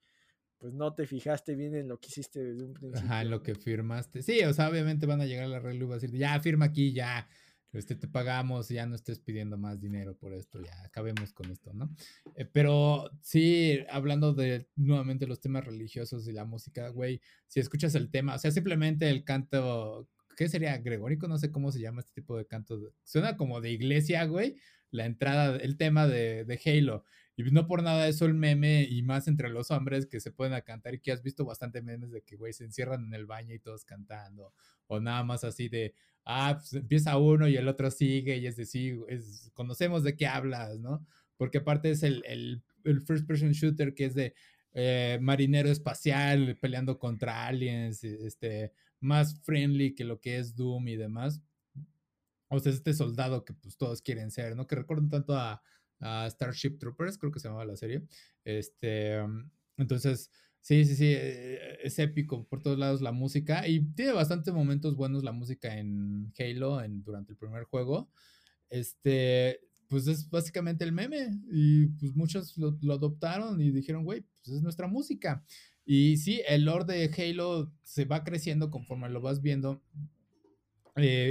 pues 0.59 0.73
no 0.73 0.95
te 0.95 1.07
fijaste 1.07 1.55
bien 1.55 1.75
en 1.75 1.89
lo 1.89 1.99
que 1.99 2.09
hiciste 2.09 2.43
desde 2.43 2.65
un 2.65 2.73
principio. 2.73 3.05
Ajá, 3.05 3.23
en 3.23 3.31
lo 3.31 3.43
que 3.43 3.55
firmaste. 3.55 4.23
Sí, 4.23 4.43
o 4.45 4.53
sea, 4.53 4.69
obviamente 4.69 5.07
van 5.07 5.21
a 5.21 5.27
llegar 5.27 5.45
a 5.45 5.49
la 5.49 5.61
regla 5.61 5.85
y 5.85 5.91
a 5.91 5.95
decir, 5.95 6.13
ya 6.13 6.39
firma 6.41 6.67
aquí, 6.67 6.93
ya 6.93 7.29
este, 7.73 7.95
te 7.95 8.09
pagamos, 8.09 8.69
ya 8.69 8.87
no 8.87 8.95
estés 8.95 9.19
pidiendo 9.19 9.59
más 9.59 9.81
dinero 9.81 10.17
por 10.17 10.33
esto, 10.33 10.61
ya 10.61 10.83
acabemos 10.85 11.33
con 11.33 11.51
esto, 11.51 11.73
¿no? 11.75 11.95
Eh, 12.35 12.45
pero 12.45 13.11
sí, 13.21 13.79
hablando 13.91 14.33
de 14.33 14.69
nuevamente 14.77 15.27
los 15.27 15.41
temas 15.41 15.65
religiosos 15.65 16.27
y 16.29 16.33
la 16.33 16.45
música, 16.45 16.89
güey, 16.89 17.21
si 17.47 17.61
escuchas 17.61 17.95
el 17.95 18.11
tema, 18.11 18.35
o 18.35 18.39
sea, 18.39 18.51
simplemente 18.51 19.11
el 19.11 19.25
canto, 19.25 20.09
¿qué 20.37 20.49
sería? 20.49 20.79
Gregórico, 20.79 21.29
no 21.29 21.39
sé 21.39 21.51
cómo 21.51 21.71
se 21.73 21.81
llama 21.81 22.01
este 22.01 22.13
tipo 22.15 22.37
de 22.37 22.47
canto, 22.47 22.93
suena 23.05 23.37
como 23.37 23.61
de 23.61 23.71
iglesia, 23.71 24.25
güey, 24.25 24.57
la 24.91 25.05
entrada, 25.07 25.57
el 25.57 25.77
tema 25.77 26.07
de, 26.07 26.45
de 26.45 26.61
Halo. 26.65 27.05
Y 27.37 27.43
no 27.53 27.69
por 27.69 27.85
nada 27.85 28.09
eso 28.09 28.27
el 28.27 28.35
meme 28.35 28.83
y 28.83 29.03
más 29.03 29.29
entre 29.29 29.49
los 29.49 29.71
hombres 29.71 30.07
que 30.07 30.19
se 30.19 30.33
pueden 30.33 30.55
a 30.55 30.63
cantar 30.63 30.95
y 30.95 30.99
que 30.99 31.13
has 31.13 31.23
visto 31.23 31.45
bastante 31.45 31.83
memes 31.83 32.11
de 32.11 32.23
que, 32.23 32.35
güey, 32.35 32.53
se 32.53 32.65
encierran 32.65 33.05
en 33.05 33.15
el 33.15 33.27
baño 33.27 33.55
y 33.55 33.61
todos 33.61 33.85
cantando. 33.85 34.53
O 34.89 35.01
nada 35.01 35.23
más 35.25 35.45
así 35.45 35.69
de, 35.69 35.95
ah, 36.25 36.57
pues 36.59 36.73
empieza 36.75 37.17
uno 37.19 37.49
y 37.49 37.57
el 37.57 37.69
otro 37.69 37.91
sigue 37.91 38.37
y 38.39 38.47
es 38.47 38.57
decir, 38.57 38.99
es, 39.09 39.51
conocemos 39.55 40.03
de 40.03 40.17
qué 40.17 40.27
hablas, 40.27 40.79
¿no? 40.81 41.07
Porque 41.37 41.59
aparte 41.59 41.91
es 41.91 42.03
el, 42.03 42.23
el, 42.27 42.63
el 42.85 43.01
first 43.03 43.27
person 43.27 43.53
shooter 43.53 43.95
que 43.95 44.07
es 44.07 44.15
de 44.15 44.35
eh, 44.75 45.19
marinero 45.21 45.71
espacial 45.71 46.59
peleando 46.61 46.99
contra 46.99 47.47
aliens, 47.47 48.03
este, 48.05 48.73
más 49.01 49.41
friendly 49.43 49.95
que 49.95 50.05
lo 50.05 50.21
que 50.21 50.39
es 50.39 50.57
Doom 50.57 50.89
y 50.89 50.97
demás. 50.97 51.41
O 52.51 52.59
sea, 52.59 52.73
este 52.73 52.95
soldado 52.95 53.45
que 53.45 53.53
pues 53.55 53.77
todos 53.77 54.03
quieren 54.03 54.31
ser, 54.31 54.57
¿no? 54.57 54.67
Que 54.67 54.77
recuerdan 54.77 55.11
tanto 55.11 55.37
a 55.37 55.63
a 56.01 56.29
Starship 56.31 56.79
Troopers, 56.79 57.19
creo 57.19 57.33
que 57.33 57.41
se 57.41 57.49
llamaba 57.49 57.65
la 57.65 57.77
serie. 57.77 58.03
Este, 58.45 59.21
mm, 59.23 59.51
entonces, 59.79 60.31
sí, 60.69 60.85
sí, 60.85 60.97
sí, 60.97 61.07
eh, 61.17 61.79
es 61.83 61.99
épico 61.99 62.47
por 62.47 62.61
todos 62.61 62.79
lados 62.79 63.01
la 63.01 63.11
música 63.11 63.67
y 63.67 63.81
tiene 63.95 64.13
bastantes 64.13 64.53
momentos 64.53 64.97
buenos 64.97 65.25
la 65.25 65.33
música 65.33 65.75
en 65.79 66.31
Halo 66.39 66.83
en, 66.83 67.03
durante 67.03 67.33
el 67.33 67.39
primer 67.39 67.65
juego. 67.65 68.11
Este, 68.69 69.61
pues 69.89 70.07
es 70.09 70.29
básicamente 70.29 70.85
el 70.85 70.93
meme 70.93 71.41
y 71.51 71.87
pues 71.87 72.15
muchos 72.15 72.59
lo, 72.59 72.77
adoptaron 72.93 73.59
y 73.63 73.71
dijeron, 73.71 74.05
güey, 74.05 74.27
pues 74.45 74.57
es 74.59 74.63
nuestra 74.63 74.87
música. 74.87 75.43
Y 75.87 76.19
sí, 76.19 76.43
el 76.47 76.67
lore 76.67 76.85
de 76.85 77.11
Halo 77.17 77.73
se 77.83 78.05
va 78.05 78.23
creciendo 78.23 78.71
conforme 78.71 79.09
lo 79.09 79.23
vas 79.23 79.41
viendo. 79.41 79.83
Eh, 80.97 81.31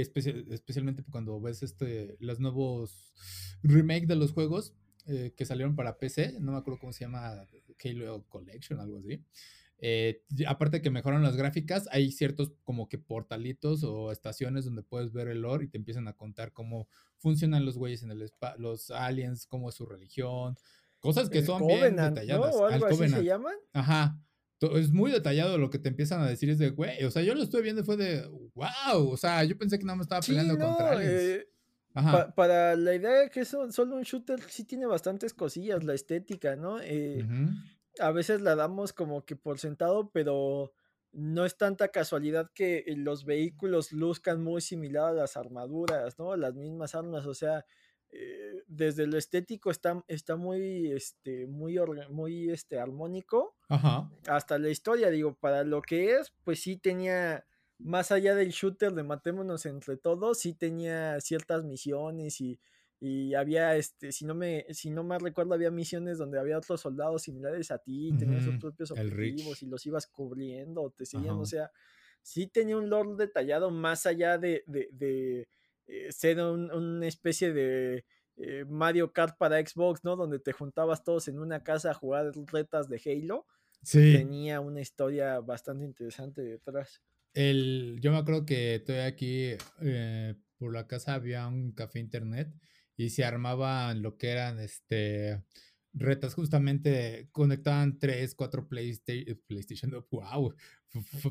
especialmente 0.50 1.04
cuando 1.12 1.40
ves 1.40 1.62
este, 1.62 2.16
los 2.18 2.40
nuevos 2.40 3.14
remake 3.62 4.08
de 4.08 4.16
los 4.16 4.32
juegos 4.32 4.74
eh, 5.08 5.32
que 5.36 5.44
salieron 5.44 5.74
para 5.74 5.98
PC, 5.98 6.36
no 6.40 6.52
me 6.52 6.58
acuerdo 6.58 6.80
cómo 6.80 6.92
se 6.92 7.04
llama, 7.04 7.46
Halo 7.84 8.24
Collection, 8.28 8.80
algo 8.80 8.98
así. 8.98 9.24
Eh, 9.80 10.22
aparte 10.46 10.82
que 10.82 10.90
mejoran 10.90 11.22
las 11.22 11.36
gráficas, 11.36 11.88
hay 11.92 12.10
ciertos 12.10 12.52
como 12.64 12.88
que 12.88 12.98
portalitos 12.98 13.84
o 13.84 14.10
estaciones 14.12 14.64
donde 14.64 14.82
puedes 14.82 15.12
ver 15.12 15.28
el 15.28 15.42
lore 15.42 15.66
y 15.66 15.68
te 15.68 15.78
empiezan 15.78 16.08
a 16.08 16.14
contar 16.14 16.52
cómo 16.52 16.88
funcionan 17.16 17.64
los 17.64 17.78
güeyes 17.78 18.02
en 18.02 18.10
el 18.10 18.30
los 18.58 18.90
aliens, 18.90 19.46
cómo 19.46 19.68
es 19.68 19.76
su 19.76 19.86
religión, 19.86 20.56
cosas 20.98 21.30
que 21.30 21.42
son 21.42 21.66
bien 21.66 21.96
detalladas. 21.96 22.56
¿no? 22.56 22.66
algo 22.66 22.86
así 22.86 23.08
se 23.08 23.24
llaman? 23.24 23.54
Ajá 23.72 24.20
es 24.60 24.92
muy 24.92 25.12
detallado 25.12 25.56
lo 25.58 25.70
que 25.70 25.78
te 25.78 25.88
empiezan 25.88 26.20
a 26.20 26.28
decir, 26.28 26.50
es 26.50 26.58
de, 26.58 26.70
güey, 26.70 27.04
o 27.04 27.10
sea, 27.10 27.22
yo 27.22 27.34
lo 27.34 27.42
estuve 27.42 27.62
viendo 27.62 27.82
y 27.82 27.84
fue 27.84 27.96
de, 27.96 28.26
wow, 28.54 29.08
o 29.08 29.16
sea, 29.16 29.44
yo 29.44 29.56
pensé 29.56 29.78
que 29.78 29.84
no 29.84 29.94
me 29.94 30.02
estaba 30.02 30.20
peleando 30.20 30.58
contra 30.58 31.02
eh, 31.02 31.46
para 32.34 32.76
la 32.76 32.94
idea 32.94 33.12
de 33.12 33.30
que 33.30 33.40
es 33.40 33.48
solo 33.48 33.96
un 33.96 34.02
shooter, 34.02 34.40
sí 34.42 34.64
tiene 34.64 34.86
bastantes 34.86 35.34
cosillas, 35.34 35.84
la 35.84 35.94
estética, 35.94 36.56
¿no? 36.56 36.80
Eh, 36.80 37.26
a 38.00 38.10
veces 38.12 38.40
la 38.40 38.54
damos 38.54 38.92
como 38.92 39.24
que 39.24 39.36
por 39.36 39.58
sentado, 39.58 40.10
pero 40.10 40.72
no 41.12 41.44
es 41.44 41.56
tanta 41.56 41.88
casualidad 41.88 42.50
que 42.54 42.84
los 42.96 43.24
vehículos 43.24 43.92
luzcan 43.92 44.42
muy 44.42 44.60
similar 44.60 45.10
a 45.10 45.12
las 45.14 45.36
armaduras, 45.36 46.18
¿no? 46.18 46.36
Las 46.36 46.54
mismas 46.54 46.94
armas, 46.94 47.26
o 47.26 47.34
sea, 47.34 47.64
eh, 48.10 48.62
desde 48.66 49.06
lo 49.06 49.18
estético 49.18 49.70
está, 49.70 50.02
está 50.08 50.36
muy, 50.36 50.92
este, 50.92 51.46
muy, 51.46 51.78
muy 52.10 52.50
este, 52.50 52.78
armónico. 52.78 53.56
Hasta 54.26 54.58
la 54.58 54.68
historia, 54.68 55.10
digo, 55.10 55.34
para 55.34 55.64
lo 55.64 55.82
que 55.82 56.16
es, 56.16 56.32
pues 56.44 56.60
sí 56.60 56.76
tenía, 56.76 57.44
más 57.78 58.12
allá 58.12 58.34
del 58.34 58.50
shooter 58.50 58.92
de 58.92 59.02
matémonos 59.02 59.66
entre 59.66 59.96
todos, 59.96 60.38
sí 60.40 60.54
tenía 60.54 61.20
ciertas 61.20 61.64
misiones 61.64 62.40
y, 62.40 62.60
y 63.00 63.34
había, 63.34 63.76
este, 63.76 64.12
si 64.12 64.24
no 64.24 64.34
me, 64.34 64.66
si 64.70 64.90
no 64.90 65.04
me 65.04 65.18
recuerdo, 65.18 65.54
había 65.54 65.70
misiones 65.70 66.18
donde 66.18 66.38
había 66.40 66.58
otros 66.58 66.80
soldados 66.80 67.22
similares 67.22 67.70
a 67.70 67.78
ti, 67.78 68.14
tenían 68.18 68.40
sus 68.42 68.56
propios 68.56 68.90
objetivos 68.90 69.62
y 69.62 69.66
los 69.66 69.86
ibas 69.86 70.06
cubriendo, 70.08 70.90
te 70.90 71.06
seguían, 71.06 71.36
o 71.38 71.46
sea, 71.46 71.70
sí 72.22 72.48
tenía 72.48 72.76
un 72.76 72.90
lore 72.90 73.14
detallado 73.16 73.70
más 73.70 74.06
allá 74.06 74.38
de, 74.38 74.64
de, 74.66 75.48
eh, 75.86 76.12
ser 76.12 76.40
una 76.40 77.06
especie 77.06 77.52
de 77.52 78.04
eh, 78.36 78.64
Mario 78.68 79.12
Kart 79.12 79.38
para 79.38 79.58
Xbox, 79.64 80.04
¿no? 80.04 80.16
Donde 80.16 80.38
te 80.38 80.52
juntabas 80.52 81.04
todos 81.04 81.28
en 81.28 81.38
una 81.38 81.62
casa 81.62 81.90
a 81.92 81.94
jugar 81.94 82.32
retas 82.52 82.88
de 82.88 83.00
Halo. 83.04 83.46
Sí. 83.82 84.12
Tenía 84.12 84.60
una 84.60 84.80
historia 84.80 85.40
bastante 85.40 85.84
interesante 85.84 86.42
detrás. 86.42 87.02
El, 87.38 87.98
yo 88.00 88.10
me 88.10 88.18
acuerdo 88.18 88.44
que 88.44 88.74
estoy 88.74 88.96
aquí 88.96 89.50
eh, 89.80 90.34
por 90.58 90.72
la 90.72 90.88
casa 90.88 91.14
había 91.14 91.46
un 91.46 91.70
café 91.70 92.00
internet 92.00 92.52
y 92.96 93.10
se 93.10 93.24
armaban 93.24 94.02
lo 94.02 94.18
que 94.18 94.30
eran 94.30 94.58
este 94.58 95.44
retas 95.94 96.34
justamente 96.34 97.28
conectaban 97.30 98.00
tres, 98.00 98.34
cuatro 98.34 98.66
PlayStation, 98.66 99.40
PlayStation, 99.46 99.92
wow, 100.10 100.52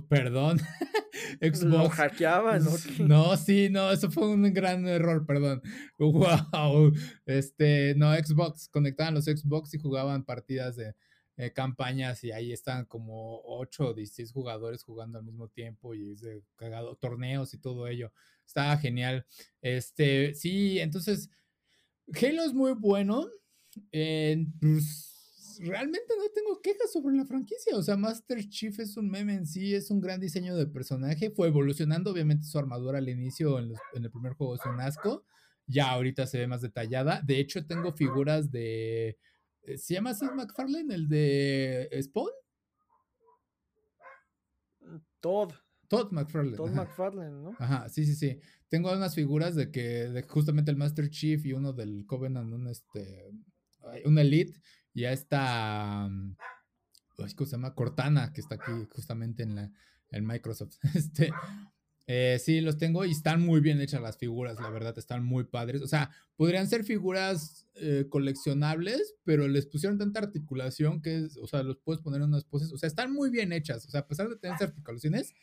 perdón, 0.08 0.60
Xbox. 1.42 1.64
Lo 1.64 1.90
hackeaban, 1.90 2.64
¿no? 2.64 2.72
No, 3.06 3.36
sí, 3.36 3.68
no, 3.70 3.92
eso 3.92 4.10
fue 4.10 4.30
un 4.30 4.54
gran 4.54 4.88
error, 4.88 5.26
perdón. 5.26 5.62
Wow, 6.00 6.94
este, 7.26 7.96
no, 7.98 8.16
Xbox, 8.16 8.70
conectaban 8.70 9.14
los 9.14 9.26
Xbox 9.26 9.74
y 9.74 9.80
jugaban 9.80 10.24
partidas 10.24 10.78
de 10.78 10.96
eh, 11.38 11.54
campañas 11.54 12.24
y 12.24 12.32
ahí 12.32 12.52
están 12.52 12.86
como 12.86 13.42
8 13.46 13.90
o 13.90 13.94
16 13.94 14.32
jugadores 14.32 14.84
jugando 14.84 15.20
al 15.20 15.24
mismo 15.24 15.48
tiempo 15.48 15.94
y 15.94 16.12
es 16.12 16.22
de 16.22 16.42
cagado, 16.56 16.96
torneos 16.96 17.54
y 17.54 17.60
todo 17.60 17.88
ello. 17.88 18.12
Estaba 18.46 18.76
genial. 18.78 19.26
Este, 19.62 20.34
sí, 20.34 20.80
entonces, 20.80 21.30
Halo 22.20 22.44
es 22.44 22.54
muy 22.54 22.74
bueno. 22.74 23.28
pues, 23.92 25.18
realmente 25.60 26.14
no 26.18 26.30
tengo 26.34 26.62
quejas 26.62 26.92
sobre 26.92 27.16
la 27.16 27.26
franquicia. 27.26 27.78
O 27.78 27.84
sea, 27.84 27.98
Master 27.98 28.48
Chief 28.50 28.80
es 28.80 28.98
un 28.98 29.10
meme 29.10 29.36
en 29.36 29.46
sí, 29.46 29.76
es 29.76 29.92
un 29.92 30.02
gran 30.02 30.20
diseño 30.20 30.56
de 30.56 30.68
personaje. 30.68 31.30
Fue 31.30 31.48
evolucionando, 31.48 32.12
obviamente, 32.12 32.48
su 32.48 32.58
armadura 32.58 32.98
al 32.98 33.10
inicio 33.10 33.60
en, 33.60 33.74
el 33.94 34.12
primer 34.12 34.34
juego 34.34 34.56
es 34.56 34.66
un 34.66 34.80
asco. 34.80 35.26
Ya 35.66 35.92
ahorita 35.92 36.26
se 36.26 36.40
ve 36.40 36.48
más 36.48 36.62
detallada. 36.62 37.22
De 37.24 37.40
hecho, 37.40 37.66
tengo 37.66 37.94
figuras 37.94 38.52
de. 38.52 39.18
Eh, 39.68 39.78
¿Se 39.78 39.96
llama 39.96 40.14
Sid 40.14 40.32
McFarlane, 40.32 40.96
el 40.96 41.10
de 41.10 41.90
Spawn? 42.02 42.32
Todd. 45.20 45.52
Todd 45.90 46.12
McFarlane. 46.12 46.56
Todd 46.56 46.72
McFarlane, 46.72 47.44
¿no? 47.44 47.56
Ajá, 47.60 47.90
sí, 47.90 48.06
sí, 48.06 48.16
sí. 48.16 48.40
Tengo 48.70 48.92
unas 48.94 49.14
figuras 49.14 49.56
de 49.56 49.70
que 49.70 49.82
de 49.82 50.22
justamente 50.24 50.72
el 50.72 50.78
Master 50.78 51.10
Chief 51.10 51.46
y 51.46 51.54
uno 51.54 51.74
del 51.74 52.06
Covenant, 52.06 52.52
un 52.54 52.68
este 52.68 53.32
un 54.06 54.18
Elite, 54.18 54.60
y 54.94 55.02
ya 55.02 55.12
está 55.12 56.08
mm, 56.10 56.36
¿cómo 57.36 57.46
se 57.46 57.52
llama? 57.52 57.76
Cortana, 57.76 58.32
que 58.34 58.42
está 58.42 58.56
aquí 58.56 58.72
justamente 58.92 59.44
en 59.44 59.56
la 59.56 59.72
en 60.10 60.26
Microsoft. 60.26 60.78
Este 60.96 61.32
eh, 62.10 62.40
sí, 62.42 62.62
los 62.62 62.78
tengo 62.78 63.04
y 63.04 63.12
están 63.12 63.42
muy 63.42 63.60
bien 63.60 63.82
hechas 63.82 64.02
las 64.02 64.18
figuras, 64.18 64.62
la 64.62 64.70
verdad, 64.70 64.98
están 64.98 65.26
muy 65.26 65.44
padres. 65.44 65.82
O 65.82 65.88
sea, 65.88 66.10
podrían 66.38 66.66
ser 66.68 66.86
figuras 66.86 67.68
eh, 67.76 68.06
coleccionables, 68.10 69.16
pero 69.26 69.46
les 69.50 69.66
pusieron 69.66 69.98
tanta 69.98 70.22
articulación 70.22 71.02
que, 71.02 71.28
o 71.42 71.48
sea, 71.48 71.64
los 71.64 71.78
puedes 71.80 72.02
poner 72.02 72.22
en 72.22 72.30
unas 72.30 72.46
poses. 72.46 72.72
O 72.72 72.78
sea, 72.78 72.88
están 72.88 73.12
muy 73.12 73.30
bien 73.30 73.52
hechas. 73.52 73.86
O 73.86 73.90
sea, 73.90 74.02
a 74.02 74.08
pesar 74.08 74.30
de 74.30 74.38
tener 74.38 74.56
articulaciones, 74.58 75.34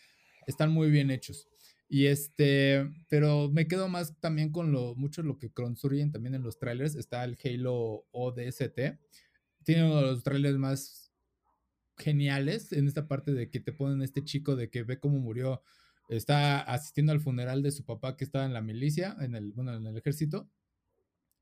están 0.46 0.70
muy 0.70 0.90
bien 0.90 1.10
hechos. 1.10 1.48
Y 1.86 2.06
este, 2.06 2.90
pero 3.10 3.50
me 3.50 3.68
quedo 3.68 3.88
más 3.88 4.18
también 4.20 4.50
con 4.50 4.72
lo 4.72 4.94
mucho 4.94 5.22
lo 5.22 5.38
que 5.38 5.52
construyen 5.52 6.12
también 6.12 6.34
en 6.34 6.42
los 6.42 6.58
trailers. 6.58 6.94
Está 6.94 7.24
el 7.24 7.36
Halo 7.44 8.06
ODST. 8.10 8.80
Tiene 9.64 9.84
uno 9.84 9.96
de 9.96 10.02
los 10.02 10.22
trailers 10.22 10.56
más 10.56 11.12
geniales 11.98 12.72
en 12.72 12.88
esta 12.88 13.06
parte 13.06 13.34
de 13.34 13.50
que 13.50 13.60
te 13.60 13.72
ponen 13.72 14.00
este 14.00 14.24
chico 14.24 14.56
de 14.56 14.70
que 14.70 14.82
ve 14.82 14.98
cómo 14.98 15.18
murió. 15.18 15.62
Está 16.08 16.60
asistiendo 16.60 17.12
al 17.12 17.20
funeral 17.20 17.62
de 17.62 17.72
su 17.72 17.84
papá 17.84 18.16
que 18.16 18.24
estaba 18.24 18.44
en 18.44 18.52
la 18.52 18.62
milicia, 18.62 19.16
en 19.20 19.34
el, 19.34 19.52
bueno, 19.52 19.74
en 19.74 19.86
el 19.86 19.96
ejército. 19.96 20.50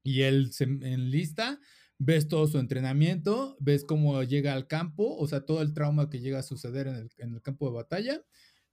Y 0.05 0.23
él 0.23 0.53
se 0.53 0.65
enlista, 0.65 1.61
ves 1.99 2.29
todo 2.29 2.47
su 2.49 2.59
entrenamiento, 2.59 3.57
ves 3.61 3.85
cómo 3.85 4.23
llega 4.25 4.53
al 4.55 4.67
campo, 4.67 5.17
o 5.17 5.27
sea, 5.29 5.43
todo 5.47 5.63
el 5.63 5.75
trauma 5.75 6.11
que 6.11 6.21
llega 6.21 6.41
a 6.41 6.43
suceder 6.43 6.89
en 6.89 6.97
el, 6.97 7.11
en 7.19 7.35
el 7.35 7.43
campo 7.43 7.67
de 7.69 7.75
batalla 7.77 8.23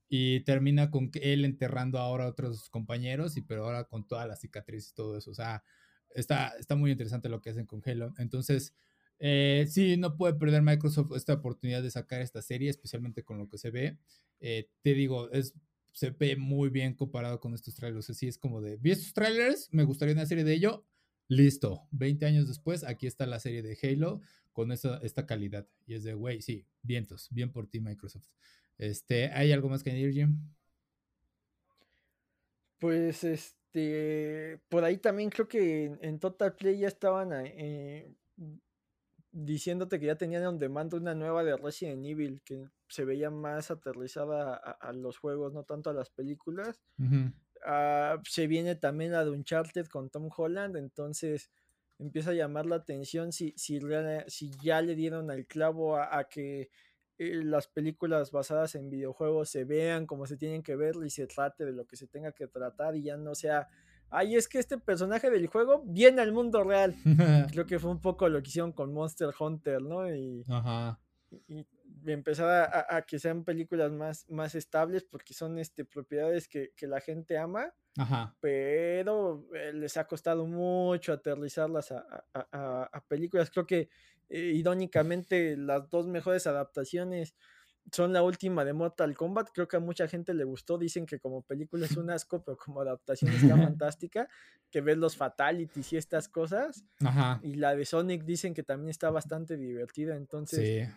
y 0.09 0.41
termina 0.41 0.89
con 0.89 1.11
él 1.21 1.45
enterrando 1.45 1.99
ahora 1.99 2.25
a 2.25 2.29
otros 2.29 2.69
compañeros, 2.69 3.37
y 3.37 3.41
pero 3.43 3.65
ahora 3.65 3.83
con 3.85 4.07
toda 4.07 4.25
la 4.25 4.35
cicatriz 4.35 4.89
y 4.89 4.93
todo 4.95 5.17
eso. 5.17 5.31
O 5.31 5.35
sea, 5.35 5.63
está, 6.09 6.49
está 6.59 6.75
muy 6.75 6.91
interesante 6.91 7.29
lo 7.29 7.41
que 7.41 7.51
hacen 7.51 7.67
con 7.67 7.81
Halo. 7.85 8.13
Entonces, 8.17 8.73
eh, 9.19 9.67
sí, 9.69 9.97
no 9.97 10.17
puede 10.17 10.33
perder 10.33 10.63
Microsoft 10.63 11.11
esta 11.15 11.33
oportunidad 11.33 11.83
de 11.83 11.91
sacar 11.91 12.21
esta 12.21 12.41
serie, 12.41 12.69
especialmente 12.71 13.23
con 13.23 13.37
lo 13.37 13.47
que 13.49 13.59
se 13.59 13.69
ve. 13.69 13.99
Eh, 14.39 14.69
te 14.81 14.93
digo, 14.95 15.29
es, 15.31 15.53
se 15.91 16.11
ve 16.11 16.35
muy 16.35 16.69
bien 16.69 16.93
comparado 16.93 17.39
con 17.39 17.53
estos 17.53 17.75
trailers. 17.75 18.09
Así 18.09 18.27
es 18.27 18.37
como 18.37 18.61
de, 18.61 18.77
vi 18.77 18.91
estos 18.91 19.13
trailers, 19.13 19.69
me 19.71 19.83
gustaría 19.83 20.13
una 20.13 20.25
serie 20.25 20.43
de 20.43 20.53
ello. 20.53 20.85
Listo, 21.27 21.87
20 21.91 22.25
años 22.25 22.47
después, 22.47 22.83
aquí 22.83 23.05
está 23.05 23.27
la 23.27 23.39
serie 23.39 23.61
de 23.61 23.77
Halo 23.83 24.21
con 24.51 24.71
esta, 24.71 24.99
esta 25.03 25.25
calidad. 25.25 25.67
Y 25.85 25.93
es 25.93 26.03
de, 26.03 26.13
güey, 26.15 26.41
sí, 26.41 26.65
vientos, 26.81 27.27
bien 27.31 27.51
por 27.51 27.67
ti 27.67 27.79
Microsoft. 27.79 28.27
Este, 28.77 29.29
¿hay 29.31 29.51
algo 29.51 29.69
más 29.69 29.83
que 29.83 29.91
añadir, 29.91 30.13
Jim? 30.13 30.39
Pues 32.79 33.23
este, 33.23 34.59
por 34.69 34.83
ahí 34.83 34.97
también 34.97 35.29
creo 35.29 35.47
que 35.47 35.97
en, 36.01 36.19
Total 36.19 36.55
Play 36.55 36.79
ya 36.79 36.87
estaban 36.87 37.31
eh, 37.33 38.15
diciéndote 39.31 39.99
que 39.99 40.07
ya 40.07 40.15
tenían 40.15 40.45
on 40.45 40.59
demand 40.59 40.93
una 40.93 41.13
nueva 41.13 41.43
de 41.43 41.55
Resident 41.55 42.05
Evil 42.05 42.41
que 42.43 42.67
se 42.87 43.05
veía 43.05 43.29
más 43.29 43.71
aterrizada 43.71 44.55
a, 44.55 44.93
los 44.93 45.17
juegos, 45.17 45.53
no 45.53 45.63
tanto 45.63 45.89
a 45.89 45.93
las 45.93 46.09
películas. 46.09 46.81
Ah, 47.65 48.21
se 48.23 48.47
viene 48.47 48.75
también 48.75 49.11
la 49.11 49.25
de 49.25 49.31
Uncharted 49.31 49.87
con 49.87 50.09
Tom 50.09 50.29
Holland, 50.35 50.77
entonces 50.77 51.51
empieza 51.99 52.31
a 52.31 52.33
llamar 52.33 52.65
la 52.65 52.77
atención 52.77 53.31
si, 53.31 53.53
si, 53.57 53.79
si 54.27 54.51
ya 54.61 54.81
le 54.81 54.95
dieron 54.95 55.29
al 55.29 55.45
clavo 55.45 55.97
a 55.97 56.23
que 56.29 56.69
eh, 57.19 57.43
las 57.43 57.67
películas 57.67 58.31
basadas 58.31 58.75
en 58.75 58.89
videojuegos 58.89 59.49
se 59.49 59.65
vean 59.65 60.07
como 60.07 60.25
se 60.25 60.37
tienen 60.37 60.63
que 60.63 60.77
ver 60.77 60.95
y 61.05 61.09
se 61.09 61.27
trate 61.27 61.65
de 61.65 61.73
lo 61.73 61.85
que 61.85 61.97
se 61.97 62.07
tenga 62.07 62.31
que 62.31 62.47
tratar 62.47 62.95
y 62.95 63.03
ya 63.03 63.17
no 63.17 63.35
sea, 63.35 63.67
ay, 64.09 64.35
es 64.35 64.47
que 64.47 64.59
este 64.59 64.77
personaje 64.77 65.29
del 65.29 65.47
juego 65.47 65.83
viene 65.85 66.21
al 66.21 66.31
mundo 66.31 66.63
real. 66.63 66.95
Creo 67.53 67.65
que 67.65 67.79
fue 67.79 67.91
un 67.91 68.01
poco 68.01 68.29
lo 68.29 68.41
que 68.41 68.49
hicieron 68.49 68.71
con 68.71 68.93
Monster 68.93 69.29
Hunter, 69.37 69.81
¿no? 69.81 70.13
Y, 70.13 70.45
y, 71.47 71.65
empezar 72.05 72.87
a, 72.89 73.01
que 73.03 73.19
sean 73.19 73.43
películas 73.43 73.91
más, 73.91 74.25
más 74.29 74.55
estables 74.55 75.03
porque 75.03 75.33
son 75.33 75.59
este, 75.59 75.85
propiedades 75.85 76.47
que, 76.47 76.71
la 76.81 77.01
gente 77.01 77.37
ama. 77.37 77.73
Pero 78.39 79.45
eh, 79.53 79.73
les 79.73 79.97
ha 79.97 80.07
costado 80.07 80.45
mucho 80.45 81.11
aterrizarlas 81.11 81.91
a, 81.91 82.23
a 82.33 83.03
películas. 83.07 83.51
Creo 83.51 83.67
que 83.67 83.89
eh, 84.29 84.51
irónicamente, 84.55 85.57
las 85.57 85.89
dos 85.89 86.07
mejores 86.07 86.45
adaptaciones 86.45 87.35
son 87.91 88.13
la 88.13 88.23
última 88.23 88.65
de 88.65 88.73
Mortal 88.73 89.15
Kombat. 89.15 89.49
Creo 89.53 89.67
que 89.67 89.77
a 89.77 89.79
mucha 89.79 90.07
gente 90.07 90.33
le 90.33 90.43
gustó. 90.43 90.77
Dicen 90.77 91.05
que 91.05 91.19
como 91.19 91.41
película 91.41 91.85
es 91.85 91.97
un 91.97 92.09
asco, 92.09 92.43
pero 92.43 92.57
como 92.57 92.81
adaptación 92.81 93.31
está 93.31 93.57
fantástica. 93.57 94.27
Que 94.69 94.81
ves 94.81 94.97
los 94.97 95.15
fatalities 95.15 95.93
y 95.93 95.97
estas 95.97 96.27
cosas. 96.29 96.85
Y 97.41 97.55
la 97.55 97.75
de 97.75 97.85
Sonic 97.85 98.23
dicen 98.23 98.53
que 98.53 98.63
también 98.63 98.89
está 98.89 99.09
bastante 99.09 99.57
divertida. 99.57 100.15
Entonces, 100.15 100.89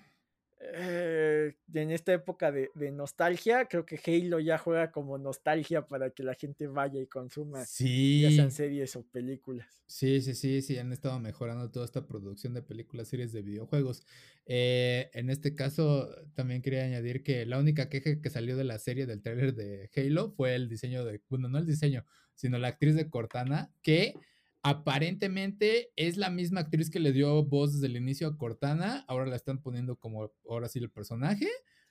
eh, 0.74 1.54
en 1.74 1.90
esta 1.90 2.12
época 2.12 2.52
de, 2.52 2.70
nostalgia, 2.92 3.66
creo 3.66 3.84
que 3.84 4.00
Halo 4.04 4.38
ya 4.38 4.58
juega 4.58 4.92
como 4.92 5.18
nostalgia 5.18 5.86
para 5.86 6.10
que 6.10 6.22
la 6.22 6.34
gente 6.34 6.66
vaya 6.66 7.00
y 7.00 7.06
consuma, 7.06 7.64
sí. 7.64 8.22
ya 8.22 8.30
sean 8.30 8.50
series 8.50 8.94
o 8.96 9.02
películas. 9.02 9.82
Sí, 9.86 10.20
sí, 10.20 10.34
sí, 10.34 10.62
sí, 10.62 10.78
han 10.78 10.92
estado 10.92 11.18
mejorando 11.18 11.70
toda 11.70 11.84
esta 11.84 12.06
producción 12.06 12.54
de 12.54 12.62
películas, 12.62 13.08
series 13.08 13.32
de 13.32 13.42
videojuegos. 13.42 14.04
Eh, 14.46 15.10
en 15.14 15.30
este 15.30 15.54
caso, 15.54 16.08
también 16.34 16.62
quería 16.62 16.84
añadir 16.84 17.22
que 17.22 17.44
la 17.44 17.58
única 17.58 17.88
queja 17.88 18.20
que 18.20 18.30
salió 18.30 18.56
de 18.56 18.64
la 18.64 18.78
serie 18.78 19.06
del 19.06 19.22
trailer 19.22 19.54
de 19.54 19.90
Halo 19.96 20.32
fue 20.32 20.54
el 20.54 20.68
diseño 20.68 21.04
de, 21.04 21.20
bueno, 21.28 21.48
no 21.48 21.58
el 21.58 21.66
diseño, 21.66 22.06
sino 22.34 22.58
la 22.58 22.68
actriz 22.68 22.94
de 22.94 23.10
Cortana, 23.10 23.72
que 23.82 24.14
aparentemente 24.62 25.90
es 25.96 26.16
la 26.16 26.30
misma 26.30 26.60
actriz 26.60 26.90
que 26.90 27.00
le 27.00 27.12
dio 27.12 27.44
voz 27.44 27.74
desde 27.74 27.86
el 27.86 27.96
inicio 27.96 28.28
a 28.28 28.36
Cortana. 28.36 29.04
Ahora 29.08 29.26
la 29.26 29.36
están 29.36 29.60
poniendo 29.60 29.96
como 29.96 30.30
ahora 30.48 30.68
sí 30.68 30.78
el 30.78 30.90
personaje. 30.90 31.48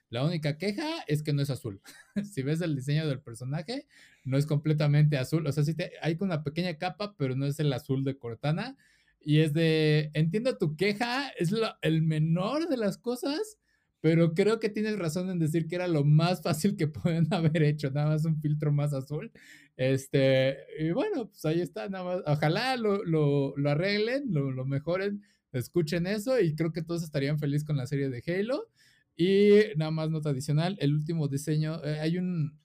La 0.10 0.26
única 0.26 0.58
queja 0.58 1.04
es 1.08 1.24
que 1.24 1.34
no 1.34 1.42
es 1.42 1.50
azul. 1.50 1.82
si 2.34 2.42
ves 2.44 2.62
el 2.62 2.76
diseño 2.76 3.08
del 3.08 3.22
personaje, 3.22 3.88
no 4.24 4.38
es 4.38 4.46
completamente 4.46 5.18
azul. 5.18 5.46
O 5.48 5.52
sea, 5.52 5.64
sí 5.64 5.76
hay 6.02 6.18
con 6.18 6.30
una 6.30 6.44
pequeña 6.44 6.78
capa, 6.78 7.16
pero 7.18 7.36
no 7.36 7.46
es 7.46 7.60
el 7.60 7.72
azul 7.72 8.04
de 8.04 8.18
Cortana. 8.18 8.78
Y 9.24 9.40
es 9.40 9.54
de, 9.54 10.10
entiendo 10.14 10.58
tu 10.58 10.76
queja, 10.76 11.30
es 11.38 11.54
el 11.82 12.02
menor 12.02 12.68
de 12.68 12.78
las 12.78 12.98
cosas, 12.98 13.60
pero 14.02 14.34
creo 14.34 14.60
que 14.60 14.70
tienes 14.70 14.98
razón 14.98 15.30
en 15.30 15.40
decir 15.40 15.68
que 15.68 15.76
era 15.76 15.88
lo 15.88 16.04
más 16.04 16.42
fácil 16.42 16.76
que 16.76 16.88
pueden 16.88 17.32
haber 17.34 17.64
hecho, 17.64 17.92
nada 17.92 18.10
más 18.10 18.26
un 18.26 18.42
filtro 18.42 18.72
más 18.72 18.94
azul. 18.94 19.32
Este, 19.78 20.58
y 20.80 20.92
bueno, 20.92 21.30
pues 21.30 21.46
ahí 21.46 21.62
está, 21.62 21.88
nada 21.88 22.04
más. 22.04 22.24
Ojalá 22.26 22.76
lo, 22.78 23.04
lo, 23.06 23.56
lo 23.56 23.70
arreglen, 23.70 24.26
lo, 24.34 24.52
lo, 24.52 24.66
mejoren, 24.66 25.24
escuchen 25.54 26.08
eso 26.08 26.40
y 26.40 26.56
creo 26.56 26.74
que 26.74 26.82
todos 26.84 27.04
estarían 27.04 27.40
felices 27.40 27.66
con 27.66 27.78
la 27.78 27.88
serie 27.88 28.10
de 28.10 28.24
Halo. 28.26 28.70
Y 29.16 29.76
nada 29.78 29.92
más 29.92 30.10
nota 30.10 30.30
adicional, 30.30 30.78
el 30.80 30.94
último 30.96 31.28
diseño, 31.28 31.84
eh, 31.84 32.00
hay 32.00 32.18
un, 32.18 32.60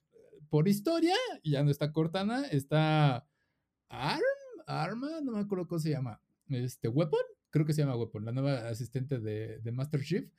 por 0.48 0.68
historia, 0.68 1.14
ya 1.44 1.62
no 1.62 1.70
está 1.70 1.92
Cortana, 1.92 2.46
está 2.46 3.26
Arm, 3.88 4.22
Arma, 4.66 5.20
no 5.22 5.32
me 5.32 5.40
acuerdo 5.40 5.66
cómo 5.66 5.80
se 5.80 5.90
llama, 5.90 6.20
este, 6.48 6.88
Weapon, 6.88 7.20
creo 7.50 7.66
que 7.66 7.72
se 7.72 7.82
llama 7.82 7.96
Weapon, 7.96 8.24
la 8.24 8.32
nueva 8.32 8.68
asistente 8.68 9.18
de, 9.18 9.58
de 9.58 9.72
Master 9.72 10.00
Chief. 10.02 10.30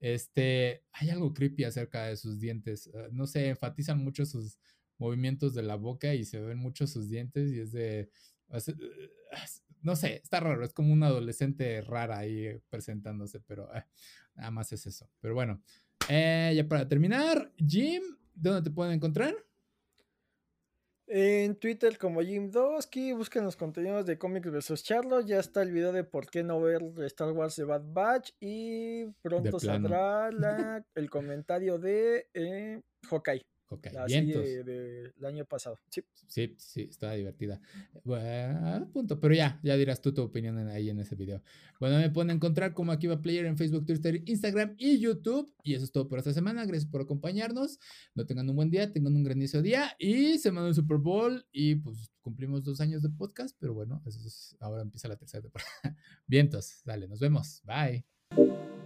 Este, 0.00 0.82
hay 0.92 1.10
algo 1.10 1.34
creepy 1.34 1.64
acerca 1.64 2.06
de 2.06 2.16
sus 2.16 2.40
dientes. 2.40 2.90
Ah, 2.94 3.08
no 3.12 3.26
sé, 3.26 3.48
enfatizan 3.48 4.02
mucho 4.02 4.24
sus 4.26 4.58
movimientos 4.98 5.54
de 5.54 5.62
la 5.62 5.76
boca 5.76 6.14
y 6.14 6.24
se 6.24 6.40
ven 6.40 6.58
mucho 6.58 6.86
sus 6.86 7.08
dientes 7.08 7.52
y 7.52 7.60
es 7.60 7.72
de... 7.72 8.10
No 9.82 9.96
sé, 9.96 10.16
está 10.16 10.40
raro, 10.40 10.62
es 10.62 10.74
como 10.74 10.92
una 10.92 11.06
adolescente 11.06 11.80
rara 11.80 12.18
ahí 12.18 12.60
presentándose, 12.68 13.40
pero 13.40 13.68
ah, 13.72 13.86
nada 14.34 14.50
más 14.50 14.72
es 14.72 14.86
eso. 14.86 15.08
Pero 15.20 15.34
bueno, 15.34 15.62
eh, 16.08 16.52
ya 16.54 16.68
para 16.68 16.86
terminar, 16.86 17.52
Jim, 17.56 18.02
¿dónde 18.34 18.62
te 18.62 18.74
pueden 18.74 18.94
encontrar? 18.94 19.34
En 21.12 21.56
Twitter 21.56 21.98
como 21.98 22.20
Jim 22.20 22.52
Dosky, 22.52 23.12
busquen 23.14 23.42
los 23.42 23.56
contenidos 23.56 24.06
de 24.06 24.16
Comics 24.16 24.48
vs. 24.48 24.84
Charlo. 24.84 25.20
Ya 25.20 25.40
está 25.40 25.60
el 25.60 25.72
video 25.72 25.90
de 25.90 26.04
por 26.04 26.30
qué 26.30 26.44
no 26.44 26.60
ver 26.60 26.84
Star 26.98 27.32
Wars 27.32 27.56
de 27.56 27.64
Bad 27.64 27.82
Batch. 27.92 28.30
Y 28.38 29.06
pronto 29.20 29.58
saldrá 29.58 30.30
el 30.94 31.10
comentario 31.10 31.80
de 31.80 32.28
eh, 32.32 32.80
Hawkeye. 33.10 33.42
Ok, 33.72 33.86
la 33.92 34.08
serie 34.08 34.64
del 34.64 35.24
año 35.24 35.44
pasado. 35.44 35.78
Sí. 35.90 36.02
sí, 36.26 36.56
sí, 36.58 36.88
está 36.90 37.12
divertida. 37.12 37.60
punto, 38.92 39.20
pero 39.20 39.32
ya, 39.32 39.60
ya 39.62 39.76
dirás 39.76 40.00
tú 40.02 40.12
tu 40.12 40.22
opinión 40.22 40.58
ahí 40.68 40.90
en 40.90 40.98
ese 40.98 41.14
video. 41.14 41.40
Bueno, 41.78 41.98
me 41.98 42.10
pueden 42.10 42.30
encontrar 42.30 42.74
como 42.74 42.90
aquí 42.90 43.06
va 43.06 43.22
Player 43.22 43.46
en 43.46 43.56
Facebook, 43.56 43.86
Twitter, 43.86 44.22
Instagram 44.26 44.74
y 44.76 44.98
YouTube. 44.98 45.54
Y 45.62 45.74
eso 45.74 45.84
es 45.84 45.92
todo 45.92 46.08
por 46.08 46.18
esta 46.18 46.32
semana. 46.32 46.66
Gracias 46.66 46.90
por 46.90 47.02
acompañarnos. 47.02 47.78
No 48.16 48.26
tengan 48.26 48.50
un 48.50 48.56
buen 48.56 48.70
día, 48.70 48.92
tengan 48.92 49.14
un 49.14 49.22
grandioso 49.22 49.62
día 49.62 49.94
y 50.00 50.38
semana 50.38 50.66
del 50.66 50.74
Super 50.74 50.98
Bowl. 50.98 51.46
Y 51.52 51.76
pues 51.76 52.10
cumplimos 52.22 52.64
dos 52.64 52.80
años 52.80 53.02
de 53.02 53.10
podcast, 53.10 53.56
pero 53.60 53.72
bueno, 53.72 54.02
eso 54.04 54.18
es, 54.26 54.56
ahora 54.58 54.82
empieza 54.82 55.06
la 55.06 55.16
tercera 55.16 55.42
temporada. 55.42 55.70
Vientos, 56.26 56.82
dale, 56.84 57.06
nos 57.06 57.20
vemos. 57.20 57.62
Bye. 57.64 58.79